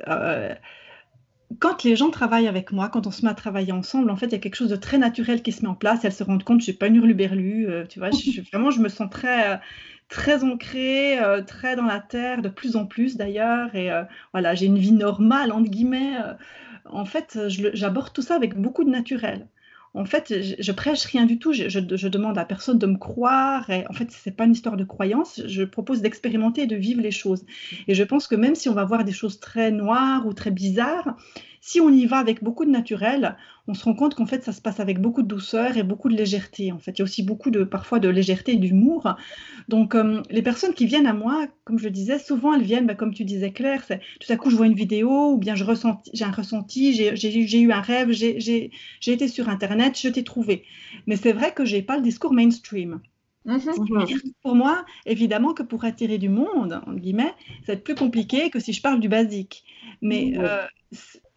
Quand 1.60 1.82
les 1.84 1.96
gens 1.96 2.10
travaillent 2.10 2.48
avec 2.48 2.72
moi, 2.72 2.88
quand 2.88 3.06
on 3.06 3.10
se 3.10 3.24
met 3.24 3.30
à 3.30 3.34
travailler 3.34 3.72
ensemble, 3.72 4.10
en 4.10 4.16
fait, 4.16 4.26
il 4.26 4.32
y 4.32 4.34
a 4.34 4.38
quelque 4.38 4.56
chose 4.56 4.68
de 4.68 4.76
très 4.76 4.98
naturel 4.98 5.42
qui 5.42 5.52
se 5.52 5.62
met 5.62 5.68
en 5.68 5.74
place. 5.74 6.04
Elles 6.04 6.12
se 6.12 6.24
rendent 6.24 6.44
compte, 6.44 6.60
je 6.60 6.64
suis 6.64 6.72
pas 6.72 6.88
une 6.88 6.96
hurluberlu, 6.96 7.68
tu 7.88 7.98
vois. 7.98 8.10
Vraiment, 8.52 8.70
je 8.70 8.80
me 8.80 8.88
sens 8.88 9.08
très 9.10 9.58
très 10.08 10.42
ancrée, 10.42 11.18
euh, 11.18 11.42
très 11.42 11.76
dans 11.76 11.84
la 11.84 12.00
terre, 12.00 12.42
de 12.42 12.48
plus 12.48 12.76
en 12.76 12.86
plus 12.86 13.16
d'ailleurs. 13.16 13.74
Et 13.74 13.92
euh, 13.92 14.02
voilà, 14.32 14.54
j'ai 14.54 14.66
une 14.66 14.78
vie 14.78 14.92
normale, 14.92 15.52
entre 15.52 15.70
guillemets. 15.70 16.16
Euh. 16.24 16.34
en 16.86 17.04
fait, 17.04 17.38
j'aborde 17.48 18.12
tout 18.12 18.22
ça 18.22 18.34
avec 18.34 18.56
beaucoup 18.56 18.84
de 18.84 18.90
naturel. 18.90 19.46
En 19.98 20.04
fait, 20.04 20.32
je, 20.60 20.72
prêche 20.72 21.04
rien 21.06 21.26
du 21.26 21.40
tout. 21.40 21.52
Je, 21.52 22.08
demande 22.08 22.38
à 22.38 22.44
personne 22.44 22.78
de 22.78 22.86
me 22.86 22.96
croire. 22.96 23.68
En 23.90 23.92
fait, 23.92 24.08
c'est 24.12 24.30
pas 24.30 24.44
une 24.44 24.52
histoire 24.52 24.76
de 24.76 24.84
croyance. 24.84 25.42
Je 25.44 25.64
propose 25.64 26.02
d'expérimenter 26.02 26.62
et 26.62 26.66
de 26.66 26.76
vivre 26.76 27.02
les 27.02 27.10
choses. 27.10 27.44
Et 27.88 27.94
je 27.94 28.04
pense 28.04 28.28
que 28.28 28.36
même 28.36 28.54
si 28.54 28.68
on 28.68 28.74
va 28.74 28.84
voir 28.84 29.02
des 29.04 29.12
choses 29.12 29.40
très 29.40 29.72
noires 29.72 30.24
ou 30.24 30.32
très 30.34 30.52
bizarres, 30.52 31.16
si 31.60 31.80
on 31.80 31.90
y 31.90 32.06
va 32.06 32.18
avec 32.18 32.42
beaucoup 32.42 32.64
de 32.64 32.70
naturel, 32.70 33.36
on 33.66 33.74
se 33.74 33.84
rend 33.84 33.94
compte 33.94 34.14
qu'en 34.14 34.26
fait, 34.26 34.42
ça 34.42 34.52
se 34.52 34.60
passe 34.60 34.80
avec 34.80 35.00
beaucoup 35.00 35.22
de 35.22 35.28
douceur 35.28 35.76
et 35.76 35.82
beaucoup 35.82 36.08
de 36.08 36.16
légèreté. 36.16 36.72
En 36.72 36.78
fait, 36.78 36.92
il 36.92 36.98
y 37.00 37.02
a 37.02 37.04
aussi 37.04 37.22
beaucoup 37.22 37.50
de, 37.50 37.64
parfois, 37.64 37.98
de 37.98 38.08
légèreté 38.08 38.52
et 38.52 38.56
d'humour. 38.56 39.14
Donc, 39.68 39.94
euh, 39.94 40.22
les 40.30 40.42
personnes 40.42 40.72
qui 40.72 40.86
viennent 40.86 41.06
à 41.06 41.12
moi, 41.12 41.46
comme 41.64 41.78
je 41.78 41.84
le 41.84 41.90
disais, 41.90 42.18
souvent 42.18 42.54
elles 42.54 42.62
viennent, 42.62 42.86
bah, 42.86 42.94
comme 42.94 43.12
tu 43.12 43.24
disais 43.24 43.52
Claire, 43.52 43.84
c'est 43.86 44.00
tout 44.20 44.32
à 44.32 44.36
coup 44.36 44.50
je 44.50 44.56
vois 44.56 44.66
une 44.66 44.74
vidéo 44.74 45.32
ou 45.32 45.38
bien 45.38 45.54
je 45.54 45.64
j'ai 46.14 46.24
un 46.24 46.30
ressenti, 46.30 46.94
j'ai 46.94 47.60
eu 47.60 47.72
un 47.72 47.80
rêve, 47.80 48.10
j'ai 48.10 48.70
été 49.06 49.28
sur 49.28 49.48
Internet, 49.48 49.98
je 49.98 50.08
t'ai 50.08 50.24
trouvé. 50.24 50.64
Mais 51.06 51.16
c'est 51.16 51.32
vrai 51.32 51.52
que 51.52 51.64
j'ai 51.64 51.82
pas 51.82 51.96
le 51.96 52.02
discours 52.02 52.32
mainstream. 52.32 53.00
Mm-hmm. 53.46 54.32
Pour 54.42 54.54
moi, 54.54 54.84
évidemment 55.06 55.54
que 55.54 55.62
pour 55.62 55.84
attirer 55.84 56.18
du 56.18 56.28
monde, 56.28 56.80
en 56.86 56.94
guillemets, 56.94 57.34
ça 57.60 57.68
va 57.68 57.72
être 57.74 57.84
plus 57.84 57.94
compliqué 57.94 58.50
que 58.50 58.60
si 58.60 58.72
je 58.72 58.82
parle 58.82 59.00
du 59.00 59.08
basique. 59.08 59.64
Mais 60.02 60.34
euh, 60.36 60.64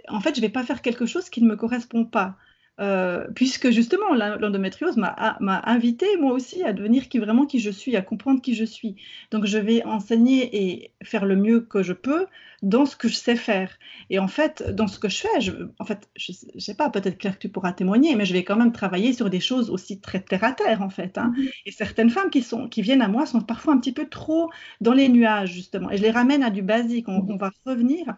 en 0.08 0.20
fait, 0.20 0.36
je 0.36 0.42
ne 0.42 0.46
vais 0.46 0.52
pas 0.52 0.64
faire 0.64 0.82
quelque 0.82 1.06
chose 1.06 1.30
qui 1.30 1.42
ne 1.42 1.48
me 1.48 1.56
correspond 1.56 2.06
pas. 2.06 2.38
Euh, 2.80 3.28
puisque 3.36 3.70
justement 3.70 4.16
l'endométriose 4.16 4.98
m'a 4.98 5.62
invité 5.66 6.08
moi 6.20 6.32
aussi 6.32 6.64
à 6.64 6.74
devenir 6.74 7.10
qui 7.10 7.20
vraiment 7.20 7.46
qui 7.46 7.60
je 7.60 7.70
suis, 7.70 7.96
à 7.96 8.02
comprendre 8.02 8.42
qui 8.42 8.56
je 8.56 8.64
suis. 8.64 8.96
Donc 9.30 9.46
je 9.46 9.60
vais 9.60 9.84
enseigner 9.84 10.50
et 10.56 10.92
faire 11.04 11.26
le 11.26 11.36
mieux 11.36 11.60
que 11.60 11.84
je 11.84 11.94
peux 11.94 12.26
dans 12.64 12.88
ce 12.88 12.96
que 12.96 13.08
je 13.08 13.16
sais 13.16 13.36
faire. 13.36 13.78
Et 14.10 14.18
en 14.18 14.28
fait, 14.28 14.64
dans 14.74 14.88
ce 14.88 14.98
que 14.98 15.10
je 15.10 15.18
fais, 15.18 15.42
je, 15.42 15.52
en 15.78 15.86
fait, 15.86 16.10
je, 16.16 16.32
ne 16.56 16.60
sais 16.60 16.74
pas, 16.74 16.90
peut-être 16.90 17.18
Claire 17.20 17.36
que 17.36 17.42
tu 17.42 17.50
pourras 17.50 17.74
témoigner, 17.74 18.16
mais 18.16 18.26
je 18.26 18.34
vais 18.34 18.44
quand 18.44 18.56
même 18.56 18.72
travailler 18.72 19.14
sur 19.14 19.30
des 19.30 19.40
choses 19.40 19.70
aussi 19.70 20.00
très 20.00 20.22
terre 20.22 20.44
à 20.44 20.54
terre 20.54 20.82
en 20.82 20.90
fait. 20.90 21.20
Hein. 21.20 21.34
Mm-hmm. 21.36 21.50
Et 21.68 21.72
certaines 21.72 22.10
femmes 22.10 22.32
qui 22.32 22.42
sont 22.42 22.68
qui 22.68 22.82
viennent 22.82 23.04
à 23.04 23.10
moi 23.10 23.28
sont 23.28 23.42
parfois 23.42 23.74
un 23.74 23.80
petit 23.80 23.94
peu 23.94 24.08
trop 24.08 24.50
dans 24.80 24.94
les 24.94 25.10
nuages 25.10 25.52
justement. 25.52 25.92
Et 25.92 25.98
je 25.98 26.02
les 26.02 26.12
ramène 26.12 26.42
à 26.42 26.50
du 26.50 26.64
basique. 26.64 27.10
On, 27.10 27.20
mm-hmm. 27.20 27.34
on 27.34 27.38
va 27.38 27.52
revenir 27.66 28.16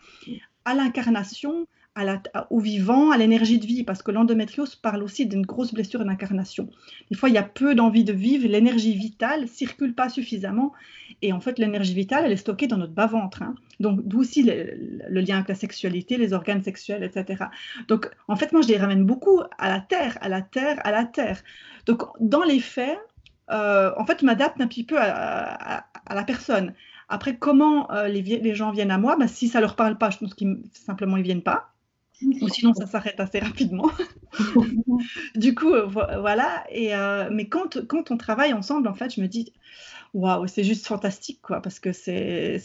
à 0.66 0.76
l'incarnation, 0.76 1.68
au 2.50 2.60
vivant, 2.60 3.12
à 3.12 3.18
l'énergie 3.18 3.60
de 3.60 3.68
vie, 3.68 3.84
parce 3.84 4.02
que 4.02 4.10
l'endométriose 4.10 4.76
parle 4.76 5.04
aussi 5.04 5.28
d'une 5.28 5.46
grosse 5.46 5.74
blessure 5.74 6.04
d'incarnation. 6.04 6.70
Des 7.12 7.18
fois, 7.18 7.30
il 7.30 7.36
y 7.36 7.38
a 7.38 7.44
peu 7.44 7.76
d'envie 7.76 8.04
de 8.04 8.14
vivre, 8.14 8.48
l'énergie 8.48 8.96
vitale 8.96 9.48
circule 9.48 9.94
pas 9.94 10.10
suffisamment, 10.10 10.74
et 11.22 11.32
en 11.34 11.40
fait, 11.40 11.60
l'énergie 11.60 11.94
vitale, 11.94 12.26
elle 12.26 12.32
est 12.32 12.38
stockée 12.38 12.68
dans 12.68 12.78
notre 12.78 12.94
bas-ventre. 12.94 13.44
Hein. 13.44 13.56
Donc, 13.80 14.02
d'où 14.04 14.20
aussi 14.20 14.44
le, 14.44 15.20
lien 15.22 15.36
avec 15.36 15.50
la 15.50 15.56
sexualité, 15.56 16.18
les 16.18 16.34
organes 16.34 16.64
sexuels, 16.64 17.04
etc. 17.04 17.46
Donc, 17.88 18.10
en 18.28 18.36
fait, 18.36 18.52
moi, 18.52 18.62
je 18.62 18.70
les 18.70 18.78
ramène 18.78 19.06
beaucoup 19.06 19.42
à 19.60 19.70
la 19.70 19.80
terre, 19.80 20.18
à 20.22 20.30
la 20.30 20.42
terre, 20.42 20.80
à 20.84 20.92
la 20.92 21.06
terre. 21.06 21.44
Donc, 21.86 22.02
dans 22.20 22.44
les 22.44 22.60
faits, 22.60 23.00
euh, 23.52 23.92
en 23.98 24.06
fait, 24.06 24.22
je 24.22 24.26
m'adapte 24.26 24.60
un 24.60 24.68
petit 24.68 24.84
peu 24.84 24.98
à, 25.00 25.86
la 26.10 26.24
personne. 26.24 26.74
Après, 27.14 27.38
comment 27.38 27.92
euh, 27.92 28.08
les, 28.08 28.56
gens 28.56 28.72
viennent 28.72 28.90
à 28.90 28.98
moi? 28.98 29.16
Ben, 29.16 29.28
Si 29.28 29.48
ça 29.48 29.62
leur 29.62 29.76
parle 29.76 30.00
pas, 30.00 30.10
je 30.10 30.18
pense 30.18 30.34
qu'ils 30.34 30.64
simplement 30.74 31.16
ils 31.16 31.24
viennent 31.24 31.44
pas 31.44 31.70
ou 32.42 32.48
sinon 32.48 32.74
ça 32.74 32.88
s'arrête 32.88 33.20
assez 33.20 33.40
rapidement. 33.40 33.92
du 35.36 35.54
coup, 35.54 35.74
euh, 35.74 35.86
voilà. 35.86 36.64
Et, 36.72 36.96
euh, 36.96 37.30
mais 37.32 37.48
quand, 37.50 37.86
quand 37.86 38.12
on 38.12 38.18
travaille 38.18 38.54
ensemble, 38.54 38.88
en 38.88 38.94
fait, 38.94 39.14
je 39.14 39.22
me 39.22 39.28
dis, 39.28 39.54
waouh, 40.14 40.48
c'est 40.48 40.64
juste 40.64 40.88
fantastique, 40.88 41.40
quoi, 41.42 41.62
parce 41.62 41.80
que 41.80 41.92
c'est, 41.92 42.62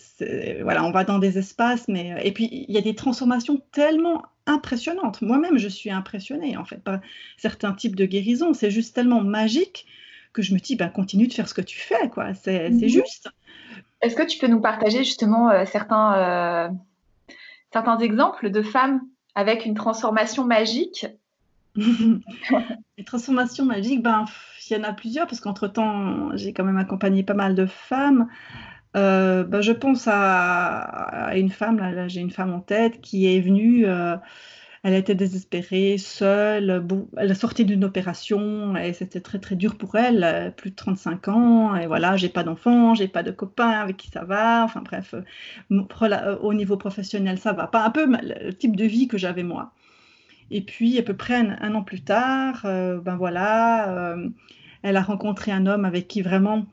voilà, 0.63 0.85
on 0.85 0.93
va 0.93 1.05
dans 1.05 1.19
des 1.19 1.37
espaces, 1.39 1.89
mais 1.89 2.15
et 2.25 2.33
puis 2.33 2.49
il 2.69 2.73
y 2.73 2.79
a 2.79 2.83
des 2.83 2.95
transformations 2.95 3.61
tellement 3.73 4.23
impressionnantes. 4.47 5.21
Moi-même, 5.23 5.59
je 5.59 5.69
suis 5.69 5.91
impressionnée 5.91 6.57
en 6.57 6.65
fait 6.65 6.83
par 6.83 7.01
certains 7.37 7.73
types 7.73 7.97
de 7.97 8.07
guérisons. 8.07 8.55
C'est 8.55 8.71
juste 8.71 8.95
tellement 8.95 9.23
magique 9.23 9.87
que 10.33 10.43
je 10.43 10.55
me 10.55 10.59
dis, 10.59 10.77
ben, 10.77 10.89
continue 10.89 11.27
de 11.27 11.33
faire 11.33 11.49
ce 11.49 11.55
que 11.55 11.61
tu 11.61 11.79
fais, 11.79 12.09
quoi. 12.11 12.33
C'est, 12.35 12.71
mhm. 12.71 12.89
juste. 12.89 13.29
Est-ce 14.01 14.15
que 14.15 14.23
tu 14.23 14.39
peux 14.39 14.47
nous 14.47 14.61
partager 14.61 14.99
justement 14.99 15.51
euh, 15.51 15.65
certains, 15.67 16.71
certains 17.73 17.99
exemples 17.99 18.51
de 18.51 18.63
femmes 18.63 19.01
avec 19.35 19.65
une 19.65 19.75
transformation 19.75 20.45
magique 20.45 21.07
Les 21.77 23.05
transformations 23.05 23.65
magiques, 23.65 24.03
ben, 24.03 24.25
il 24.69 24.77
y 24.77 24.81
en 24.81 24.85
a 24.85 24.93
plusieurs, 24.93 25.27
parce 25.27 25.41
qu'entre-temps, 25.41 26.37
j'ai 26.37 26.53
quand 26.53 26.65
même 26.65 26.77
accompagné 26.77 27.23
pas 27.23 27.35
mal 27.35 27.55
de 27.55 27.67
femmes. 27.67 28.29
Euh, 28.97 29.45
ben, 29.45 29.61
je 29.61 29.73
pense 29.73 30.09
à, 30.11 31.33
une 31.37 31.51
femme, 31.51 31.79
là, 31.79 32.09
j'ai 32.09 32.21
une 32.21 32.31
femme 32.31 32.53
en 32.53 32.61
tête, 32.61 33.01
qui 33.01 33.35
est 33.35 33.41
venue, 33.41 33.87
euh, 33.87 34.17
elle 34.89 34.95
était 34.95 35.15
désespérée, 35.15 35.99
seule, 35.99 36.83
elle 37.19 37.31
a 37.31 37.35
sorti 37.35 37.67
d'une 37.67 37.85
opération 37.85 38.75
et 38.75 38.95
c'était 38.95 39.21
très 39.21 39.39
très 39.39 39.55
dur 39.55 39.77
pour 39.77 39.97
elle, 39.97 40.25
euh, 40.25 40.51
plus 40.51 40.71
de 40.71 40.77
35 40.77 41.29
ans, 41.29 41.77
et 41.77 41.87
voilà, 41.87 42.17
j'ai 42.17 42.31
pas 42.31 42.43
d'enfant, 42.43 42.95
j'ai 42.95 43.07
pas 43.07 43.23
de 43.23 43.31
copain 43.31 43.69
avec 43.69 43.99
qui 43.99 44.09
ça 44.09 44.25
va, 44.25 44.65
enfin 44.65 44.81
bref, 44.81 45.13
euh, 45.13 45.83
euh, 46.03 46.39
au 46.39 46.55
niveau 46.55 46.79
professionnel 46.79 47.39
ça 47.39 47.53
va 47.53 47.67
pas, 47.67 47.85
un 47.85 47.91
peu 47.91 48.07
le 48.07 48.53
type 48.53 48.77
de 48.77 48.85
vie 48.85 49.09
que 49.09 49.19
j'avais 49.19 49.43
moi. 49.43 49.73
Et 50.51 50.63
puis 50.63 50.99
à 50.99 51.03
peu 51.03 51.15
près 51.15 51.35
un, 51.35 51.75
an 51.75 51.83
plus 51.83 52.01
tard, 52.01 52.63
ben 52.65 53.17
voilà, 53.19 54.17
elle 54.83 54.97
a 54.97 55.03
rencontré 55.03 55.53
un 55.53 55.67
homme 55.67 55.85
avec 55.85 56.09
qui 56.09 56.23
vraiment 56.23 56.65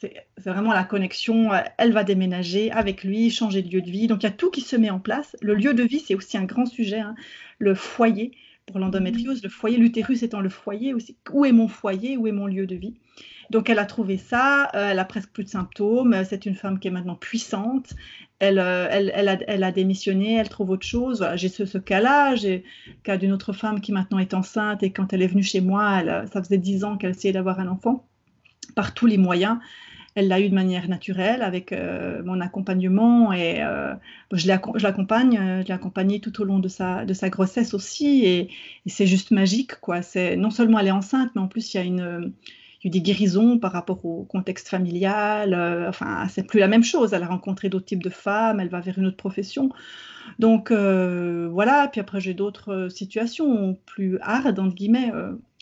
c'est 0.00 0.50
vraiment 0.50 0.72
la 0.72 0.84
connexion. 0.84 1.50
Elle 1.78 1.92
va 1.92 2.04
déménager 2.04 2.70
avec 2.70 3.02
lui, 3.02 3.30
changer 3.30 3.62
de 3.62 3.70
lieu 3.70 3.82
de 3.82 3.90
vie. 3.90 4.06
Donc 4.06 4.22
il 4.22 4.26
y 4.26 4.28
a 4.28 4.32
tout 4.32 4.50
qui 4.50 4.60
se 4.60 4.76
met 4.76 4.90
en 4.90 5.00
place. 5.00 5.36
Le 5.40 5.54
lieu 5.54 5.74
de 5.74 5.82
vie, 5.82 6.00
c'est 6.00 6.14
aussi 6.14 6.36
un 6.36 6.44
grand 6.44 6.66
sujet. 6.66 7.00
Hein. 7.00 7.14
Le 7.58 7.74
foyer 7.74 8.32
pour 8.66 8.78
l'endométriose, 8.78 9.42
le 9.42 9.50
foyer, 9.50 9.76
l'utérus 9.76 10.22
étant 10.22 10.40
le 10.40 10.48
foyer 10.48 10.94
aussi. 10.94 11.16
Où 11.32 11.44
est 11.44 11.52
mon 11.52 11.68
foyer 11.68 12.16
Où 12.16 12.26
est 12.26 12.32
mon 12.32 12.46
lieu 12.46 12.66
de 12.66 12.76
vie 12.76 12.94
donc 13.50 13.68
elle 13.68 13.78
a 13.78 13.84
trouvé 13.84 14.16
ça, 14.16 14.70
euh, 14.74 14.90
elle 14.90 14.98
a 14.98 15.04
presque 15.04 15.30
plus 15.30 15.44
de 15.44 15.48
symptômes, 15.48 16.24
c'est 16.24 16.46
une 16.46 16.54
femme 16.54 16.78
qui 16.78 16.88
est 16.88 16.90
maintenant 16.90 17.14
puissante, 17.14 17.92
elle, 18.38 18.58
euh, 18.58 18.88
elle, 18.90 19.64
a, 19.64 19.72
démissionné, 19.72 20.34
elle 20.34 20.48
trouve 20.48 20.70
autre 20.70 20.86
chose. 20.86 21.26
J'ai 21.36 21.48
ce, 21.48 21.78
cas-là, 21.78 22.34
j'ai 22.34 22.64
le 22.86 23.02
cas 23.02 23.16
d'une 23.16 23.32
autre 23.32 23.52
femme 23.52 23.80
qui 23.80 23.92
maintenant 23.92 24.18
est 24.18 24.34
enceinte 24.34 24.82
et 24.82 24.90
quand 24.90 25.12
elle 25.12 25.22
est 25.22 25.26
venue 25.26 25.42
chez 25.42 25.60
moi, 25.60 26.02
ça 26.32 26.42
faisait 26.42 26.58
dix 26.58 26.84
ans 26.84 26.96
qu'elle 26.96 27.10
essayait 27.10 27.32
d'avoir 27.32 27.60
un 27.60 27.68
enfant 27.68 28.06
par 28.74 28.94
tous 28.94 29.06
les 29.06 29.18
moyens. 29.18 29.58
Elle 30.14 30.28
l'a 30.28 30.40
eu 30.40 30.48
de 30.48 30.54
manière 30.54 30.88
naturelle 30.88 31.42
avec 31.42 31.72
euh, 31.72 32.22
mon 32.24 32.40
accompagnement 32.40 33.32
et 33.32 33.62
euh, 33.62 33.94
je 34.32 34.46
l'accompagne, 34.46 35.38
euh, 35.38 35.62
je 35.62 35.66
l'ai 35.66 35.74
accompagnée 35.74 36.20
tout 36.20 36.40
au 36.40 36.44
long 36.44 36.60
de 36.60 36.68
sa, 36.68 37.04
grossesse 37.30 37.74
aussi 37.74 38.24
et, 38.24 38.48
c'est 38.86 39.06
juste 39.06 39.30
magique 39.32 39.80
quoi. 39.80 40.02
C'est 40.02 40.36
non 40.36 40.50
seulement 40.50 40.78
elle 40.78 40.88
est 40.88 40.92
enceinte, 40.92 41.30
mais 41.34 41.40
en 41.40 41.48
plus 41.48 41.74
il 41.74 41.76
y 41.78 41.80
a 41.80 41.84
une 41.84 42.32
eu 42.84 42.90
des 42.90 43.00
guérisons 43.00 43.58
par 43.58 43.72
rapport 43.72 44.04
au 44.04 44.24
contexte 44.24 44.68
familial. 44.68 45.54
enfin, 45.88 46.26
c'est 46.28 46.46
plus 46.46 46.60
la 46.60 46.68
même 46.68 46.84
chose. 46.84 47.12
Elle 47.12 47.22
a 47.22 47.28
rencontré 47.28 47.68
d'autres 47.68 47.86
types 47.86 48.02
de 48.02 48.10
femmes. 48.10 48.60
Elle 48.60 48.68
va 48.68 48.80
vers 48.80 48.98
une 48.98 49.06
autre 49.06 49.16
profession. 49.16 49.70
Donc 50.38 50.70
voilà. 50.70 51.88
Puis 51.90 52.00
après, 52.00 52.20
j'ai 52.20 52.34
d'autres 52.34 52.88
situations 52.90 53.78
plus 53.86 54.18
hard 54.20 54.58
entre 54.58 54.74
guillemets 54.74 55.12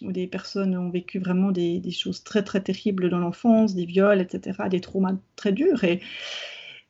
où 0.04 0.12
des 0.12 0.26
personnes 0.26 0.76
ont 0.76 0.90
vécu 0.90 1.18
vraiment 1.18 1.52
des, 1.52 1.82
choses 1.90 2.22
très 2.22 2.42
très 2.42 2.60
terribles 2.60 3.08
dans 3.10 3.18
l'enfance, 3.18 3.74
des 3.74 3.86
viols, 3.86 4.20
etc., 4.20 4.68
des 4.70 4.80
traumas 4.80 5.14
très 5.36 5.52
durs. 5.52 5.84
Et, 5.84 6.00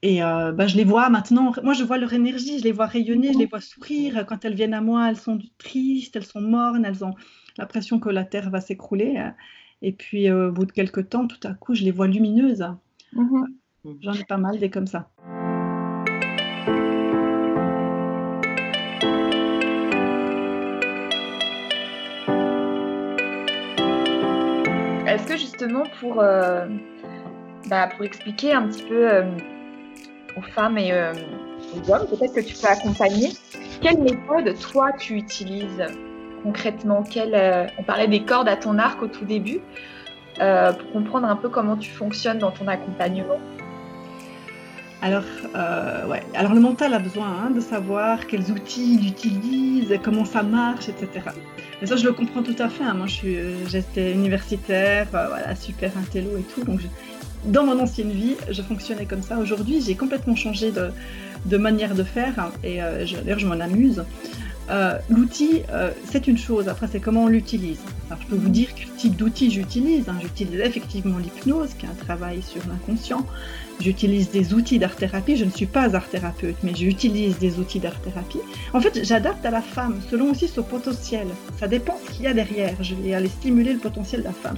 et 0.03 0.23
euh, 0.23 0.53
bah, 0.53 0.67
je 0.67 0.77
les 0.77 0.85
vois 0.85 1.09
maintenant, 1.11 1.53
moi 1.63 1.75
je 1.75 1.85
vois 1.85 1.99
leur 1.99 2.13
énergie, 2.13 2.59
je 2.59 2.65
les 2.65 2.73
vois 2.73 2.87
rayonner, 2.87 3.33
je 3.33 3.39
les 3.39 3.47
vois 3.47 3.61
sourire. 3.61 4.25
Quand 4.27 4.45
elles 4.45 4.55
viennent 4.55 4.75
à 4.75 4.81
moi, 4.81 5.09
elles 5.09 5.17
sont 5.17 5.39
tristes, 5.59 6.17
elles 6.17 6.25
sont 6.25 6.41
mornes, 6.41 6.85
elles 6.85 7.05
ont 7.05 7.15
l'impression 7.59 8.01
que 8.01 8.09
la 8.09 8.25
terre 8.25 8.51
va 8.51 8.61
s'écrouler. 8.61 9.23
Et 9.83 9.91
puis 9.91 10.31
euh, 10.31 10.49
au 10.49 10.53
bout 10.53 10.65
de 10.65 10.73
quelques 10.73 11.09
temps, 11.09 11.27
tout 11.27 11.41
à 11.47 11.55
coup, 11.55 11.75
je 11.75 11.83
les 11.83 11.91
vois 11.91 12.07
lumineuses. 12.07 12.65
Mm-hmm. 13.15 13.47
J'en 14.01 14.13
ai 14.13 14.25
pas 14.25 14.37
mal 14.37 14.59
des 14.61 14.71
comme 14.71 14.87
ça. 14.87 15.11
Est-ce 25.05 25.27
que 25.27 25.37
justement 25.37 25.83
pour, 26.01 26.21
euh, 26.21 26.67
bah, 27.69 27.89
pour 27.89 28.05
expliquer 28.05 28.53
un 28.53 28.69
petit 28.69 28.85
peu 28.85 29.13
euh, 29.13 29.25
aux 30.37 30.43
femmes 30.43 30.79
et 30.79 30.93
aux 30.93 31.91
hommes, 31.91 32.07
peut-être 32.07 32.35
que 32.35 32.41
tu 32.41 32.55
peux 32.55 32.69
accompagner, 32.69 33.31
quelle 33.83 34.01
méthode 34.01 34.57
toi 34.61 34.93
tu 34.93 35.17
utilises? 35.17 35.85
Concrètement 36.43 37.05
On 37.79 37.83
parlait 37.83 38.09
des 38.09 38.23
cordes 38.25 38.49
à 38.49 38.57
ton 38.57 38.79
arc 38.79 39.03
au 39.03 39.07
tout 39.07 39.25
début, 39.25 39.61
pour 40.37 40.93
comprendre 40.93 41.27
un 41.29 41.37
peu 41.37 41.49
comment 41.49 41.77
tu 41.77 41.91
fonctionnes 41.91 42.39
dans 42.39 42.51
ton 42.51 42.69
accompagnement. 42.69 43.41
Alors. 45.01 45.25
Alors 46.35 46.55
le 46.55 46.61
mental 46.61 46.95
a 46.95 46.99
besoin 46.99 47.27
hein, 47.27 47.51
de 47.51 47.61
savoir 47.61 48.27
quels 48.27 48.51
outils 48.51 48.99
il 49.01 49.09
utilise, 49.09 49.99
comment 50.03 50.25
ça 50.25 50.43
marche, 50.43 50.89
etc. 50.89 51.23
Mais 51.83 51.89
ça, 51.89 51.97
je 51.97 52.05
le 52.05 52.13
comprends 52.13 52.45
tout 52.45 52.55
à 52.61 52.69
fait. 52.69 52.85
Hein. 52.85 52.95
Moi, 52.95 53.09
euh, 53.25 53.57
j'étais 53.67 54.13
universitaire, 54.13 55.09
euh, 55.15 55.27
voilà, 55.27 55.57
super 55.57 55.91
intello 55.99 56.39
et 56.39 56.43
tout. 56.43 56.63
Donc, 56.63 56.81
dans 57.45 57.65
mon 57.65 57.81
ancienne 57.81 58.13
vie, 58.13 58.37
je 58.49 58.63
fonctionnais 58.63 59.05
comme 59.05 59.21
ça. 59.21 59.37
Aujourd'hui, 59.39 59.83
j'ai 59.85 59.97
complètement 59.97 60.37
changé 60.37 60.71
de, 60.71 61.57
manière 61.57 61.97
de 61.97 62.05
faire. 62.05 62.39
Hein, 62.39 62.53
et 62.63 62.81
euh, 62.81 63.05
d'ailleurs, 63.25 63.41
je 63.41 63.49
m'en 63.49 63.59
amuse. 63.59 64.05
L'outil, 65.11 65.63
c'est 66.11 66.27
une 66.27 66.39
chose. 66.39 66.69
Après, 66.69 66.89
c'est 66.91 67.01
comment 67.01 67.25
on 67.25 67.29
l'utilise. 67.29 67.81
Alors, 68.09 68.23
je 68.23 68.29
peux 68.29 68.37
vous 68.37 68.49
dire 68.49 68.69
quel 68.75 68.91
type 68.97 69.17
d'outil 69.17 69.51
j'utilise. 69.51 70.09
Hein. 70.09 70.17
J'utilise 70.21 70.61
effectivement 70.61 71.19
l'hypnose, 71.19 71.75
qui 71.75 71.87
est 71.87 71.89
un 71.89 72.05
travail 72.05 72.43
sur 72.43 72.63
l'inconscient. 72.69 73.27
J'utilise 73.81 74.31
des 74.31 74.55
outils 74.55 74.79
d'art-thérapie. 74.79 75.37
Je 75.37 75.45
ne 75.45 75.51
suis 75.51 75.67
pas 75.67 75.95
art-thérapeute, 75.95 76.57
mais 76.63 76.75
j'utilise 76.75 77.39
des 77.39 77.59
outils 77.59 77.81
d'art-thérapie. 77.81 78.41
En 78.73 78.81
fait, 78.81 79.05
j'adapte 79.05 79.45
à 79.45 79.51
la 79.51 79.61
femme 79.61 80.01
selon 80.11 80.31
aussi 80.31 80.49
son 80.49 80.63
potentiel. 80.63 81.27
Ça 81.59 81.69
dépend 81.69 81.99
ce 82.07 82.13
qu'il 82.13 82.25
y 82.25 82.29
a 82.29 82.35
derrière. 82.35 82.77
Je 82.81 82.95
vais 82.95 83.15
aller 83.15 83.29
stimuler 83.29 83.73
le 83.73 83.81
potentiel 83.81 84.21
de 84.21 84.27
la 84.27 84.33
femme. 84.33 84.57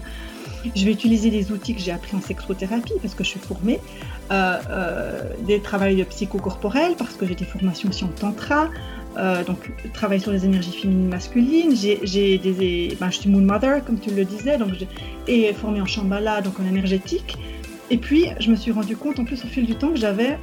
Je 0.75 0.85
vais 0.85 0.93
utiliser 0.93 1.31
des 1.31 1.53
outils 1.53 1.75
que 1.75 1.81
j'ai 1.81 1.93
appris 1.93 2.17
en 2.17 2.21
sexothérapie 2.21 2.95
parce 3.03 3.15
que 3.15 3.23
je 3.23 3.31
suis 3.31 3.41
formée, 3.41 3.81
euh, 4.31 4.59
euh, 4.71 5.23
des 5.47 5.61
travails 5.61 6.03
psychocorporels 6.05 6.95
parce 6.97 7.15
que 7.15 7.27
j'ai 7.27 7.35
des 7.35 7.45
formations 7.45 7.91
aussi 7.91 8.05
en 8.05 8.09
tantra, 8.09 8.71
euh, 9.17 9.45
donc 9.45 9.71
travailler 9.93 10.21
sur 10.21 10.33
les 10.33 10.45
énergies 10.45 10.73
féminines 10.73 11.09
masculines. 11.09 11.75
J'ai 11.77 12.39
des, 12.39 12.97
ben, 13.01 13.11
je 13.11 13.19
suis 13.19 13.31
moon 13.31 13.41
mother 13.41 13.85
comme 13.85 13.99
tu 13.99 14.11
le 14.11 14.25
disais, 14.25 14.59
donc 14.59 14.71
et 15.27 15.53
formée 15.53 15.81
en 15.81 15.87
shambhala, 15.87 16.41
donc 16.41 16.59
en 16.61 16.67
énergétique. 16.67 17.37
Et 17.91 17.99
puis, 17.99 18.27
je 18.41 18.51
me 18.51 18.57
suis 18.57 18.73
rendu 18.73 18.97
compte, 18.97 19.19
en 19.19 19.25
plus, 19.25 19.45
au 19.45 19.49
fil 19.49 19.67
du 19.67 19.75
temps, 19.75 19.91
que 19.91 19.99
j'avais. 19.99 20.39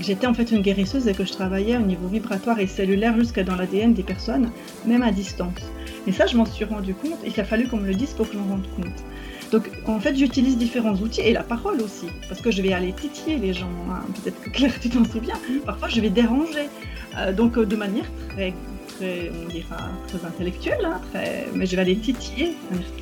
J'étais 0.00 0.26
en 0.26 0.32
fait 0.32 0.50
une 0.50 0.62
guérisseuse 0.62 1.08
et 1.08 1.12
que 1.12 1.24
je 1.24 1.32
travaillais 1.32 1.76
au 1.76 1.82
niveau 1.82 2.08
vibratoire 2.08 2.58
et 2.58 2.66
cellulaire 2.66 3.18
jusqu'à 3.18 3.44
dans 3.44 3.54
l'ADN 3.54 3.92
des 3.92 4.02
personnes, 4.02 4.50
même 4.86 5.02
à 5.02 5.10
distance. 5.10 5.60
Et 6.06 6.12
ça, 6.12 6.26
je 6.26 6.36
m'en 6.36 6.46
suis 6.46 6.64
rendu 6.64 6.94
compte 6.94 7.18
et 7.24 7.28
il 7.28 7.40
a 7.40 7.44
fallu 7.44 7.68
qu'on 7.68 7.76
me 7.76 7.86
le 7.86 7.94
dise 7.94 8.10
pour 8.10 8.26
que 8.26 8.32
je 8.32 8.38
m'en 8.38 8.46
rende 8.46 8.66
compte. 8.76 9.04
Donc, 9.52 9.70
en 9.86 9.98
fait, 9.98 10.14
j'utilise 10.14 10.56
différents 10.56 10.94
outils 10.94 11.22
et 11.22 11.32
la 11.32 11.42
parole 11.42 11.80
aussi, 11.80 12.06
parce 12.28 12.40
que 12.40 12.50
je 12.50 12.62
vais 12.62 12.72
aller 12.72 12.92
titiller 12.92 13.36
les 13.36 13.52
gens. 13.52 13.70
Hein. 13.90 14.02
Peut-être 14.22 14.40
que 14.40 14.50
Claire, 14.50 14.78
tu 14.80 14.88
t'en 14.90 15.04
souviens. 15.04 15.38
Parfois, 15.66 15.88
je 15.88 16.00
vais 16.00 16.10
déranger. 16.10 16.68
Euh, 17.16 17.32
donc, 17.32 17.58
euh, 17.58 17.66
de 17.66 17.76
manière 17.76 18.06
très 18.28 18.54
très, 19.00 19.30
on 19.30 19.48
dira, 19.48 19.76
très 20.08 20.26
intellectuelle, 20.26 20.84
hein, 20.84 21.00
très, 21.10 21.46
mais 21.54 21.66
je 21.66 21.76
vais 21.76 21.82
aller 21.82 21.96
titiller, 21.96 22.54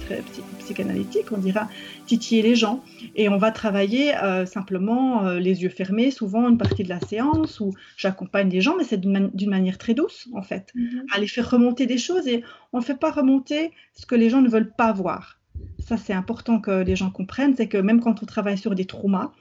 très 0.07 0.23
psychanalytique, 0.59 1.27
on 1.33 1.39
dira 1.39 1.69
titiller 2.07 2.43
les 2.43 2.55
gens. 2.55 2.83
Et 3.17 3.29
on 3.29 3.39
va 3.39 3.51
travailler 3.51 4.17
euh, 4.17 4.47
simplement 4.47 5.27
euh, 5.27 5.39
les 5.39 5.63
yeux 5.63 5.69
fermés, 5.69 6.11
souvent 6.11 6.49
une 6.49 6.59
partie 6.59 6.85
de 6.85 6.89
la 6.89 7.01
séance 7.01 7.61
où 7.61 7.75
j'accompagne 7.97 8.49
des 8.49 8.61
gens, 8.61 8.77
mais 8.77 8.85
c'est 8.85 9.01
d'une 9.01 9.51
manière 9.51 9.79
très 9.79 9.95
douce, 9.95 10.29
en 10.35 10.43
fait, 10.43 10.73
mm-hmm. 10.75 11.03
à 11.13 11.19
les 11.19 11.27
faire 11.27 11.51
remonter 11.51 11.87
des 11.87 11.99
choses 11.99 12.27
et 12.29 12.43
on 12.73 12.79
ne 12.79 12.85
fait 12.85 12.99
pas 12.99 13.11
remonter 13.11 13.73
ce 13.95 14.07
que 14.07 14.15
les 14.15 14.31
gens 14.31 14.41
ne 14.41 14.49
veulent 14.49 14.73
pas 14.73 14.93
voir. 14.93 15.38
Ça, 15.79 15.97
c'est 15.97 16.13
important 16.13 16.61
que 16.61 16.83
les 16.83 16.97
gens 16.97 17.11
comprennent, 17.11 17.57
c'est 17.57 17.69
que 17.69 17.79
même 17.79 18.01
quand 18.01 18.23
on 18.23 18.27
travaille 18.27 18.59
sur 18.59 18.75
des 18.75 18.85
traumas, 18.85 19.33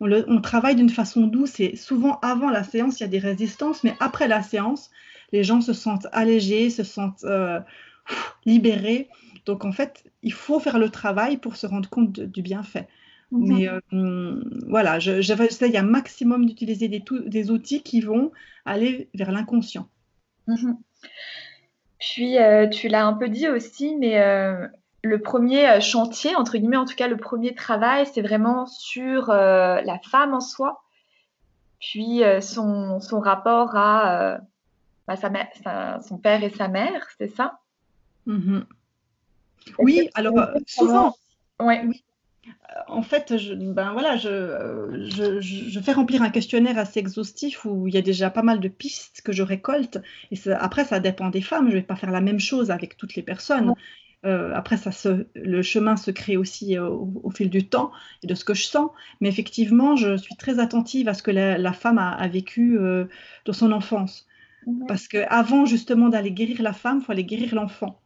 on, 0.00 0.40
travaille 0.40 0.76
d'une 0.76 0.88
façon 0.88 1.26
douce 1.26 1.60
et 1.60 1.76
souvent 1.76 2.18
avant 2.20 2.48
la 2.48 2.64
séance, 2.64 3.00
il 3.00 3.02
y 3.02 3.06
a 3.06 3.08
des 3.08 3.18
résistances, 3.18 3.84
mais 3.84 3.94
après 4.00 4.28
la 4.28 4.42
séance, 4.42 4.90
les 5.32 5.44
gens 5.44 5.60
se 5.60 5.74
sentent 5.74 6.06
allégés, 6.12 6.70
se 6.70 6.82
sentent 6.82 7.24
euh, 7.24 7.60
libérés. 8.46 9.08
Donc 9.44 9.64
en 9.64 9.72
fait, 9.72 10.04
il 10.22 10.32
faut 10.32 10.58
faire 10.58 10.78
le 10.78 10.88
travail 10.88 11.36
pour 11.36 11.56
se 11.56 11.66
rendre 11.66 11.88
compte 11.88 12.18
du 12.18 12.40
bienfait. 12.40 12.88
Mhm. 13.30 13.46
Mais 13.46 13.68
euh, 13.68 14.42
voilà, 14.66 14.98
j'essaye 14.98 15.76
un 15.76 15.82
maximum 15.82 16.46
d'utiliser 16.46 16.88
des, 16.88 17.04
des, 17.26 17.50
outils 17.50 17.82
qui 17.82 18.00
vont 18.00 18.32
aller 18.64 19.08
vers 19.14 19.30
l'inconscient. 19.30 19.86
Mhm. 20.46 20.78
Puis, 21.98 22.38
euh, 22.38 22.66
tu 22.66 22.88
l'as 22.88 23.04
un 23.04 23.12
peu 23.12 23.28
dit 23.28 23.48
aussi, 23.48 23.94
mais 23.96 24.18
le 25.02 25.20
premier 25.20 25.68
euh, 25.68 25.80
chantier, 25.80 26.36
entre 26.36 26.56
guillemets, 26.58 26.76
en 26.76 26.84
tout 26.84 26.94
cas 26.94 27.08
le 27.08 27.16
premier 27.16 27.54
travail, 27.54 28.06
c'est 28.12 28.22
vraiment 28.22 28.66
sur 28.66 29.30
euh, 29.30 29.80
la 29.80 29.98
femme 29.98 30.34
en 30.34 30.40
soi, 30.40 30.82
puis 31.78 32.22
euh, 32.22 32.40
son, 32.40 33.00
son, 33.00 33.20
rapport 33.20 33.76
à 33.76 34.38
bah, 35.06 35.16
sa 35.16 36.00
son 36.02 36.18
père 36.18 36.44
et 36.44 36.50
sa 36.50 36.68
mère, 36.68 37.06
c'est 37.18 37.34
ça? 37.34 37.60
Mm-hmm. 38.26 38.64
Oui, 39.78 40.10
alors 40.14 40.34
souvent, 40.66 41.16
ouais. 41.60 41.82
oui. 41.86 42.04
En 42.88 43.02
fait, 43.02 43.36
je, 43.36 43.54
ben 43.54 43.92
voilà, 43.92 44.16
je, 44.16 45.08
je, 45.14 45.40
je, 45.40 45.80
fais 45.80 45.92
remplir 45.92 46.22
un 46.22 46.30
questionnaire 46.30 46.78
assez 46.78 46.98
exhaustif 46.98 47.64
où 47.64 47.86
il 47.86 47.94
y 47.94 47.98
a 47.98 48.02
déjà 48.02 48.30
pas 48.30 48.42
mal 48.42 48.60
de 48.60 48.68
pistes 48.68 49.20
que 49.22 49.32
je 49.32 49.42
récolte. 49.42 49.98
Et 50.30 50.38
après, 50.50 50.84
ça 50.84 51.00
dépend 51.00 51.28
des 51.28 51.42
femmes. 51.42 51.66
Je 51.66 51.76
ne 51.76 51.80
vais 51.80 51.86
pas 51.86 51.96
faire 51.96 52.10
la 52.10 52.20
même 52.20 52.40
chose 52.40 52.70
avec 52.70 52.96
toutes 52.96 53.14
les 53.14 53.22
personnes. 53.22 53.74
Euh, 54.26 54.52
après, 54.54 54.76
ça 54.76 54.90
le 55.34 55.62
chemin 55.62 55.96
se 55.96 56.10
crée 56.10 56.36
aussi 56.36 56.76
euh, 56.76 56.88
au, 56.88 57.30
fil 57.30 57.48
du 57.48 57.66
temps 57.66 57.90
et 58.22 58.26
de 58.26 58.34
ce 58.34 58.44
que 58.44 58.54
je 58.54 58.64
sens. 58.64 58.90
Mais 59.20 59.28
effectivement, 59.28 59.96
je 59.96 60.16
suis 60.16 60.36
très 60.36 60.58
attentive 60.58 61.08
à 61.08 61.14
ce 61.14 61.22
que 61.22 61.30
la, 61.30 61.72
femme 61.72 61.98
a, 61.98 62.28
vécu 62.28 62.78
euh, 62.78 63.06
dans 63.46 63.52
son 63.52 63.72
enfance. 63.72 64.26
Parce 64.86 65.08
qu'avant 65.08 65.64
justement 65.64 66.10
d'aller 66.10 66.32
guérir 66.32 66.60
la 66.60 66.74
femme, 66.74 66.98
il 67.00 67.04
faut 67.04 67.12
aller 67.12 67.24
guérir 67.24 67.54
l'enfant. 67.54 68.00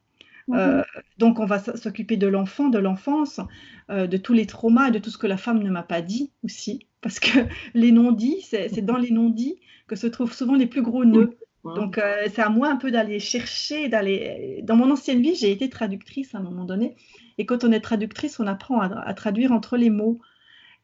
Donc, 1.19 1.41
on 1.41 1.47
va 1.47 1.59
s'occuper 1.59 2.17
de 2.17 2.27
l'enfant, 2.27 2.69
de 2.69 2.79
l'enfance, 2.79 3.41
de 3.89 4.17
tous 4.17 4.35
les 4.35 4.47
traumas 4.47 4.89
et 4.89 4.91
de 4.93 4.99
tout 4.99 5.11
ce 5.11 5.19
que 5.19 5.27
la 5.27 5.37
femme 5.37 5.63
ne 5.63 5.71
m'a 5.71 5.83
pas 5.83 6.01
dit 6.01 6.31
aussi. 6.45 6.87
Parce 7.01 7.19
que 7.19 7.39
les 7.75 7.91
non-dits, 7.91 8.43
c'est 8.43 8.85
dans 8.85 8.99
les 8.99 9.11
non-dits 9.11 9.57
que 9.89 9.97
se 9.97 10.07
trouvent 10.07 10.33
souvent 10.33 10.55
les 10.55 10.67
plus 10.67 10.83
gros 10.83 11.05
nœuds. 11.05 11.37
Donc, 11.65 11.97
euh, 11.97 12.27
c'est 12.33 12.43
à 12.43 12.51
moi 12.51 12.69
un 12.69 12.77
peu 12.77 12.91
d'aller 12.91 13.19
chercher, 13.19 13.89
d'aller. 13.89 14.61
Dans 14.63 14.77
mon 14.77 14.91
ancienne 14.91 15.23
vie, 15.23 15.35
j'ai 15.35 15.51
été 15.51 15.71
traductrice 15.71 16.35
à 16.35 16.39
un 16.39 16.43
moment 16.43 16.65
donné. 16.65 16.95
Et 17.39 17.47
quand 17.47 17.65
on 17.65 17.73
est 17.73 17.81
traductrice, 17.81 18.39
on 18.39 18.47
apprend 18.47 18.81
à, 18.81 19.15
traduire 19.15 19.51
entre 19.51 19.77
les 19.77 19.91
mots. 19.91 20.21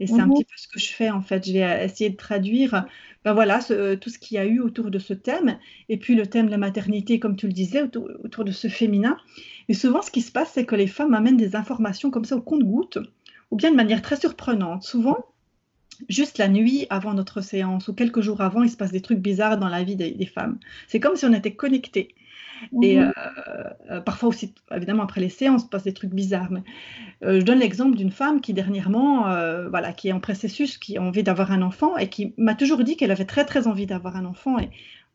Et 0.02 0.06
c'est 0.06 0.18
un 0.18 0.26
mhm. 0.26 0.32
petit 0.32 0.44
peu 0.44 0.54
ce 0.56 0.68
que 0.68 0.80
je 0.80 0.88
fais 0.88 1.10
en 1.10 1.20
fait. 1.20 1.44
J'ai 1.44 1.60
essayé 1.60 2.08
de 2.08 2.16
traduire 2.16 2.86
ben 3.22 3.34
voilà, 3.34 3.58
tout 3.58 4.08
ce 4.08 4.18
qu'il 4.18 4.36
y 4.36 4.38
a 4.38 4.46
eu 4.46 4.60
autour 4.60 4.90
de 4.90 4.98
ce 4.98 5.12
thème. 5.12 5.58
Et 5.90 5.98
puis 5.98 6.14
le 6.14 6.26
thème 6.26 6.46
de 6.46 6.50
la 6.50 6.56
maternité, 6.56 7.20
comme 7.20 7.36
tu 7.36 7.46
le 7.46 7.52
disais, 7.52 7.82
autour, 7.82 8.08
autour 8.24 8.44
de 8.44 8.50
ce 8.50 8.68
féminin. 8.68 9.18
Et 9.68 9.74
souvent, 9.74 10.00
ce 10.00 10.10
qui 10.10 10.22
se 10.22 10.32
passe, 10.32 10.52
c'est 10.54 10.64
que 10.64 10.74
les 10.74 10.86
femmes 10.86 11.12
amènent 11.12 11.36
des 11.36 11.54
informations 11.54 12.10
comme 12.10 12.24
ça 12.24 12.36
au 12.36 12.40
compte-gouttes, 12.40 12.98
ou 13.50 13.56
bien 13.56 13.70
de 13.70 13.76
manière 13.76 14.00
très 14.00 14.16
surprenante. 14.16 14.82
Souvent, 14.82 15.18
juste 16.08 16.38
la 16.38 16.48
nuit 16.48 16.86
avant 16.90 17.14
notre 17.14 17.40
séance 17.40 17.88
ou 17.88 17.94
quelques 17.94 18.20
jours 18.20 18.40
avant, 18.40 18.62
il 18.62 18.70
se 18.70 18.76
passe 18.76 18.92
des 18.92 19.00
trucs 19.00 19.18
bizarres 19.18 19.58
dans 19.58 19.68
la 19.68 19.82
vie 19.82 19.96
des, 19.96 20.26
femmes. 20.26 20.58
C'est 20.88 21.00
comme 21.00 21.16
si 21.16 21.24
on 21.24 21.32
était 21.32 21.54
connectés. 21.54 22.14
Et 22.82 22.98
mhm. 22.98 23.12
euh, 23.16 23.64
euh, 23.90 24.00
parfois 24.00 24.28
aussi, 24.28 24.54
évidemment, 24.70 25.02
après 25.02 25.20
les 25.20 25.28
séances, 25.28 25.62
il 25.62 25.64
se 25.64 25.70
passe 25.70 25.84
des 25.84 25.94
trucs 25.94 26.12
bizarres. 26.12 26.50
Mais, 26.50 26.62
euh, 27.24 27.40
je 27.40 27.44
donne 27.44 27.58
l'exemple 27.58 27.96
d'une 27.96 28.10
femme 28.10 28.40
qui 28.40 28.52
dernièrement, 28.52 29.22
voilà, 29.70 29.92
qui 29.92 30.08
est 30.08 30.12
en 30.12 30.20
processus, 30.20 30.78
qui 30.78 30.96
a 30.96 31.02
envie 31.02 31.22
d'avoir 31.22 31.52
un 31.52 31.62
enfant 31.62 31.96
et 31.96 32.08
qui 32.08 32.34
m'a 32.36 32.54
toujours 32.54 32.84
dit 32.84 32.96
qu'elle 32.96 33.10
avait 33.10 33.24
très 33.24 33.44
très 33.44 33.66
envie 33.66 33.86
d'avoir 33.86 34.16
un 34.16 34.24
enfant. 34.24 34.58
Et 34.58 34.70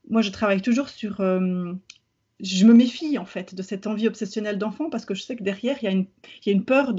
moi, 0.10 0.22
je 0.22 0.32
travaille 0.32 0.62
toujours 0.62 0.90
sur 0.90 1.22
je 2.40 2.66
me 2.66 2.74
méfie 2.74 3.18
en 3.18 3.26
fait 3.26 3.56
de 3.56 3.62
cette 3.62 3.88
envie 3.88 4.08
obsessionnelle 4.08 4.58
d'enfant 4.58 4.90
parce 4.90 5.06
que 5.06 5.14
je 5.14 5.22
sais 5.22 5.36
que 5.36 5.44
derrière, 5.44 5.78
il 5.82 5.86
y 5.86 6.50
a 6.50 6.52
une, 6.52 6.66
peur 6.66 6.94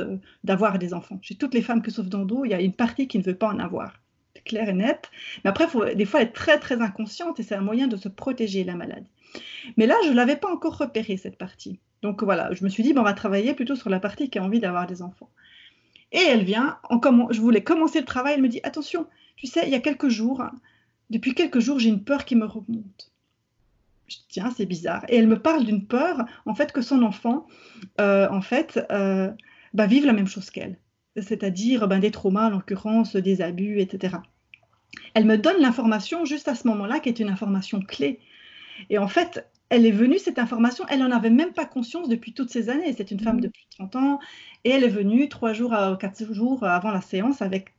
d'avoir 0.45 0.79
des 0.79 0.95
enfants. 0.95 1.19
Chez 1.23 1.35
toutes 1.35 1.55
les 1.55 1.63
femmes 1.63 1.83
qui 1.83 1.91
souffrent 1.91 2.09
d'endo, 2.09 2.45
il 2.45 2.51
y 2.51 2.55
a 2.55 2.61
une 2.61 2.73
partie 2.73 3.07
qui 3.07 3.19
ne 3.19 3.23
veut 3.23 3.35
pas 3.35 3.49
en 3.49 3.59
avoir. 3.59 4.01
Clair 4.45 4.69
et 4.69 4.73
net. 4.73 5.11
Mais 5.43 5.51
après, 5.51 5.65
il 5.65 5.71
faut 5.71 5.85
des 5.85 6.05
fois 6.05 6.23
être 6.23 6.33
très 6.33 6.59
très 6.59 6.81
inconsciente 6.81 7.41
et 7.41 7.43
c'est 7.43 7.57
un 7.57 7.63
moyen 7.63 7.89
de 7.89 7.97
se 7.97 8.09
protéger 8.09 8.65
la 8.65 8.77
maladie. 8.77 9.11
Mais 9.77 9.87
là, 9.87 9.97
je 10.05 10.11
ne 10.11 10.15
l'avais 10.15 10.37
pas 10.37 10.53
encore 10.53 10.79
repéré 10.79 11.17
cette 11.17 11.37
partie. 11.37 11.81
Donc 12.03 12.23
voilà, 12.23 12.53
je 12.55 12.63
me 12.63 12.69
suis 12.69 12.83
dit, 12.83 12.95
on 12.97 13.03
va 13.03 13.13
travailler 13.13 13.55
plutôt 13.55 13.75
sur 13.75 13.91
la 13.91 13.99
partie 13.99 14.31
qui 14.31 14.39
a 14.39 14.45
envie 14.45 14.61
d'avoir 14.61 14.87
des 14.87 15.03
enfants. 15.03 15.31
Et 16.13 16.21
elle 16.21 16.45
vient, 16.45 16.79
en 16.89 17.01
je 17.31 17.41
voulais 17.41 17.65
commencer 17.65 17.99
le 17.99 18.05
travail, 18.05 18.35
elle 18.35 18.43
me 18.43 18.49
dit, 18.49 18.61
attention, 18.63 19.07
tu 19.37 19.47
sais, 19.49 19.65
il 19.67 19.71
y 19.71 19.75
a 19.75 19.81
quelques 19.81 20.09
jours, 20.09 20.45
depuis 21.11 21.35
quelques 21.35 21.59
jours, 21.59 21.79
j'ai 21.79 21.89
une 21.89 22.05
peur 22.05 22.25
qui 22.25 22.37
me 22.37 22.47
remonte 22.47 23.11
je 24.09 24.17
tiens, 24.29 24.51
c'est 24.57 24.67
bizarre. 24.67 25.05
Et 25.09 25.17
elle 25.17 25.27
me 25.27 25.39
parle 25.39 25.65
d'une 25.65 25.87
peur, 25.87 26.25
en 26.45 26.55
fait, 26.55 26.73
que 26.73 26.83
son 26.83 27.03
enfant, 27.03 27.47
euh, 28.01 28.29
en 28.31 28.41
fait, 28.41 28.85
euh, 28.91 29.31
bah, 29.75 29.87
vive 29.87 30.07
la 30.07 30.13
même 30.13 30.27
chose 30.27 30.51
qu'elle, 30.51 30.79
c'est-à-dire 31.17 31.89
ben, 31.89 31.99
des 31.99 32.11
traumas, 32.11 32.47
en 32.47 32.51
l'occurrence 32.51 33.17
des 33.17 33.43
abus, 33.43 33.81
etc. 33.81 34.17
Elle 35.15 35.25
me 35.25 35.37
donne 35.37 35.61
l'information 35.61 36.25
juste 36.25 36.49
à 36.49 36.55
ce 36.55 36.67
moment-là, 36.69 37.01
qui 37.01 37.09
est 37.09 37.21
une 37.21 37.29
information 37.29 37.81
clé. 37.81 38.21
Et 38.91 38.99
en 38.99 39.09
fait, 39.09 39.47
elle 39.69 39.87
est 39.87 39.91
venue, 39.91 40.19
cette 40.19 40.39
information, 40.39 40.85
elle 40.89 41.01
n'en 41.01 41.11
avait 41.11 41.31
même 41.31 41.53
pas 41.53 41.65
conscience 41.65 42.09
depuis 42.09 42.33
toutes 42.33 42.51
ces 42.51 42.69
années. 42.69 42.93
C'est 42.97 43.11
une 43.11 43.21
femme 43.21 43.39
mmh. 43.39 43.41
de 43.41 43.49
plus 43.49 43.65
de 43.65 43.85
30 43.85 43.97
ans, 43.97 44.21
et 44.65 44.71
elle 44.71 44.85
est 44.85 44.89
venue 44.89 45.29
trois 45.29 45.53
jours, 45.53 45.75
quatre 45.99 46.33
jours 46.33 46.65
avant 46.65 46.91
la 46.91 47.01
séance 47.01 47.43
avec 47.43 47.73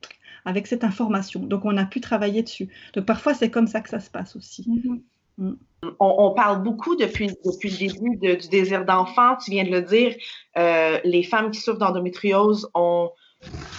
avec 0.48 0.66
cette 0.66 0.86
information. 0.86 1.42
Donc, 1.42 1.66
on 1.66 1.76
a 1.76 1.86
pu 1.86 2.00
travailler 2.00 2.42
dessus. 2.42 2.70
Donc, 2.94 3.06
parfois, 3.06 3.34
c'est 3.34 3.52
comme 3.52 3.68
ça 3.68 3.82
que 3.82 3.90
ça 3.90 4.00
se 4.00 4.10
passe 4.10 4.38
aussi. 4.38 4.64
Mmh. 4.66 5.00
Mm. 5.38 5.54
On, 6.00 6.32
parle 6.32 6.64
beaucoup 6.64 6.96
depuis, 6.96 7.28
depuis 7.46 7.70
le 7.70 7.78
début 7.78 8.38
du 8.38 8.50
désir 8.50 8.84
d'enfant. 8.84 9.38
Tu 9.38 9.52
viens 9.52 9.64
de 9.64 9.70
le 9.70 9.84
dire, 9.84 10.16
euh, 10.58 11.00
les 11.04 11.22
femmes 11.22 11.52
qui 11.52 11.60
souffrent 11.60 11.78
d'endométriose 11.78 12.68
ont 12.74 13.12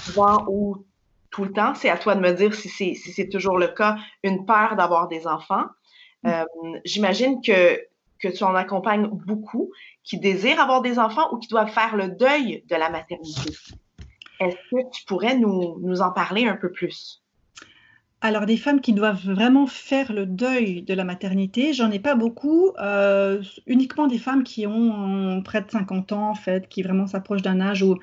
souvent 0.04 0.46
ou 0.48 0.86
tout 1.30 1.44
le 1.44 1.52
temps, 1.52 1.74
c'est 1.74 1.90
à 1.90 1.98
toi 1.98 2.14
de 2.14 2.20
me 2.20 2.32
dire 2.32 2.54
si 2.54 2.68
c'est 2.68 2.94
si 2.94 3.28
toujours 3.28 3.58
le 3.58 3.68
cas, 3.68 3.96
une 4.22 4.46
peur 4.46 4.76
d'avoir 4.76 5.08
des 5.08 5.26
enfants. 5.26 5.64
Mm. 6.22 6.28
Euh, 6.28 6.44
j'imagine 6.84 7.42
que, 7.42 7.80
que 8.20 8.28
tu 8.28 8.44
en 8.44 8.54
accompagnes 8.54 9.08
beaucoup 9.08 9.70
qui 10.04 10.18
désirent 10.18 10.60
avoir 10.60 10.82
des 10.82 10.98
enfants 10.98 11.32
ou 11.32 11.38
qui 11.38 11.48
doivent 11.48 11.70
faire 11.70 11.96
le 11.96 12.10
deuil 12.10 12.64
de 12.68 12.76
la 12.76 12.90
maternité. 12.90 13.50
Est-ce 14.40 14.56
que 14.70 14.90
tu 14.92 15.04
pourrais 15.04 15.36
nous, 15.36 15.78
nous 15.80 16.00
en 16.00 16.12
parler 16.12 16.46
un 16.46 16.56
peu 16.56 16.70
plus? 16.70 17.22
Alors, 18.20 18.46
des 18.46 18.56
femmes 18.56 18.80
qui 18.80 18.92
doivent 18.92 19.24
vraiment 19.24 19.66
faire 19.68 20.12
le 20.12 20.26
deuil 20.26 20.82
de 20.82 20.92
la 20.92 21.04
maternité, 21.04 21.72
j'en 21.72 21.90
ai 21.92 22.00
pas 22.00 22.16
beaucoup. 22.16 22.72
Euh, 22.80 23.40
uniquement 23.66 24.08
des 24.08 24.18
femmes 24.18 24.42
qui 24.42 24.66
ont 24.66 25.40
près 25.44 25.62
de 25.62 25.70
50 25.70 26.12
ans, 26.12 26.30
en 26.30 26.34
fait, 26.34 26.68
qui 26.68 26.82
vraiment 26.82 27.06
s'approchent 27.06 27.42
d'un 27.42 27.60
âge 27.60 27.82
où 27.84 27.96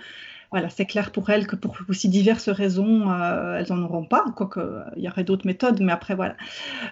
voilà, 0.51 0.69
c'est 0.69 0.85
clair 0.85 1.11
pour 1.11 1.29
elles 1.29 1.47
que 1.47 1.55
pour 1.55 1.77
aussi 1.89 2.09
diverses 2.09 2.49
raisons, 2.49 3.11
euh, 3.11 3.57
elles 3.57 3.67
n'en 3.69 3.83
auront 3.83 4.05
pas, 4.05 4.25
quoique 4.35 4.59
il 4.95 5.03
y 5.03 5.07
aurait 5.07 5.23
d'autres 5.23 5.45
méthodes, 5.45 5.81
mais 5.81 5.91
après, 5.91 6.15
voilà. 6.15 6.35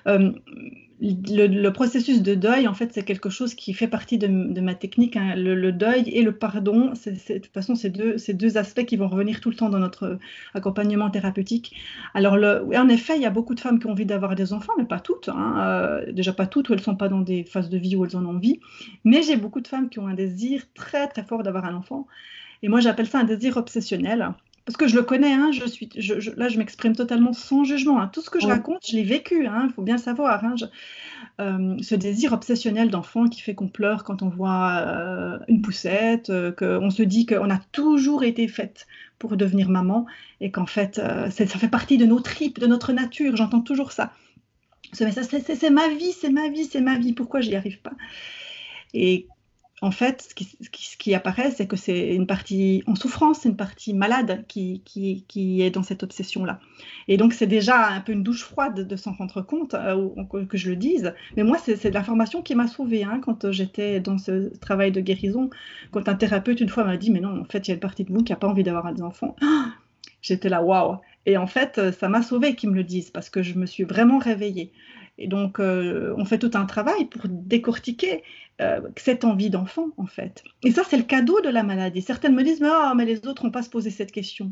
Euh, 0.08 0.32
le, 1.04 1.70
processus 1.70 2.22
de 2.22 2.34
deuil, 2.34 2.68
en 2.68 2.74
fait, 2.74 2.94
c'est 2.94 3.04
quelque 3.04 3.30
chose 3.30 3.56
qui 3.56 3.74
fait 3.74 3.88
partie 3.88 4.18
de, 4.18 4.28
ma 4.28 4.74
technique. 4.74 5.18
Hein. 5.18 5.36
Le, 5.36 5.72
deuil 5.72 6.10
et 6.10 6.22
le 6.22 6.32
pardon, 6.32 6.94
de 6.94 7.40
toute 7.40 7.54
façon, 7.54 7.76
c'est 7.76 7.90
deux, 7.90 8.58
aspects 8.58 8.86
qui 8.86 8.96
vont 8.96 9.10
revenir 9.10 9.42
tout 9.42 9.50
le 9.50 9.56
temps 9.56 9.70
dans 9.70 9.80
notre 9.80 10.18
accompagnement 10.54 11.10
thérapeutique. 11.10 11.76
Alors, 12.14 12.34
en 12.36 12.90
effet, 12.90 13.18
il 13.18 13.22
y 13.22 13.26
a 13.26 13.30
beaucoup 13.30 13.56
de 13.56 13.60
femmes 13.60 13.80
qui 13.80 13.88
ont 13.88 13.92
envie 13.92 14.06
d'avoir 14.06 14.36
des 14.36 14.54
enfants, 14.54 14.74
mais 14.78 14.86
pas 14.86 15.00
toutes. 15.00 15.30
Hein. 15.30 15.56
Euh, 15.60 16.12
déjà 16.12 16.32
pas 16.32 16.48
toutes, 16.48 16.70
où 16.70 16.74
elles 16.74 16.80
ne 16.80 16.84
sont 16.84 16.96
pas 16.96 17.10
dans 17.10 17.22
des 17.22 17.44
phases 17.44 17.70
de 17.70 17.78
vie 17.78 17.96
où 17.96 18.06
elles 18.06 18.16
en 18.16 18.26
ont 18.26 18.36
envie. 18.36 18.60
Mais 19.04 19.24
j'ai 19.24 19.36
beaucoup 19.36 19.62
de 19.62 19.68
femmes 19.68 19.90
qui 19.90 20.00
ont 20.00 20.08
un 20.08 20.14
désir 20.14 20.62
très, 20.74 21.08
très 21.08 21.24
fort 21.24 21.44
d'avoir 21.44 21.66
un 21.66 21.76
enfant. 21.76 22.08
Et 22.64 22.70
moi, 22.70 22.80
j'appelle 22.80 23.08
ça 23.08 23.20
un 23.20 23.26
désir 23.26 23.58
obsessionnel 23.58 24.34
parce 24.66 24.78
que 24.78 24.88
je 24.88 24.96
le 24.96 25.04
connais, 25.04 25.34
hein, 25.34 25.52
je 25.52 25.66
suis, 25.68 25.90
je, 25.98 26.32
là 26.38 26.48
je 26.48 26.58
m'exprime 26.58 26.96
totalement 26.96 27.34
sans 27.34 27.66
jugement. 27.66 28.00
Hein. 28.00 28.10
Tout 28.14 28.22
ce 28.22 28.30
que 28.30 28.40
je 28.40 28.48
raconte, 28.48 28.80
je 28.88 28.96
l'ai 28.96 29.04
vécu, 29.04 29.46
hein, 29.46 29.66
il 29.68 29.74
faut 29.74 29.82
bien 29.82 29.98
savoir. 29.98 30.44
Hein, 30.46 30.56
euh, 31.42 31.76
ce 31.82 31.96
désir 31.96 32.32
obsessionnel 32.32 32.90
d'enfant 32.90 33.28
qui 33.28 33.42
fait 33.42 33.56
qu'on 33.56 33.68
pleure 33.68 34.06
quand 34.06 34.22
on 34.22 34.30
voit 34.30 34.78
euh, 34.88 35.38
une 35.50 35.62
poussette, 35.62 36.30
euh, 36.30 36.54
qu'on 36.54 36.90
se 36.90 37.04
dit 37.04 37.26
qu'on 37.26 37.50
a 37.50 37.58
toujours 37.74 38.24
été 38.24 38.48
faite 38.48 38.88
pour 39.20 39.36
devenir 39.36 39.70
maman 39.70 40.06
et 40.40 40.52
qu'en 40.52 40.66
fait 40.66 40.96
ça 40.96 41.46
fait 41.46 41.70
partie 41.70 41.98
de 41.98 42.06
nos 42.06 42.20
tripes, 42.20 42.60
de 42.60 42.68
notre 42.68 42.94
nature, 42.94 43.36
j'entends 43.36 43.62
toujours 43.62 43.92
ça. 43.92 44.12
ce 44.94 45.04
message, 45.04 45.26
c'est 45.26 45.70
ma 45.70 45.90
vie, 45.90 46.12
c'est 46.12 46.30
ma 46.30 46.50
vie, 46.50 46.66
c'est 46.66 46.82
ma 46.82 46.98
vie, 46.98 47.14
pourquoi 47.14 47.42
j'y 47.42 47.56
arrive 47.56 47.80
pas? 47.82 47.94
Et 48.94 49.28
en 49.84 49.92
fait, 49.92 50.34
ce 50.62 50.98
qui, 50.98 51.14
apparaît, 51.14 51.52
c'est 51.52 51.68
que 51.68 51.76
c'est 51.76 52.16
une 52.16 52.26
partie 52.26 52.84
en 52.88 52.96
souffrance, 52.96 53.44
une 53.44 53.58
partie 53.58 53.94
malade 53.94 54.46
qui, 54.48 54.82
est 55.36 55.72
dans 55.72 55.84
cette 55.84 56.04
obsession-là. 56.04 56.62
Et 57.10 57.18
donc, 57.18 57.34
c'est 57.34 57.48
déjà 57.48 57.90
un 57.90 58.00
peu 58.00 58.14
une 58.14 58.24
douche 58.24 58.46
froide 58.46 58.88
de 58.88 58.96
s'en 58.96 59.12
rendre 59.12 59.42
compte, 59.42 59.74
euh, 59.74 60.08
que 60.48 60.56
je 60.56 60.70
le 60.70 60.78
dise. 60.78 61.14
Mais 61.36 61.44
moi, 61.44 61.58
c'est 61.62 61.90
de 61.90 61.94
l'information 61.94 62.42
qui 62.42 62.56
m'a 62.56 62.68
sauvée 62.68 63.04
hein, 63.04 63.20
quand 63.22 63.52
j'étais 63.52 64.00
dans 64.00 64.18
ce 64.18 64.58
travail 64.60 64.94
de 64.94 65.02
guérison. 65.02 65.50
Quand 65.92 66.08
un 66.08 66.16
thérapeute, 66.16 66.62
une 66.62 66.70
fois, 66.70 66.86
m'a 66.86 66.96
dit 66.96 67.12
Mais 67.12 67.20
non, 67.20 67.42
en 67.42 67.44
fait, 67.44 67.68
il 67.68 67.72
y 67.72 67.74
a 67.74 67.74
une 67.74 67.82
partie 67.82 68.06
de 68.06 68.14
vous 68.14 68.24
qui 68.24 68.32
n'a 68.32 68.38
pas 68.38 68.48
envie 68.48 68.64
d'avoir 68.64 68.94
des 68.94 69.02
enfants. 69.02 69.36
J'étais 70.22 70.48
là, 70.48 70.64
waouh 70.64 71.00
Et 71.26 71.36
en 71.36 71.48
fait, 71.48 71.92
ça 71.92 72.08
m'a 72.08 72.22
sauvée 72.22 72.56
qu'ils 72.56 72.70
me 72.70 72.76
le 72.76 72.86
disent 72.86 73.10
parce 73.10 73.30
que 73.30 73.44
je 73.44 73.56
me 73.56 73.66
suis 73.66 73.84
vraiment 73.84 74.18
réveillée. 74.18 74.72
Et 75.18 75.28
donc, 75.28 75.60
euh, 75.60 76.14
on 76.18 76.26
fait 76.26 76.40
tout 76.40 76.52
un 76.56 76.66
travail 76.66 77.06
pour 77.06 77.24
décortiquer 77.28 78.24
euh, 78.62 78.82
cette 78.98 79.24
envie 79.26 79.50
d'enfant, 79.50 79.90
en 79.98 80.06
fait. 80.06 80.44
Et 80.64 80.72
ça, 80.72 80.84
c'est 80.88 80.98
le 80.98 81.04
cadeau 81.04 81.42
de 81.42 81.50
la 81.50 81.64
maladie. 81.64 82.02
Certaines 82.02 82.36
me 82.36 82.44
disent, 82.44 82.62
mais, 82.62 82.70
ah, 82.72 82.94
mais 82.96 83.06
les 83.06 83.26
autres 83.26 83.44
n'ont 83.44 83.52
pas 83.52 83.64
se 83.64 83.70
poser 83.70 83.90
cette 83.90 84.12
question. 84.12 84.52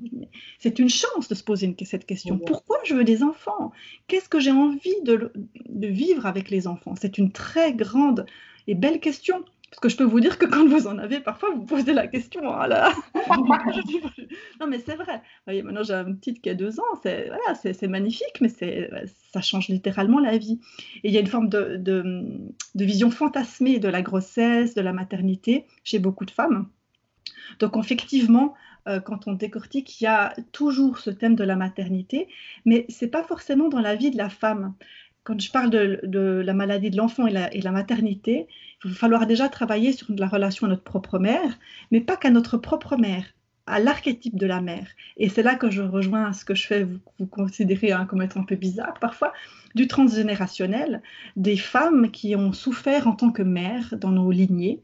C'est 0.59 0.79
une 0.79 0.89
chance 0.89 1.27
de 1.27 1.35
se 1.35 1.43
poser 1.43 1.75
cette 1.85 2.05
question. 2.05 2.39
Pourquoi 2.39 2.79
je 2.83 2.95
veux 2.95 3.03
des 3.03 3.21
enfants? 3.21 3.71
Qu'est-ce 4.07 4.27
que 4.27 4.39
j'ai 4.39 4.51
envie 4.51 5.01
de, 5.03 5.31
de 5.69 5.87
vivre 5.87 6.25
avec 6.25 6.49
les 6.49 6.67
enfants? 6.67 6.95
C'est 6.99 7.19
une 7.19 7.31
très 7.31 7.73
grande 7.73 8.25
et 8.67 8.75
belle 8.75 8.99
question. 8.99 9.45
Parce 9.71 9.79
que 9.79 9.89
je 9.89 9.95
peux 9.95 10.03
vous 10.03 10.19
dire 10.19 10.37
que 10.37 10.45
quand 10.45 10.67
vous 10.67 10.85
en 10.85 10.97
avez, 10.97 11.21
parfois 11.21 11.49
vous 11.55 11.63
posez 11.63 11.93
la 11.93 12.05
question. 12.05 12.41
Oh 12.43 12.65
non, 14.59 14.67
mais 14.67 14.79
c'est 14.79 14.95
vrai. 14.95 15.21
Maintenant 15.47 15.83
j'ai 15.83 15.93
une 15.93 16.17
petite 16.17 16.41
qui 16.41 16.49
a 16.49 16.55
deux 16.55 16.81
ans. 16.81 16.99
C'est 17.01 17.29
voilà, 17.29 17.87
magnifique, 17.87 18.41
mais 18.41 18.49
ça 18.49 19.39
change 19.41 19.69
littéralement 19.69 20.19
la 20.19 20.37
vie. 20.37 20.59
Et 21.03 21.07
il 21.07 21.13
y 21.13 21.17
a 21.17 21.21
une 21.21 21.27
forme 21.27 21.47
de, 21.47 21.77
de, 21.77 22.51
vision 22.75 23.11
fantasmée 23.11 23.79
de 23.79 23.87
la 23.87 24.01
grossesse, 24.01 24.73
de 24.73 24.81
la 24.81 24.91
maternité 24.91 25.65
chez 25.85 25.99
beaucoup 25.99 26.25
de 26.25 26.31
femmes. 26.31 26.67
Donc 27.59 27.77
effectivement, 27.77 28.53
euh, 28.89 28.99
quand 28.99 29.29
on 29.29 29.33
décortique, 29.33 30.01
il 30.01 30.03
y 30.03 30.07
a 30.07 30.33
toujours 30.51 30.97
ce 30.97 31.11
thème 31.11 31.35
de 31.35 31.45
la 31.45 31.55
maternité, 31.55 32.27
mais 32.65 32.85
c'est 32.89 33.07
pas 33.09 33.23
forcément 33.23 33.69
dans 33.69 33.79
la 33.79 33.95
vie 33.95 34.11
de 34.11 34.17
la 34.17 34.29
femme 34.29 34.73
quand 35.23 35.39
je 35.39 35.51
parle 35.51 35.69
de, 35.69 36.41
la 36.43 36.53
maladie 36.53 36.89
de 36.89 36.97
l'enfant 36.97 37.27
et 37.27 37.31
la, 37.61 37.71
maternité, 37.71 38.47
il 38.83 38.91
va 38.91 38.95
falloir 38.97 39.27
déjà 39.27 39.49
travailler 39.49 39.93
sur 39.93 40.07
la 40.09 40.27
relation 40.27 40.67
à 40.67 40.69
notre 40.69 40.83
propre 40.83 41.19
mère, 41.19 41.59
mais 41.91 42.01
pas 42.01 42.17
qu'à 42.17 42.31
notre 42.31 42.57
propre 42.57 42.97
mère, 42.97 43.25
à 43.67 43.79
l'archétype 43.79 44.35
de 44.35 44.47
la 44.47 44.61
mère. 44.61 44.87
Et 45.17 45.29
c'est 45.29 45.43
là 45.43 45.55
que 45.55 45.69
je 45.69 45.83
rejoins 45.83 46.33
ce 46.33 46.43
que 46.43 46.55
je 46.55 46.65
fais, 46.65 46.83
vous, 46.83 46.97
vous 47.19 47.27
considérez 47.27 47.91
hein, 47.91 48.05
comme 48.05 48.21
être 48.21 48.37
un 48.37 48.43
peu 48.43 48.55
bizarre 48.55 48.95
parfois, 48.99 49.31
du 49.75 49.87
transgénérationnel, 49.87 51.01
des 51.35 51.57
femmes 51.57 52.09
qui 52.09 52.35
ont 52.35 52.51
souffert 52.51 53.07
en 53.07 53.13
tant 53.13 53.31
que 53.31 53.43
mère 53.43 53.93
dans 53.97 54.11
nos 54.11 54.31
lignées, 54.31 54.81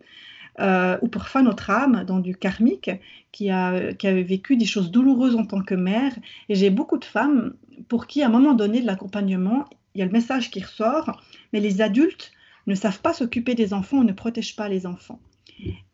euh, 0.60 0.98
ou 1.02 1.08
parfois 1.08 1.44
notre 1.44 1.70
âme 1.70 2.04
dans 2.06 2.20
du 2.20 2.36
karmique 2.36 2.90
qui 3.32 3.52
a, 3.52 3.94
qui 3.94 4.08
a 4.08 4.14
vécu 4.14 4.58
des 4.58 4.66
choses 4.66 4.90
douloureuses 4.90 5.36
en 5.36 5.46
tant 5.46 5.62
que 5.62 5.76
mère. 5.76 6.14
Et 6.50 6.56
j'ai 6.56 6.70
beaucoup 6.70 6.98
de 6.98 7.06
femmes 7.06 7.54
pour 7.88 8.08
qui, 8.08 8.24
à 8.24 8.28
un 8.28 8.30
moment 8.30 8.54
donné 8.54 8.82
de 8.82 8.88
l'accompagnement, 8.88 9.66
il 9.98 10.02
y 10.02 10.04
a 10.04 10.06
le 10.06 10.12
message 10.12 10.52
qui 10.52 10.62
ressort, 10.62 11.24
mais 11.52 11.60
les 11.60 11.82
adultes 11.82 12.32
ne 12.68 12.76
savent 12.76 13.02
pas 13.02 13.14
s'occuper 13.14 13.56
des 13.56 13.74
enfants 13.74 14.04
ne 14.04 14.14
protègent 14.14 14.56
pas 14.56 14.70
les 14.70 14.86
enfants. 14.86 15.20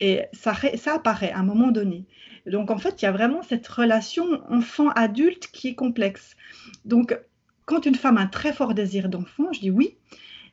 Et 0.02 0.24
ça, 0.34 0.54
ça 0.76 0.96
apparaît 0.96 1.32
à 1.32 1.40
un 1.40 1.44
moment 1.44 1.72
donné. 1.72 2.04
Donc 2.46 2.70
en 2.70 2.78
fait, 2.78 3.02
il 3.02 3.06
y 3.06 3.08
a 3.08 3.14
vraiment 3.14 3.42
cette 3.44 3.66
relation 3.66 4.42
enfant-adulte 4.52 5.48
qui 5.54 5.70
est 5.70 5.76
complexe. 5.76 6.36
Donc 6.84 7.18
quand 7.66 7.86
une 7.86 7.96
femme 7.96 8.18
a 8.18 8.22
un 8.22 8.28
très 8.28 8.52
fort 8.52 8.74
désir 8.74 9.08
d'enfant, 9.08 9.54
je 9.54 9.62
dis 9.62 9.72
oui, 9.72 9.96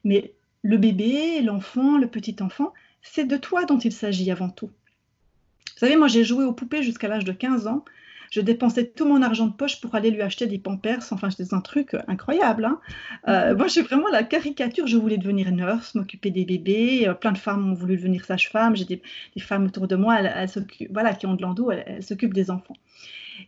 mais 0.05 0.33
le 0.63 0.77
bébé, 0.77 1.43
l'enfant, 1.43 1.99
le 1.99 2.07
petit 2.07 2.37
enfant, 2.43 2.73
c'est 3.03 3.25
de 3.25 3.37
toi 3.37 3.65
dont 3.65 3.79
il 3.79 3.93
s'agit 3.93 4.31
avant 4.31 4.51
tout. 4.51 4.69
Vous 4.69 5.87
savez, 5.87 5.97
moi 5.97 6.07
j'ai 6.07 6.23
joué 6.23 6.45
aux 6.45 6.53
poupées 6.53 6.85
jusqu'à 6.85 7.09
l'âge 7.09 7.25
de 7.25 7.33
15 7.33 7.67
ans 7.67 7.85
je 8.31 8.41
dépensais 8.41 8.87
tout 8.87 9.07
mon 9.07 9.23
argent 9.23 9.49
de 9.49 9.53
poche 9.53 9.81
pour 9.81 9.95
aller 9.97 10.11
lui 10.11 10.23
acheter 10.23 10.47
des 10.47 10.59
pampers. 10.59 11.01
Enfin, 11.11 11.31
c'était 11.31 11.53
un 11.53 11.61
truc 11.61 11.97
incroyable. 12.07 12.65
Hein. 12.65 12.81
Euh, 13.27 13.57
moi, 13.57 13.67
j'ai 13.67 13.83
vraiment 13.83 14.09
la 14.09 14.23
caricature. 14.23 14.87
Je 14.87 14.97
voulais 14.97 15.19
devenir 15.19 15.51
nurse, 15.51 15.97
m'occuper 15.97 16.31
des 16.31 16.45
bébés. 16.45 17.09
Euh, 17.09 17.15
plein 17.15 17.33
de 17.33 17.39
femmes 17.39 17.69
ont 17.69 17.75
voulu 17.75 17.97
devenir 17.97 18.25
sage-femme. 18.25 18.77
J'ai 18.77 18.85
des, 18.85 19.03
femmes 19.41 19.67
autour 19.67 19.89
de 19.89 19.97
moi, 19.97 20.21
elles, 20.21 20.49
voilà, 20.91 21.13
qui 21.15 21.27
ont 21.27 21.35
de 21.35 21.43
l'endo, 21.43 21.73
elles, 21.73 22.03
s'occupent 22.03 22.35
des 22.35 22.53
enfants. 22.53 22.77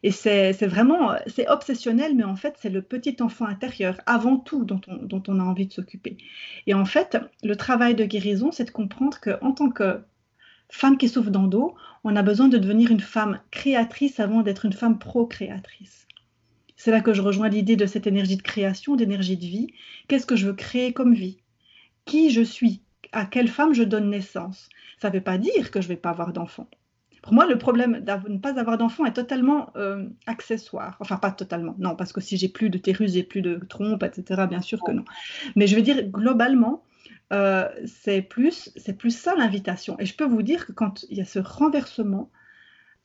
Et 0.02 0.10
c'est 0.10 0.52
vraiment, 0.66 1.12
c'est 1.26 1.48
obsessionnel, 1.48 2.16
mais 2.16 2.24
en 2.24 2.34
fait, 2.34 2.54
c'est 2.58 2.70
le 2.70 2.82
petit 2.82 3.16
enfant 3.20 3.44
intérieur, 3.44 4.00
avant 4.06 4.38
tout, 4.38 4.64
dont 4.64 4.80
on, 4.88 4.96
dont 4.96 5.22
on 5.28 5.38
a 5.38 5.42
envie 5.42 5.66
de 5.66 5.72
s'occuper. 5.72 6.16
Et 6.66 6.74
en 6.74 6.86
fait, 6.86 7.18
le 7.44 7.54
travail 7.56 7.94
de 7.94 8.04
guérison, 8.04 8.50
c'est 8.50 8.64
de 8.64 8.70
comprendre 8.70 9.20
qu'en 9.20 9.52
tant 9.52 9.70
que 9.70 10.00
femme 10.72 10.96
qui 10.96 11.08
souffre 11.08 11.30
d'endo, 11.30 11.74
on 12.02 12.16
a 12.16 12.22
besoin 12.22 12.48
de 12.48 12.58
devenir 12.58 12.90
une 12.90 13.00
femme 13.00 13.40
créatrice 13.50 14.18
avant 14.18 14.42
d'être 14.42 14.64
une 14.64 14.72
femme 14.72 14.98
procréatrice. 14.98 16.08
C'est 16.76 16.90
là 16.90 17.00
que 17.00 17.12
je 17.12 17.22
rejoins 17.22 17.50
l'idée 17.50 17.76
de 17.76 17.86
cette 17.86 18.06
énergie 18.08 18.38
de 18.38 18.42
création, 18.42 18.96
d'énergie 18.96 19.36
de 19.36 19.44
vie. 19.44 19.68
Qu'est-ce 20.08 20.26
que 20.26 20.34
je 20.34 20.46
veux 20.46 20.54
créer 20.54 20.92
comme 20.92 21.14
vie? 21.14 21.38
Qui 22.06 22.30
je 22.30 22.42
suis? 22.42 22.82
À 23.12 23.26
quelle 23.26 23.48
femme 23.48 23.74
je 23.74 23.82
donne 23.82 24.10
naissance? 24.10 24.68
Ça 25.00 25.10
ne 25.10 25.14
veut 25.14 25.20
pas 25.20 25.38
dire 25.38 25.70
que 25.70 25.80
je 25.80 25.86
ne 25.86 25.92
vais 25.92 26.00
pas 26.00 26.10
avoir 26.10 26.32
d'enfant. 26.32 26.66
Pour 27.22 27.34
moi, 27.34 27.46
le 27.46 27.56
problème 27.58 28.00
de 28.00 28.28
ne 28.30 28.38
pas 28.38 28.58
avoir 28.58 28.78
d'enfant 28.78 29.04
est 29.04 29.12
totalement 29.12 29.70
euh, 29.76 30.08
accessoire. 30.26 30.96
Enfin, 30.98 31.18
pas 31.18 31.30
totalement, 31.30 31.76
non, 31.78 31.94
parce 31.94 32.12
que 32.12 32.20
si 32.20 32.36
j'ai 32.36 32.48
plus 32.48 32.70
de 32.70 32.78
terrus 32.78 33.14
et 33.14 33.22
plus 33.22 33.42
de 33.42 33.60
trompes, 33.68 34.02
etc., 34.02 34.46
bien 34.48 34.62
sûr 34.62 34.80
que 34.82 34.90
non. 34.90 35.04
Mais 35.54 35.68
je 35.68 35.76
veux 35.76 35.82
dire, 35.82 36.02
globalement, 36.02 36.82
euh, 37.32 37.68
c'est 37.86 38.22
plus, 38.22 38.70
c'est 38.76 38.96
plus 38.96 39.16
ça 39.16 39.34
l'invitation. 39.36 39.96
Et 39.98 40.06
je 40.06 40.14
peux 40.14 40.24
vous 40.24 40.42
dire 40.42 40.66
que 40.66 40.72
quand 40.72 41.04
il 41.08 41.16
y 41.16 41.20
a 41.20 41.24
ce 41.24 41.38
renversement 41.38 42.30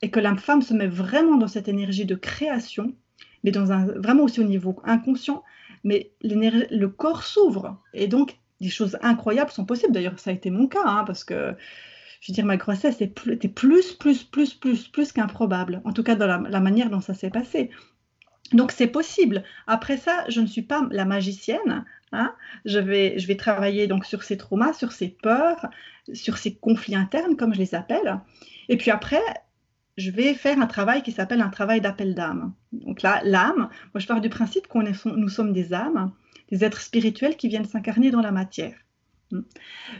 et 0.02 0.10
que 0.10 0.20
la 0.20 0.36
femme 0.36 0.62
se 0.62 0.74
met 0.74 0.86
vraiment 0.86 1.36
dans 1.36 1.48
cette 1.48 1.68
énergie 1.68 2.04
de 2.04 2.14
création, 2.14 2.94
mais 3.42 3.50
dans 3.50 3.72
un, 3.72 3.86
vraiment 3.86 4.24
aussi 4.24 4.40
au 4.40 4.44
niveau 4.44 4.76
inconscient, 4.84 5.42
mais 5.82 6.10
le 6.22 6.86
corps 6.86 7.22
s'ouvre 7.22 7.80
et 7.94 8.06
donc 8.06 8.36
des 8.60 8.68
choses 8.68 8.98
incroyables 9.02 9.50
sont 9.50 9.64
possibles. 9.64 9.92
D'ailleurs, 9.92 10.18
ça 10.18 10.30
a 10.30 10.34
été 10.34 10.50
mon 10.50 10.66
cas, 10.66 10.84
hein, 10.84 11.04
parce 11.06 11.24
que 11.24 11.54
je 12.20 12.32
veux 12.32 12.34
dire, 12.34 12.44
ma 12.44 12.56
grossesse 12.56 13.00
était 13.00 13.48
plus, 13.48 13.92
plus, 13.94 14.24
plus, 14.24 14.54
plus, 14.54 14.88
plus 14.88 15.12
qu'improbable, 15.12 15.80
en 15.84 15.92
tout 15.92 16.02
cas 16.02 16.16
dans 16.16 16.42
la 16.42 16.60
manière 16.60 16.90
dont 16.90 17.00
ça 17.00 17.14
s'est 17.14 17.30
passé. 17.30 17.70
Donc 18.52 18.72
c'est 18.72 18.86
possible. 18.86 19.42
Après 19.66 19.96
ça, 19.96 20.24
je 20.28 20.40
ne 20.40 20.46
suis 20.46 20.62
pas 20.62 20.86
la 20.90 21.04
magicienne. 21.04 21.84
Hein. 22.12 22.34
je, 22.64 22.78
vais, 22.78 23.18
je 23.18 23.26
vais 23.26 23.36
travailler 23.36 23.86
donc 23.86 24.06
sur 24.06 24.22
ces 24.22 24.38
traumas, 24.38 24.72
sur 24.72 24.92
ces 24.92 25.08
peurs, 25.08 25.66
sur 26.14 26.38
ces 26.38 26.54
conflits 26.54 26.94
internes, 26.94 27.36
comme 27.36 27.52
je 27.52 27.58
les 27.58 27.74
appelle. 27.74 28.18
Et 28.70 28.78
puis 28.78 28.90
après, 28.90 29.20
je 29.98 30.10
vais 30.10 30.32
faire 30.32 30.58
un 30.58 30.66
travail 30.66 31.02
qui 31.02 31.12
s'appelle 31.12 31.42
un 31.42 31.50
travail 31.50 31.80
d'appel 31.80 32.14
d'âme. 32.14 32.54
Donc 32.72 33.02
là, 33.02 33.20
l'âme, 33.24 33.68
moi 33.92 34.00
je 34.00 34.06
pars 34.06 34.20
du 34.20 34.30
principe 34.30 34.68
qu'on 34.68 34.86
est, 34.86 35.04
nous 35.04 35.28
sommes 35.28 35.52
des 35.52 35.74
âmes, 35.74 36.12
des 36.50 36.64
êtres 36.64 36.80
spirituels 36.80 37.36
qui 37.36 37.48
viennent 37.48 37.66
s'incarner 37.66 38.10
dans 38.10 38.22
la 38.22 38.32
matière. 38.32 38.76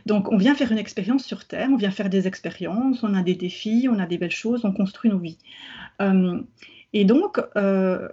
Donc 0.07 0.32
on 0.32 0.38
vient 0.38 0.55
faire 0.55 0.72
une 0.72 0.78
expérience 0.78 1.24
sur 1.24 1.44
Terre, 1.44 1.68
on 1.70 1.76
vient 1.76 1.90
faire 1.90 2.09
des 2.09 2.26
expériences, 2.26 3.03
on 3.03 3.12
a 3.12 3.22
des 3.22 3.34
défis, 3.34 3.88
on 3.90 3.99
a 3.99 4.07
des 4.07 4.16
belles 4.16 4.30
choses, 4.30 4.64
on 4.64 4.72
construit 4.72 5.11
nos 5.11 5.18
vies. 5.18 5.38
Euh, 6.01 6.40
et 6.92 7.05
donc, 7.05 7.38
euh, 7.57 8.09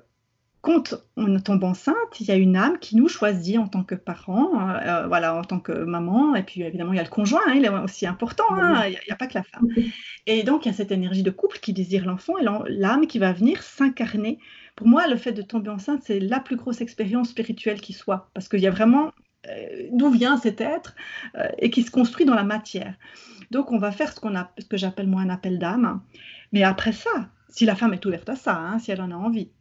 quand 0.65 0.95
on 1.15 1.39
tombe 1.39 1.63
enceinte, 1.63 2.19
il 2.19 2.25
y 2.25 2.31
a 2.31 2.35
une 2.35 2.55
âme 2.55 2.79
qui 2.79 2.95
nous 2.95 3.07
choisit 3.07 3.59
en 3.59 3.67
tant 3.67 3.83
que 3.83 3.93
parent, 3.93 4.67
euh, 4.67 4.79
euh, 4.81 5.07
voilà, 5.07 5.35
en 5.35 5.43
tant 5.43 5.59
que 5.59 5.71
maman, 5.71 6.33
et 6.33 6.41
puis 6.41 6.63
évidemment 6.63 6.91
il 6.91 6.95
y 6.95 6.99
a 6.99 7.03
le 7.03 7.09
conjoint, 7.09 7.41
hein, 7.45 7.53
il 7.55 7.65
est 7.65 7.69
aussi 7.69 8.07
important, 8.07 8.45
hein, 8.49 8.87
il 8.87 8.93
n'y 8.93 9.11
a, 9.11 9.15
pas 9.15 9.27
que 9.27 9.35
la 9.35 9.43
femme. 9.43 9.67
Et 10.25 10.41
donc 10.41 10.65
il 10.65 10.69
y 10.69 10.71
a 10.71 10.73
cette 10.73 10.91
énergie 10.91 11.21
de 11.21 11.29
couple 11.29 11.59
qui 11.59 11.71
désire 11.71 12.07
l'enfant 12.07 12.39
et 12.39 12.43
l'âme 12.67 13.05
qui 13.05 13.19
va 13.19 13.31
venir 13.31 13.61
s'incarner. 13.61 14.39
Pour 14.75 14.87
moi, 14.87 15.07
le 15.07 15.17
fait 15.17 15.33
de 15.33 15.43
tomber 15.43 15.69
enceinte, 15.69 16.01
c'est 16.03 16.19
la 16.19 16.39
plus 16.39 16.55
grosse 16.55 16.81
expérience 16.81 17.29
spirituelle 17.29 17.79
qui 17.79 17.93
soit, 17.93 18.31
parce 18.33 18.49
qu'il 18.49 18.61
y 18.61 18.65
a 18.65 18.71
vraiment 18.71 19.11
euh, 19.47 19.87
d'où 19.91 20.09
vient 20.09 20.37
cet 20.37 20.61
être 20.61 20.95
et 21.59 21.69
qui 21.69 21.83
se 21.83 21.91
construit 21.91 22.25
dans 22.25 22.33
la 22.33 22.43
matière. 22.43 22.95
Donc 23.51 23.71
on 23.71 23.77
va 23.77 23.91
faire 23.91 24.11
ce, 24.11 24.19
qu'on 24.19 24.35
a, 24.35 24.51
ce 24.57 24.65
que 24.65 24.77
j'appelle 24.77 25.05
moi 25.05 25.21
un 25.21 25.29
appel 25.29 25.59
d'âme, 25.59 26.01
mais 26.51 26.63
après 26.63 26.91
ça, 26.91 27.11
si 27.49 27.65
la 27.65 27.75
femme 27.75 27.93
est 27.93 28.03
ouverte 28.03 28.29
à 28.29 28.35
ça, 28.35 28.57
hein, 28.57 28.79
si 28.79 28.89
elle 28.89 29.01
en 29.01 29.11
a 29.11 29.15
envie. 29.15 29.51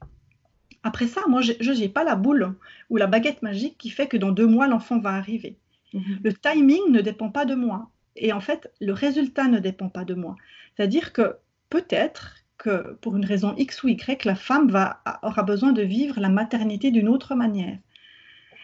Après 0.85 1.07
ça, 1.07 1.23
moi, 1.29 1.41
je 1.41 1.73
n'ai 1.73 1.89
pas 1.89 2.05
la 2.05 2.15
boule 2.15 2.55
ou 2.91 2.99
la 2.99 3.07
baguette 3.07 3.41
magique 3.43 3.77
qui 3.79 3.89
fait 3.89 4.07
que 4.07 4.19
dans 4.19 4.31
deux 4.31 4.47
mois, 4.47 4.69
l'enfant 4.69 4.99
va 4.99 5.15
arriver. 5.15 5.57
Mhm. 5.95 6.21
Le 6.23 6.33
timing 6.35 6.91
ne 6.91 7.01
dépend 7.01 7.31
pas 7.31 7.47
de 7.47 7.55
moi. 7.55 7.91
Et 8.17 8.33
en 8.33 8.41
fait, 8.41 8.71
le 8.81 8.93
résultat 8.93 9.49
ne 9.49 9.59
dépend 9.59 9.89
pas 9.89 10.05
de 10.05 10.15
moi. 10.15 10.37
C'est-à-dire 10.77 11.15
que 11.15 11.37
peut-être 11.71 12.37
que 12.59 12.97
pour 13.01 13.17
une 13.17 13.25
raison 13.25 13.55
X 13.57 13.83
ou 13.83 13.89
Y, 13.89 14.25
la 14.25 14.35
femme 14.35 14.71
va, 14.71 15.03
aura 15.23 15.43
besoin 15.43 15.73
de 15.73 15.83
vivre 15.83 16.21
la 16.21 16.29
maternité 16.29 16.91
d'une 16.91 17.09
autre 17.09 17.35
manière. 17.35 17.79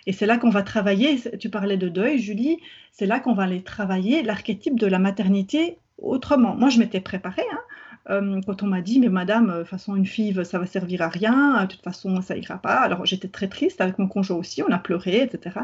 Et 0.06 0.12
c'est 0.12 0.26
là 0.26 0.36
qu'on 0.36 0.50
va 0.50 0.62
travailler, 0.62 1.18
tu 1.38 1.48
parlais 1.48 1.76
de 1.78 1.88
deuil, 1.88 2.18
Julie, 2.18 2.58
c'est 2.92 3.06
là 3.06 3.18
qu'on 3.18 3.34
va 3.34 3.44
aller 3.44 3.62
travailler 3.62 4.22
l'archétype 4.22 4.78
de 4.78 4.86
la 4.86 4.98
maternité 4.98 5.78
autrement. 5.98 6.54
Moi, 6.54 6.68
je 6.68 6.78
m'étais 6.78 7.00
préparée. 7.00 7.46
Hein. 7.52 7.60
Euh, 8.08 8.40
quand 8.46 8.62
on 8.62 8.66
m'a 8.66 8.80
dit, 8.80 8.98
mais 8.98 9.08
madame, 9.08 9.52
de 9.52 9.58
toute 9.58 9.68
façon, 9.68 9.94
une 9.94 10.06
fille, 10.06 10.34
ça 10.44 10.58
va 10.58 10.66
servir 10.66 11.02
à 11.02 11.08
rien, 11.08 11.64
de 11.64 11.66
toute 11.66 11.82
façon, 11.82 12.20
ça 12.22 12.36
ira 12.36 12.58
pas. 12.58 12.76
Alors 12.80 13.04
j'étais 13.04 13.28
très 13.28 13.48
triste 13.48 13.80
avec 13.80 13.98
mon 13.98 14.08
conjoint 14.08 14.38
aussi, 14.38 14.62
on 14.62 14.72
a 14.72 14.78
pleuré, 14.78 15.22
etc. 15.22 15.60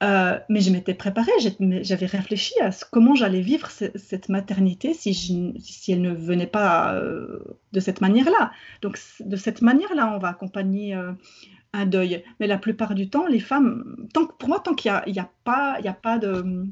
Euh, 0.00 0.38
mais 0.48 0.60
je 0.60 0.70
m'étais 0.70 0.94
préparée, 0.94 1.32
j'avais 1.82 2.06
réfléchi 2.06 2.54
à 2.60 2.70
comment 2.92 3.16
j'allais 3.16 3.40
vivre 3.40 3.68
cette 3.68 4.28
maternité 4.28 4.94
si, 4.94 5.54
elle 5.88 6.02
ne 6.02 6.14
venait 6.14 6.46
pas 6.46 6.94
euh, 6.94 7.40
de 7.72 7.80
cette 7.80 8.00
manière-là. 8.00 8.52
Donc 8.80 8.98
de 9.18 9.36
cette 9.36 9.60
manière-là, 9.60 10.12
on 10.14 10.18
va 10.18 10.28
accompagner 10.28 10.94
euh, 10.94 11.12
un 11.72 11.86
deuil. 11.86 12.22
Mais 12.38 12.46
la 12.46 12.58
plupart 12.58 12.94
du 12.94 13.10
temps, 13.10 13.26
les 13.26 13.40
femmes, 13.40 14.06
tant, 14.14 14.26
pour 14.26 14.48
moi, 14.48 14.60
tant 14.60 14.74
qu'il 14.74 14.92
n'y 15.08 15.18
a, 15.18 15.30
pas, 15.44 15.78
a 15.84 15.92
pas 15.92 16.18
de... 16.18 16.66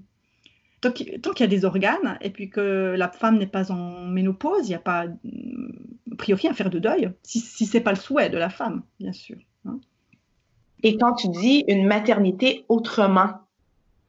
Tant 0.81 0.93
qu'il 0.93 1.09
y 1.11 1.43
a 1.43 1.47
des 1.47 1.65
organes 1.65 2.19
et 2.21 2.31
puis 2.31 2.51
que 2.51 2.95
la 2.97 3.09
femme 3.09 3.39
n'est 3.39 3.47
pas 3.47 3.73
en 3.73 4.05
ménopause, 4.05 4.67
il 4.67 4.71
n'y 4.71 4.75
a 4.75 4.79
pas, 4.79 5.05
a 5.05 6.17
priori, 6.17 6.49
à 6.49 6.55
faire 6.55 6.71
de 6.71 6.79
deuil, 6.79 7.11
si, 7.23 7.41
si 7.41 7.67
ce 7.67 7.77
n'est 7.77 7.83
pas 7.83 7.93
le 7.93 7.97
souhait 7.97 8.29
de 8.29 8.39
la 8.39 8.51
femme, 8.51 8.83
bien 9.01 9.13
sûr. 9.13 9.37
Hein. 9.65 9.81
Et 10.83 10.99
quand 10.99 11.15
tu 11.15 11.29
dis 11.29 11.65
une 11.67 11.87
maternité 11.87 12.65
autrement, 12.69 13.31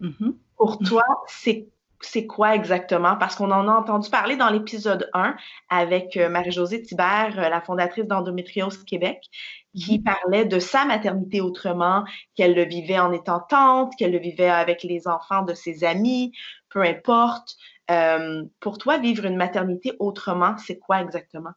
mm-hmm. 0.01 0.33
pour 0.57 0.77
toi, 0.79 1.03
c'est 1.27 1.67
c'est 2.01 2.27
quoi 2.27 2.53
exactement? 2.55 3.15
Parce 3.17 3.35
qu'on 3.35 3.51
en 3.51 3.67
a 3.67 3.71
entendu 3.71 4.09
parler 4.09 4.35
dans 4.35 4.49
l'épisode 4.49 5.09
1 5.13 5.35
avec 5.69 6.15
euh, 6.17 6.29
Marie-Josée 6.29 6.81
Thibert, 6.81 7.33
euh, 7.37 7.49
la 7.49 7.61
fondatrice 7.61 8.05
d'Endométriose 8.05 8.83
Québec, 8.83 9.23
qui 9.75 9.97
mm-hmm. 9.97 10.03
parlait 10.03 10.45
de 10.45 10.59
sa 10.59 10.85
maternité 10.85 11.41
autrement, 11.41 12.03
qu'elle 12.35 12.53
le 12.53 12.65
vivait 12.65 12.99
en 12.99 13.11
étant 13.11 13.39
tante, 13.39 13.93
qu'elle 13.97 14.11
le 14.11 14.19
vivait 14.19 14.49
avec 14.49 14.83
les 14.83 15.07
enfants 15.07 15.41
de 15.41 15.53
ses 15.53 15.83
amis, 15.83 16.33
peu 16.69 16.81
importe. 16.83 17.55
Euh, 17.91 18.43
pour 18.59 18.77
toi, 18.77 18.97
vivre 18.97 19.25
une 19.25 19.37
maternité 19.37 19.93
autrement, 19.99 20.57
c'est 20.57 20.77
quoi 20.79 21.01
exactement? 21.01 21.51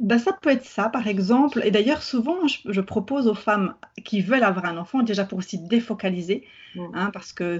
Ben, 0.00 0.18
ça 0.18 0.32
peut 0.32 0.50
être 0.50 0.64
ça, 0.64 0.88
par 0.88 1.06
exemple. 1.06 1.60
Et 1.64 1.70
d'ailleurs, 1.70 2.02
souvent, 2.02 2.46
je, 2.46 2.80
propose 2.80 3.26
aux 3.26 3.34
femmes 3.34 3.74
qui 4.04 4.20
veulent 4.20 4.44
avoir 4.44 4.66
un 4.66 4.76
enfant, 4.76 5.02
déjà 5.02 5.24
pour 5.24 5.38
aussi 5.38 5.58
défocaliser, 5.58 6.44
mm. 6.74 6.84
hein, 6.94 7.10
parce 7.12 7.32
que 7.32 7.58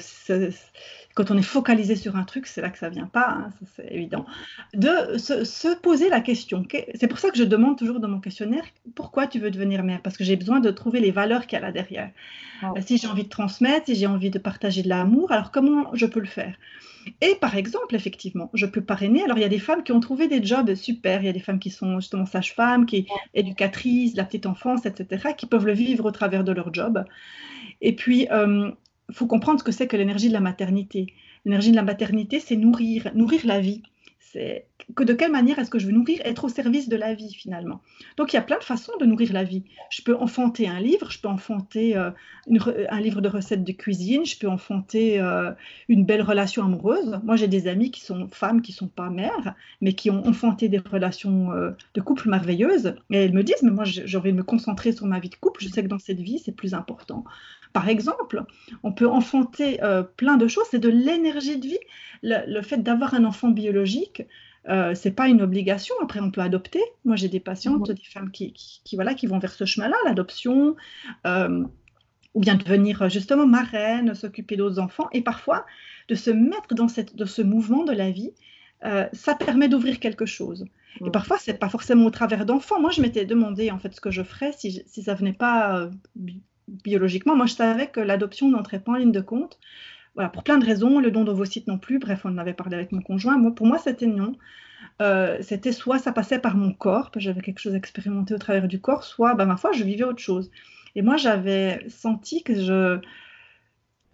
quand 1.15 1.31
on 1.31 1.39
est 1.39 1.43
focalisé 1.43 1.97
sur 1.97 2.17
un 2.17 2.25
truc, 2.25 2.47
c'est 2.47 2.61
là 2.61 2.71
que 2.71 2.79
ça 2.79 2.89
vient 2.89 3.07
pas, 3.07 3.29
hein, 3.29 3.51
c'est 3.75 3.91
évident, 3.91 4.27
de 4.75 5.19
se, 5.19 5.75
poser 5.77 6.09
la 6.09 6.21
question. 6.21 6.65
C'est 6.95 7.09
pour 7.09 7.19
ça 7.19 7.31
que 7.31 7.39
je 7.39 7.45
demande 7.45 7.79
toujours 7.79 8.01
dans 8.01 8.09
mon 8.09 8.21
questionnaire, 8.21 8.65
pourquoi 8.95 9.27
tu 9.27 9.39
veux 9.39 9.51
devenir 9.51 9.83
mère? 9.83 10.03
Parce 10.03 10.17
que 10.17 10.25
j'ai 10.25 10.37
besoin 10.37 10.61
de 10.61 10.71
trouver 10.71 11.01
les 11.01 11.11
valeurs 11.11 11.47
qu'il 11.47 11.59
y 11.59 11.63
a 11.63 11.65
là 11.65 11.73
derrière. 11.73 12.11
Ah. 12.63 12.73
Si 12.81 12.99
j'ai 12.99 13.09
envie 13.09 13.25
de 13.25 13.29
transmettre, 13.29 13.87
si 13.87 13.95
j'ai 13.95 14.07
envie 14.07 14.31
de 14.31 14.39
partager 14.39 14.83
de 14.83 14.89
l'amour, 14.89 15.33
alors 15.33 15.51
comment 15.51 15.95
je 15.95 16.07
peux 16.07 16.21
le 16.21 16.27
faire? 16.27 16.55
Et 17.21 17.35
par 17.37 17.57
exemple, 17.57 17.95
effectivement, 17.95 18.51
je 18.55 18.67
peux 18.67 18.83
parrainer. 18.83 19.23
Alors, 19.23 19.39
il 19.39 19.43
y 19.43 19.45
a 19.45 19.49
des 19.49 19.59
femmes 19.59 19.83
qui 19.83 19.93
ont 19.93 20.01
trouvé 20.01 20.29
des 20.29 20.43
jobs 20.43 20.75
super. 20.75 21.23
Il 21.23 21.27
y 21.27 21.29
a 21.29 21.33
des 21.33 21.41
femmes 21.41 21.59
qui 21.59 21.71
sont 21.71 22.01
justement 22.01 22.27
sages-femmes, 22.27 22.87
qui 22.87 23.07
éducatrices, 23.35 24.17
la 24.17 24.25
petite 24.25 24.47
enfance, 24.47 24.87
etc., 24.87 25.35
qui 25.37 25.47
peuvent 25.47 25.67
le 25.67 25.73
vivre 25.73 26.05
au 26.07 26.11
travers 26.11 26.45
de 26.45 26.53
leur 26.53 26.73
job. 26.73 27.05
Et 27.81 27.95
puis, 27.95 28.23
il 28.23 28.33
euh, 28.33 28.71
faut 29.13 29.27
comprendre 29.27 29.61
ce 29.61 29.65
que 29.65 29.73
c'est 29.73 29.87
que 29.87 29.97
l'énergie 29.97 30.29
de 30.29 30.33
la 30.33 30.41
maternité. 30.41 31.07
L'énergie 31.45 31.71
de 31.71 31.77
la 31.77 31.83
maternité, 31.83 32.41
c'est 32.41 32.57
nourrir, 32.57 33.11
nourrir 33.15 33.41
la 33.45 33.61
vie 33.61 33.83
c'est 34.37 34.67
que 34.95 35.03
de 35.03 35.13
quelle 35.13 35.33
manière 35.33 35.59
est-ce 35.59 35.71
que 35.71 35.81
je 35.81 35.87
veux 35.87 35.93
nourrir, 35.93 36.21
être 36.25 36.45
au 36.45 36.49
service 36.49 36.89
de 36.89 36.97
la 36.97 37.13
vie 37.15 37.35
finalement. 37.35 37.81
Donc 38.17 38.33
il 38.33 38.37
y 38.37 38.39
a 38.39 38.43
plein 38.43 38.59
de 38.59 38.65
façons 38.65 38.93
de 39.01 39.05
nourrir 39.05 39.33
la 39.33 39.43
vie. 39.43 39.65
Je 39.91 40.03
peux 40.03 40.15
enfanter 40.15 40.69
un 40.69 40.79
livre, 40.79 41.11
je 41.11 41.19
peux 41.19 41.29
enfanter 41.29 41.97
euh, 41.97 42.11
un 42.89 43.01
livre 43.01 43.21
de 43.21 43.29
recettes 43.29 43.65
de 43.65 43.73
cuisine, 43.73 44.25
je 44.25 44.39
peux 44.39 44.49
enfanter 44.49 45.21
euh, 45.21 45.51
une 45.89 46.05
belle 46.05 46.23
relation 46.23 46.65
amoureuse. 46.65 47.19
Moi 47.25 47.35
j'ai 47.35 47.49
des 47.49 47.67
amis 47.67 47.91
qui 47.91 48.01
sont 48.01 48.29
femmes 48.29 48.63
qui 48.63 48.73
sont 48.73 48.87
pas 48.87 49.11
mères, 49.11 49.55
mais 49.81 49.93
qui 49.95 50.09
ont 50.11 50.25
enfanté 50.25 50.69
des 50.69 50.79
relations 50.79 51.53
euh, 51.53 51.73
de 51.95 52.01
couple 52.01 52.29
merveilleuses. 52.29 52.95
Et 53.11 53.17
elles 53.17 53.35
me 53.35 53.43
disent, 53.43 53.63
mais 53.63 53.73
moi 53.73 53.85
j'ai 53.85 54.17
envie 54.17 54.33
me 54.33 54.45
concentrer 54.45 54.93
sur 54.93 55.07
ma 55.07 55.19
vie 55.19 55.31
de 55.31 55.37
couple, 55.37 55.65
je 55.65 55.69
sais 55.69 55.83
que 55.83 55.89
dans 55.89 55.99
cette 55.99 56.21
vie 56.21 56.39
c'est 56.39 56.55
plus 56.55 56.75
important. 56.75 57.25
Par 57.73 57.89
exemple, 57.91 58.45
on 58.85 58.93
peut 58.93 59.09
enfanter 59.09 59.79
plein 60.17 60.39
de 60.39 60.49
choses, 60.49 60.65
c'est 60.71 60.79
de 60.79 60.89
l'énergie 60.89 61.59
de 61.59 61.67
vie. 61.67 61.79
le 62.23 62.63
fait 62.63 62.79
d'avoir 62.79 63.13
un 63.13 63.25
enfant 63.25 63.51
biologique, 63.51 64.23
euh, 64.69 64.95
c'est 64.95 65.13
pas 65.13 65.29
une 65.29 65.43
obligation. 65.43 65.95
Après, 66.03 66.21
on 66.21 66.31
peut 66.31 66.41
adopter. 66.41 66.83
Moi, 67.05 67.17
j'ai 67.17 67.29
des 67.29 67.41
patientes, 67.41 67.91
des 67.91 68.03
femmes 68.05 68.31
qui, 68.31 68.55
voilà, 68.95 69.15
qui 69.15 69.27
vont 69.27 69.39
vers 69.39 69.53
ce 69.53 69.65
chemin-là, 69.65 69.97
l'adoption, 70.05 70.77
euh, 71.27 71.65
ou 72.35 72.41
bien 72.41 72.57
devenir 72.57 73.09
justement 73.09 73.47
marraine, 73.47 74.15
s'occuper 74.15 74.57
d'autres 74.57 74.79
enfants. 74.79 75.09
Et 75.13 75.23
parfois, 75.23 75.65
de 76.09 76.15
se 76.15 76.31
mettre 76.31 76.75
dans, 76.75 76.89
cette, 76.89 77.25
ce 77.25 77.43
mouvement 77.43 77.85
de 77.85 77.93
la 77.93 78.11
vie, 78.11 78.33
euh, 78.85 79.07
ça 79.13 79.35
permet 79.35 79.69
d'ouvrir 79.69 80.01
quelque 80.01 80.27
chose. 80.27 80.67
Et 81.05 81.11
parfois, 81.11 81.37
c'est 81.39 81.59
pas 81.59 81.69
forcément 81.69 82.07
au 82.07 82.11
travers 82.11 82.47
d'enfants. 82.47 82.81
Moi, 82.81 82.91
je 82.91 83.03
m'étais 83.03 83.27
demandé 83.27 83.71
en 83.71 83.79
fait 83.79 83.95
ce 83.95 84.01
que 84.01 84.11
je 84.11 84.23
ferais 84.23 84.53
si, 84.53 84.83
si 84.87 85.03
ça 85.03 85.15
venait 85.15 85.35
pas 85.35 85.79
euh, 85.79 85.91
biologiquement. 86.69 87.37
Moi, 87.37 87.47
je 87.47 87.55
savais 87.55 87.89
que 87.89 88.01
l'adoption 88.01 88.49
n'entrait 88.49 88.81
pas 88.81 88.93
en 88.93 88.97
ligne 88.97 89.13
de 89.13 89.21
compte. 89.21 89.59
Voilà, 90.17 90.31
pour 90.31 90.43
plein 90.43 90.57
de 90.59 90.65
raisons, 90.65 90.99
le 90.99 91.11
don 91.11 91.25
d'ovocytes 91.25 91.69
non 91.69 91.79
plus. 91.79 91.99
Bref, 91.99 92.23
on 92.25 92.31
en 92.31 92.39
avait 92.39 92.55
parlé 92.55 92.75
avec 92.77 92.91
mon 92.91 93.03
conjoint. 93.03 93.37
Moi, 93.39 93.55
pour 93.55 93.67
moi, 93.67 93.79
c'était 93.79 94.07
non. 94.07 94.35
Euh, 95.03 95.39
c'était 95.43 95.73
soit 95.73 95.99
ça 95.99 96.13
passait 96.13 96.39
par 96.39 96.57
mon 96.57 96.73
corps, 96.73 97.11
que 97.11 97.21
j'avais 97.21 97.43
quelque 97.43 97.61
chose 97.61 97.75
à 97.75 97.77
expérimenter 97.77 98.35
au 98.35 98.39
travers 98.39 98.67
du 98.67 98.81
corps, 98.81 99.05
soit, 99.05 99.35
bah, 99.35 99.45
ma 99.45 99.57
foi, 99.59 99.73
je 99.73 99.85
vivais 99.85 100.05
autre 100.05 100.21
chose. 100.21 100.51
Et 100.95 101.03
moi, 101.03 101.17
j'avais 101.19 101.87
senti 101.91 102.43
que 102.43 102.55
je 102.55 102.99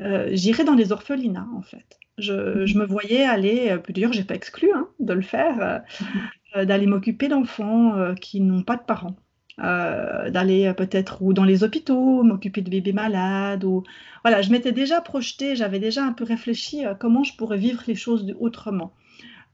euh, 0.01 0.29
j'irais 0.33 0.65
dans 0.65 0.75
des 0.75 0.91
orphelinats, 0.93 1.49
en 1.57 1.63
fait. 1.63 1.99
Je, 2.19 2.67
je 2.67 2.79
me 2.79 2.85
voyais 2.85 3.25
aller, 3.25 3.71
euh, 3.71 3.79
d'ailleurs, 3.89 4.13
j'ai 4.13 4.25
pas 4.25 4.35
exclu 4.35 4.73
hein, 4.75 4.89
de 4.99 5.13
le 5.13 5.23
faire, 5.23 5.83
d'aller 6.57 6.87
m'occuper 6.87 7.29
d'enfants 7.29 8.15
qui 8.17 8.41
n'ont 8.41 8.63
pas 8.63 8.77
de 8.77 8.83
parents. 8.83 9.17
Euh, 9.61 10.31
d'aller 10.31 10.73
peut-être 10.75 11.21
ou 11.21 11.35
dans 11.35 11.45
les 11.45 11.63
hôpitaux, 11.63 12.23
m'occuper 12.23 12.63
de 12.63 12.71
bébés 12.71 12.95
malades. 12.95 13.65
Ou... 13.65 13.85
Voilà, 14.25 14.41
je 14.41 14.51
m'étais 14.51 14.73
déjà 14.73 15.01
projetée, 15.03 15.57
j'avais 15.57 15.79
déjà 15.79 16.05
un 16.05 16.13
peu 16.13 16.25
réfléchi 16.25 16.85
à 16.85 16.95
comment 16.95 17.23
je 17.23 17.37
pourrais 17.37 17.59
vivre 17.59 17.83
les 17.87 17.95
choses 17.95 18.35
autrement. 18.41 18.95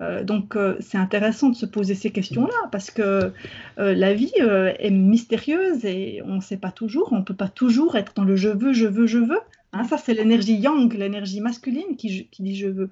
Euh, 0.01 0.22
donc 0.22 0.55
euh, 0.55 0.76
c'est 0.78 0.99
intéressant 0.99 1.49
de 1.49 1.57
se 1.57 1.66
poser 1.66 1.96
ces 1.96 2.12
questions-là 2.12 2.68
parce 2.70 2.92
que 2.92 3.32
la 3.76 4.14
vie 4.14 4.32
est 4.36 4.90
mystérieuse 4.90 5.84
et 5.84 6.22
on 6.24 6.36
ne 6.36 6.40
sait 6.40 6.59
pas 6.59 6.70
toujours, 6.70 7.12
on 7.12 7.18
ne 7.18 7.24
peut 7.24 7.34
pas 7.34 7.49
toujours 7.49 7.96
être 7.96 8.12
dans 8.14 8.24
le 8.24 8.36
je 8.36 8.51
veux, 8.51 8.72
je 8.72 8.86
veux, 8.86 9.09
je 9.09 9.18
veux. 9.18 9.40
Hein, 9.72 9.82
ça 9.84 9.99
c'est 9.99 10.14
l'énergie 10.14 10.55
yang, 10.55 10.92
l'énergie 10.94 11.40
masculine 11.40 11.96
qui, 11.96 12.28
qui, 12.28 12.42
dit 12.44 12.57
je 12.57 12.68
veux. 12.68 12.90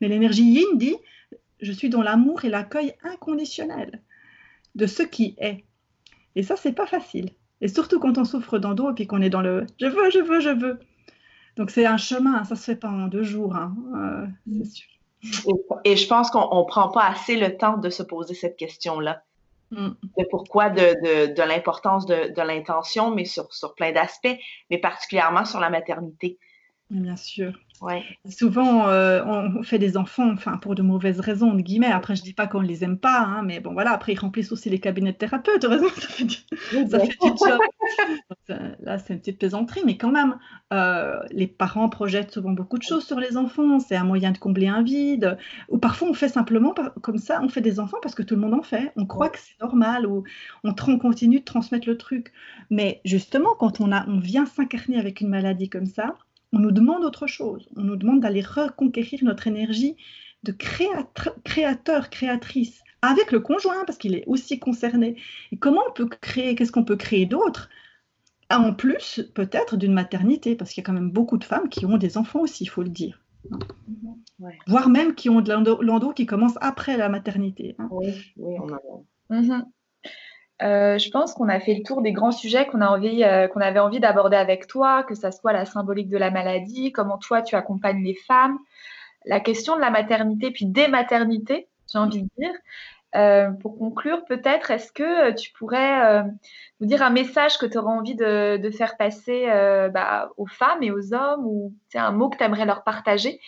Mais 0.00 0.08
l'énergie 0.08 0.44
yin 0.44 0.78
dit 0.78 0.96
je 1.60 1.72
suis 1.72 1.90
dans 1.90 2.02
l'amour 2.02 2.46
et 2.46 2.48
l'accueil 2.48 2.94
inconditionnel 3.02 4.00
de 4.74 4.86
ce 4.86 5.02
qui 5.02 5.36
est. 5.38 5.64
Et 6.36 6.42
ça, 6.42 6.56
c'est 6.56 6.72
pas 6.72 6.86
facile. 6.86 7.30
Et 7.60 7.68
surtout 7.68 7.98
quand 7.98 8.18
on 8.18 8.24
souffre 8.24 8.58
d'endo 8.58 8.90
et 8.90 8.94
puis 8.94 9.06
qu'on 9.06 9.22
est 9.22 9.30
dans 9.30 9.40
le 9.40 9.66
je 9.80 9.86
veux, 9.86 10.10
je 10.10 10.18
veux, 10.18 10.40
je 10.40 10.50
veux. 10.50 10.78
Donc 11.56 11.70
c'est 11.70 11.86
un 11.86 11.96
chemin, 11.96 12.44
ça 12.44 12.54
se 12.54 12.64
fait 12.64 12.76
pas 12.76 12.88
en 12.88 13.08
deux 13.08 13.22
jours, 13.22 13.56
hein, 13.56 13.74
euh, 13.96 14.26
c'est 14.58 14.70
sûr. 14.70 14.88
Et, 15.84 15.96
je 15.96 16.06
pense 16.06 16.30
qu'on 16.30 16.60
ne 16.60 16.68
prend 16.68 16.90
pas 16.90 17.06
assez 17.06 17.36
le 17.36 17.56
temps 17.56 17.78
de 17.78 17.88
se 17.88 18.02
poser 18.02 18.34
cette 18.34 18.56
question-là. 18.56 19.22
Mm. 19.70 19.88
De 20.18 20.24
pourquoi 20.30 20.68
de, 20.68 21.34
de, 21.34 21.42
l'importance 21.42 22.04
de, 22.04 22.32
de 22.34 22.42
l'intention, 22.42 23.12
mais 23.12 23.24
sur, 23.24 23.52
sur 23.52 23.74
plein 23.74 23.92
d'aspects, 23.92 24.36
mais 24.70 24.78
particulièrement 24.78 25.46
sur 25.46 25.58
la 25.58 25.70
maternité. 25.70 26.38
Bien 26.90 27.16
sûr. 27.16 27.58
Ouais. 27.82 28.04
Souvent, 28.28 28.88
euh, 28.88 29.22
on 29.24 29.62
fait 29.62 29.78
des 29.78 29.96
enfants, 29.96 30.30
enfin 30.32 30.56
pour 30.56 30.74
de 30.74 30.82
mauvaises 30.82 31.20
raisons, 31.20 31.52
de 31.54 31.60
guillemets. 31.60 31.86
Après, 31.86 32.16
je 32.16 32.22
dis 32.22 32.32
pas 32.32 32.46
qu'on 32.46 32.62
ne 32.62 32.66
les 32.66 32.84
aime 32.84 32.98
pas, 32.98 33.20
hein, 33.20 33.42
mais 33.42 33.60
bon, 33.60 33.72
voilà. 33.74 33.92
Après, 33.92 34.12
ils 34.12 34.18
remplissent 34.18 34.52
aussi 34.52 34.70
les 34.70 34.80
cabinets 34.80 35.12
de 35.12 35.18
thérapeutes. 35.18 35.64
Heureusement, 35.64 35.88
ça 35.88 36.08
fait 36.08 36.24
du, 36.24 36.36
ça 36.90 37.00
fait 37.00 37.18
job. 37.20 37.58
Là, 38.80 38.98
c'est 38.98 39.14
une 39.14 39.20
petite 39.20 39.38
plaisanterie, 39.38 39.82
mais 39.84 39.96
quand 39.96 40.10
même, 40.10 40.38
euh, 40.72 41.20
les 41.30 41.46
parents 41.46 41.88
projettent 41.88 42.32
souvent 42.32 42.52
beaucoup 42.52 42.78
de 42.78 42.82
choses 42.82 43.04
sur 43.04 43.20
les 43.20 43.36
enfants. 43.36 43.78
C'est 43.78 43.96
un 43.96 44.04
moyen 44.04 44.32
de 44.32 44.38
combler 44.38 44.68
un 44.68 44.82
vide. 44.82 45.36
Ou 45.68 45.78
parfois, 45.78 46.08
on 46.08 46.14
fait 46.14 46.28
simplement 46.28 46.74
comme 47.02 47.18
ça, 47.18 47.40
on 47.42 47.48
fait 47.48 47.60
des 47.60 47.78
enfants 47.80 47.98
parce 48.02 48.14
que 48.14 48.22
tout 48.22 48.34
le 48.34 48.40
monde 48.40 48.54
en 48.54 48.62
fait. 48.62 48.92
On 48.96 49.06
croit 49.06 49.28
que 49.28 49.38
c'est 49.38 49.60
normal 49.60 50.06
ou 50.06 50.24
on, 50.64 50.74
on 50.88 50.98
continue 50.98 51.40
de 51.40 51.44
transmettre 51.44 51.88
le 51.88 51.96
truc. 51.98 52.32
Mais 52.70 53.00
justement, 53.04 53.54
quand 53.58 53.80
on 53.80 53.92
a, 53.92 54.06
on 54.08 54.18
vient 54.18 54.46
s'incarner 54.46 54.98
avec 54.98 55.20
une 55.20 55.28
maladie 55.28 55.68
comme 55.68 55.86
ça 55.86 56.16
on 56.56 56.58
nous 56.58 56.72
demande 56.72 57.04
autre 57.04 57.26
chose. 57.26 57.68
On 57.76 57.82
nous 57.82 57.96
demande 57.96 58.20
d'aller 58.20 58.40
reconquérir 58.40 59.20
notre 59.22 59.46
énergie 59.46 59.96
de 60.42 60.52
créateur, 60.52 62.08
créatrice, 62.08 62.82
avec 63.02 63.30
le 63.30 63.40
conjoint, 63.40 63.84
parce 63.84 63.98
qu'il 63.98 64.14
est 64.14 64.24
aussi 64.26 64.58
concerné. 64.58 65.16
Et 65.52 65.58
comment 65.58 65.82
on 65.86 65.92
peut 65.92 66.06
créer, 66.08 66.54
qu'est-ce 66.54 66.72
qu'on 66.72 66.84
peut 66.84 66.96
créer 66.96 67.26
d'autre 67.26 67.68
En 68.50 68.72
plus, 68.72 69.30
peut-être 69.34 69.76
d'une 69.76 69.92
maternité, 69.92 70.56
parce 70.56 70.70
qu'il 70.70 70.80
y 70.80 70.84
a 70.84 70.86
quand 70.86 70.94
même 70.94 71.10
beaucoup 71.10 71.36
de 71.36 71.44
femmes 71.44 71.68
qui 71.68 71.84
ont 71.84 71.98
des 71.98 72.16
enfants 72.16 72.40
aussi, 72.40 72.64
il 72.64 72.68
faut 72.68 72.82
le 72.82 72.88
dire. 72.88 73.22
Voire 74.66 74.88
même 74.88 75.14
qui 75.14 75.28
ont 75.28 75.42
de 75.42 75.52
l'endo 75.52 76.12
qui 76.12 76.24
commence 76.24 76.56
après 76.62 76.96
la 76.96 77.10
maternité. 77.10 77.76
Hein. 77.78 77.88
Oui, 77.90 78.14
oui, 78.38 78.56
on 78.62 78.72
a. 78.72 78.80
Mhm. 79.28 79.66
Euh, 80.62 80.96
je 80.96 81.10
pense 81.10 81.34
qu'on 81.34 81.48
a 81.48 81.60
fait 81.60 81.74
le 81.74 81.82
tour 81.82 82.00
des 82.00 82.12
grands 82.12 82.32
sujets 82.32 82.66
euh, 82.66 83.48
qu'on 83.48 83.60
avait 83.60 83.78
envie 83.78 84.00
d'aborder 84.00 84.36
avec 84.36 84.66
toi, 84.66 85.02
que 85.02 85.14
ça 85.14 85.30
soit 85.30 85.52
la 85.52 85.66
symbolique 85.66 86.08
de 86.08 86.16
la 86.16 86.30
maladie, 86.30 86.92
comment 86.92 87.18
toi 87.18 87.42
tu 87.42 87.56
accompagnes 87.56 88.02
les 88.02 88.14
femmes, 88.14 88.58
la 89.26 89.40
question 89.40 89.76
de 89.76 89.80
la 89.80 89.90
maternité 89.90 90.50
puis 90.50 90.64
des 90.64 90.88
maternités, 90.88 91.68
j'ai 91.92 91.98
envie 91.98 92.22
de 92.22 92.28
dire. 92.38 92.52
Euh, 93.14 93.50
pour 93.50 93.78
conclure, 93.78 94.24
peut-être, 94.24 94.70
est-ce 94.70 94.92
que 94.92 95.32
tu 95.32 95.52
pourrais 95.52 96.22
nous 96.80 96.86
dire 96.86 97.02
un 97.02 97.10
message 97.10 97.56
que 97.58 97.66
tu 97.66 97.78
auras 97.78 97.92
envie 97.92 98.14
de, 98.14 98.70
faire 98.76 98.96
passer 98.96 99.46
bah, 99.92 100.30
aux 100.36 100.46
femmes 100.46 100.82
et 100.82 100.90
aux 100.90 101.14
hommes 101.14 101.46
ou 101.46 101.74
un 101.94 102.12
mot 102.12 102.28
que 102.28 102.38
tu 102.38 102.44
aimerais 102.44 102.66
leur 102.66 102.82
partager? 102.82 103.40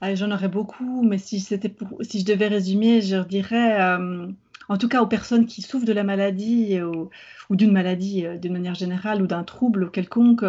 Ah, 0.00 0.14
J'en 0.14 0.30
aurais 0.30 0.48
beaucoup, 0.48 1.02
mais 1.02 1.18
si, 1.18 1.42
pour, 1.70 1.98
si 2.02 2.20
je 2.20 2.26
devais 2.26 2.48
résumer, 2.48 3.00
je 3.00 3.16
dirais 3.18 3.96
en 4.68 4.78
tout 4.78 4.88
cas 4.88 5.02
aux 5.02 5.06
personnes 5.06 5.46
qui 5.46 5.62
souffrent 5.62 5.86
de 5.86 5.92
la 5.92 6.04
maladie 6.04 6.80
ou, 6.80 7.10
d'une 7.50 7.72
maladie 7.72 8.24
d'une 8.40 8.52
manière 8.52 8.74
générale 8.74 9.22
ou 9.22 9.26
d'un 9.26 9.44
trouble 9.44 9.90
quelconque, 9.90 10.44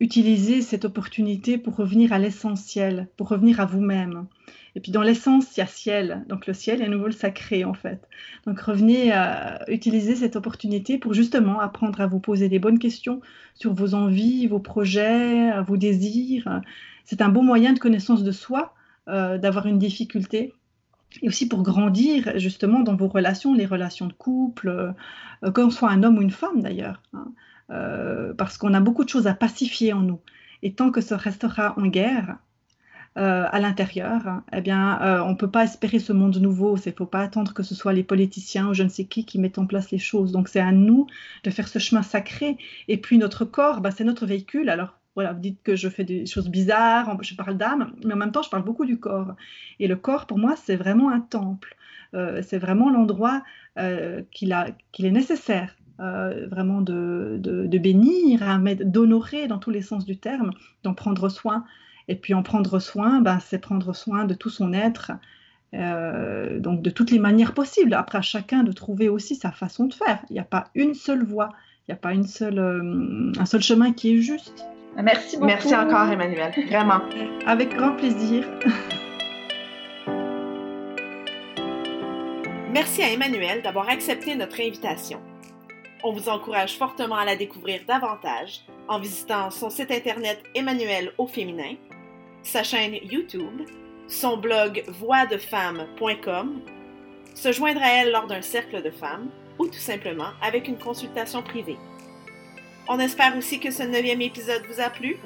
utiliser 0.00 0.62
cette 0.62 0.84
opportunité 0.84 1.58
pour 1.58 1.76
revenir 1.76 2.12
à 2.12 2.18
l'essentiel, 2.18 3.08
pour 3.16 3.28
revenir 3.28 3.60
à 3.60 3.66
vous-même. 3.66 4.26
Et 4.76 4.80
puis 4.80 4.90
dans 4.90 5.02
l'essence, 5.02 5.56
il 5.56 5.60
y 5.60 5.62
a 5.62 5.66
ciel. 5.66 6.24
Donc 6.28 6.46
le 6.46 6.52
ciel 6.52 6.82
est 6.82 6.86
à 6.86 6.88
nouveau 6.88 7.06
le 7.06 7.12
sacré 7.12 7.64
en 7.64 7.74
fait. 7.74 8.08
Donc 8.46 8.60
revenez 8.60 9.12
à 9.12 9.64
utiliser 9.70 10.16
cette 10.16 10.36
opportunité 10.36 10.98
pour 10.98 11.14
justement 11.14 11.60
apprendre 11.60 12.00
à 12.00 12.06
vous 12.06 12.18
poser 12.18 12.48
des 12.48 12.58
bonnes 12.58 12.80
questions 12.80 13.20
sur 13.54 13.72
vos 13.72 13.94
envies, 13.94 14.46
vos 14.46 14.58
projets, 14.58 15.60
vos 15.62 15.76
désirs. 15.76 16.60
C'est 17.04 17.22
un 17.22 17.28
bon 17.28 17.44
moyen 17.44 17.72
de 17.72 17.78
connaissance 17.78 18.24
de 18.24 18.32
soi, 18.32 18.74
euh, 19.08 19.38
d'avoir 19.38 19.66
une 19.66 19.78
difficulté. 19.78 20.54
Et 21.22 21.28
aussi 21.28 21.48
pour 21.48 21.62
grandir 21.62 22.38
justement 22.38 22.80
dans 22.80 22.96
vos 22.96 23.08
relations, 23.08 23.54
les 23.54 23.66
relations 23.66 24.06
de 24.06 24.12
couple, 24.12 24.94
euh, 25.44 25.50
qu'on 25.52 25.70
soit 25.70 25.90
un 25.90 26.02
homme 26.02 26.18
ou 26.18 26.22
une 26.22 26.30
femme 26.30 26.60
d'ailleurs. 26.62 27.02
Hein. 27.12 27.32
Euh, 27.70 28.34
parce 28.34 28.58
qu'on 28.58 28.74
a 28.74 28.80
beaucoup 28.80 29.04
de 29.04 29.08
choses 29.08 29.26
à 29.26 29.34
pacifier 29.34 29.92
en 29.92 30.00
nous. 30.00 30.20
Et 30.62 30.74
tant 30.74 30.90
que 30.90 31.00
ça 31.00 31.16
restera 31.16 31.74
en 31.78 31.86
guerre, 31.86 32.38
euh, 33.16 33.46
à 33.48 33.60
l'intérieur, 33.60 34.42
eh 34.52 34.60
bien, 34.60 35.00
euh, 35.00 35.22
on 35.22 35.30
ne 35.30 35.36
peut 35.36 35.50
pas 35.50 35.62
espérer 35.64 36.00
ce 36.00 36.12
monde 36.12 36.36
nouveau. 36.38 36.76
Il 36.76 36.88
ne 36.88 36.92
faut 36.92 37.06
pas 37.06 37.20
attendre 37.20 37.54
que 37.54 37.62
ce 37.62 37.74
soit 37.74 37.92
les 37.92 38.02
politiciens 38.02 38.68
ou 38.68 38.74
je 38.74 38.82
ne 38.82 38.88
sais 38.88 39.04
qui 39.04 39.24
qui 39.24 39.38
mettent 39.38 39.58
en 39.58 39.66
place 39.66 39.92
les 39.92 39.98
choses. 39.98 40.32
Donc, 40.32 40.48
c'est 40.48 40.60
à 40.60 40.72
nous 40.72 41.06
de 41.44 41.50
faire 41.50 41.68
ce 41.68 41.78
chemin 41.78 42.02
sacré. 42.02 42.58
Et 42.88 42.96
puis, 42.96 43.18
notre 43.18 43.44
corps, 43.44 43.80
bah, 43.80 43.92
c'est 43.92 44.02
notre 44.02 44.26
véhicule. 44.26 44.68
Alors, 44.68 44.98
voilà, 45.14 45.32
vous 45.32 45.40
dites 45.40 45.62
que 45.62 45.76
je 45.76 45.88
fais 45.88 46.04
des 46.04 46.26
choses 46.26 46.48
bizarres, 46.48 47.16
je 47.22 47.34
parle 47.34 47.56
d'âme, 47.56 47.92
mais 48.04 48.14
en 48.14 48.16
même 48.16 48.32
temps, 48.32 48.42
je 48.42 48.50
parle 48.50 48.64
beaucoup 48.64 48.84
du 48.84 48.98
corps. 48.98 49.34
Et 49.78 49.86
le 49.86 49.96
corps, 49.96 50.26
pour 50.26 50.38
moi, 50.38 50.56
c'est 50.56 50.76
vraiment 50.76 51.10
un 51.10 51.20
temple. 51.20 51.76
c'est 52.12 52.58
vraiment 52.58 52.90
l'endroit 52.90 53.42
qu'il 54.30 54.52
est 54.52 55.10
nécessaire 55.10 55.76
euh, 56.00 56.48
vraiment 56.48 56.80
de, 56.80 57.38
bénir, 57.78 58.42
hein, 58.42 58.62
d'honorer 58.80 59.46
dans 59.46 59.58
tous 59.58 59.70
les 59.70 59.82
sens 59.82 60.04
du 60.04 60.16
terme, 60.16 60.50
d'en 60.82 60.92
prendre 60.92 61.28
soin. 61.28 61.64
Et 62.08 62.16
puis 62.16 62.34
en 62.34 62.42
prendre 62.42 62.80
soin, 62.80 63.20
ben, 63.20 63.38
c'est 63.38 63.58
prendre 63.58 63.94
soin 63.94 64.24
de 64.24 64.34
tout 64.34 64.50
son 64.50 64.72
être, 64.72 65.12
euh, 65.72 66.58
donc 66.58 66.82
de 66.82 66.90
toutes 66.90 67.12
les 67.12 67.20
manières 67.20 67.54
possibles. 67.54 67.94
Après, 67.94 68.18
à 68.18 68.22
chacun 68.22 68.64
de 68.64 68.72
trouver 68.72 69.08
aussi 69.08 69.36
sa 69.36 69.52
façon 69.52 69.86
de 69.86 69.94
faire. 69.94 70.18
Il 70.30 70.32
n'y 70.32 70.40
a 70.40 70.44
pas 70.44 70.64
une 70.74 70.94
seule 70.94 71.24
voie, 71.24 71.50
il 71.86 71.92
n'y 71.92 71.94
a 71.94 71.98
pas 71.98 72.12
euh, 72.12 73.32
un 73.38 73.46
seul 73.46 73.62
chemin 73.62 73.92
qui 73.92 74.14
est 74.14 74.20
juste. 74.20 74.66
Merci 75.02 75.36
beaucoup. 75.36 75.46
Merci 75.46 75.74
encore, 75.74 76.08
Emmanuel. 76.10 76.52
Vraiment. 76.68 77.00
Avec 77.46 77.74
grand 77.74 77.96
plaisir. 77.96 78.44
Merci 82.72 83.02
à 83.02 83.12
Emmanuel 83.12 83.62
d'avoir 83.62 83.88
accepté 83.88 84.34
notre 84.34 84.60
invitation. 84.60 85.20
On 86.02 86.12
vous 86.12 86.28
encourage 86.28 86.76
fortement 86.76 87.16
à 87.16 87.24
la 87.24 87.36
découvrir 87.36 87.80
davantage 87.86 88.60
en 88.88 88.98
visitant 88.98 89.50
son 89.50 89.70
site 89.70 89.90
internet 89.90 90.42
Emmanuel 90.54 91.12
au 91.16 91.26
féminin, 91.26 91.76
sa 92.42 92.62
chaîne 92.62 92.96
YouTube, 93.10 93.62
son 94.08 94.36
blog 94.36 94.84
voixdefemme.com, 94.88 96.60
se 97.34 97.52
joindre 97.52 97.82
à 97.82 98.02
elle 98.02 98.12
lors 98.12 98.26
d'un 98.26 98.42
cercle 98.42 98.82
de 98.82 98.90
femmes 98.90 99.30
ou 99.58 99.66
tout 99.66 99.72
simplement 99.74 100.32
avec 100.42 100.68
une 100.68 100.78
consultation 100.78 101.42
privée. 101.42 101.78
On 102.86 102.98
espère 102.98 103.36
aussi 103.38 103.60
que 103.60 103.70
ce 103.70 103.82
neuvième 103.82 104.20
épisode 104.20 104.62
vous 104.68 104.80
a 104.80 104.90
plu 104.90 105.16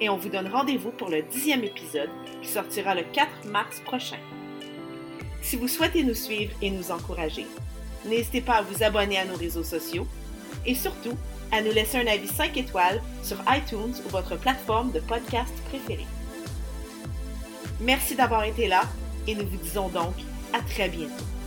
et 0.00 0.08
on 0.08 0.16
vous 0.16 0.28
donne 0.28 0.46
rendez-vous 0.46 0.92
pour 0.92 1.08
le 1.08 1.22
dixième 1.22 1.64
épisode 1.64 2.10
qui 2.40 2.48
sortira 2.48 2.94
le 2.94 3.02
4 3.12 3.46
mars 3.46 3.80
prochain. 3.80 4.18
Si 5.42 5.56
vous 5.56 5.66
souhaitez 5.66 6.04
nous 6.04 6.14
suivre 6.14 6.52
et 6.62 6.70
nous 6.70 6.92
encourager, 6.92 7.46
n'hésitez 8.04 8.40
pas 8.40 8.58
à 8.58 8.62
vous 8.62 8.84
abonner 8.84 9.18
à 9.18 9.24
nos 9.24 9.34
réseaux 9.34 9.64
sociaux 9.64 10.06
et 10.64 10.76
surtout 10.76 11.16
à 11.50 11.60
nous 11.60 11.72
laisser 11.72 11.98
un 11.98 12.06
avis 12.06 12.28
5 12.28 12.56
étoiles 12.56 13.02
sur 13.24 13.38
iTunes 13.48 13.94
ou 14.06 14.08
votre 14.10 14.36
plateforme 14.36 14.92
de 14.92 15.00
podcast 15.00 15.52
préférée. 15.70 16.06
Merci 17.80 18.14
d'avoir 18.14 18.44
été 18.44 18.68
là 18.68 18.82
et 19.26 19.34
nous 19.34 19.46
vous 19.46 19.56
disons 19.56 19.88
donc 19.88 20.14
à 20.52 20.60
très 20.60 20.88
bientôt. 20.88 21.37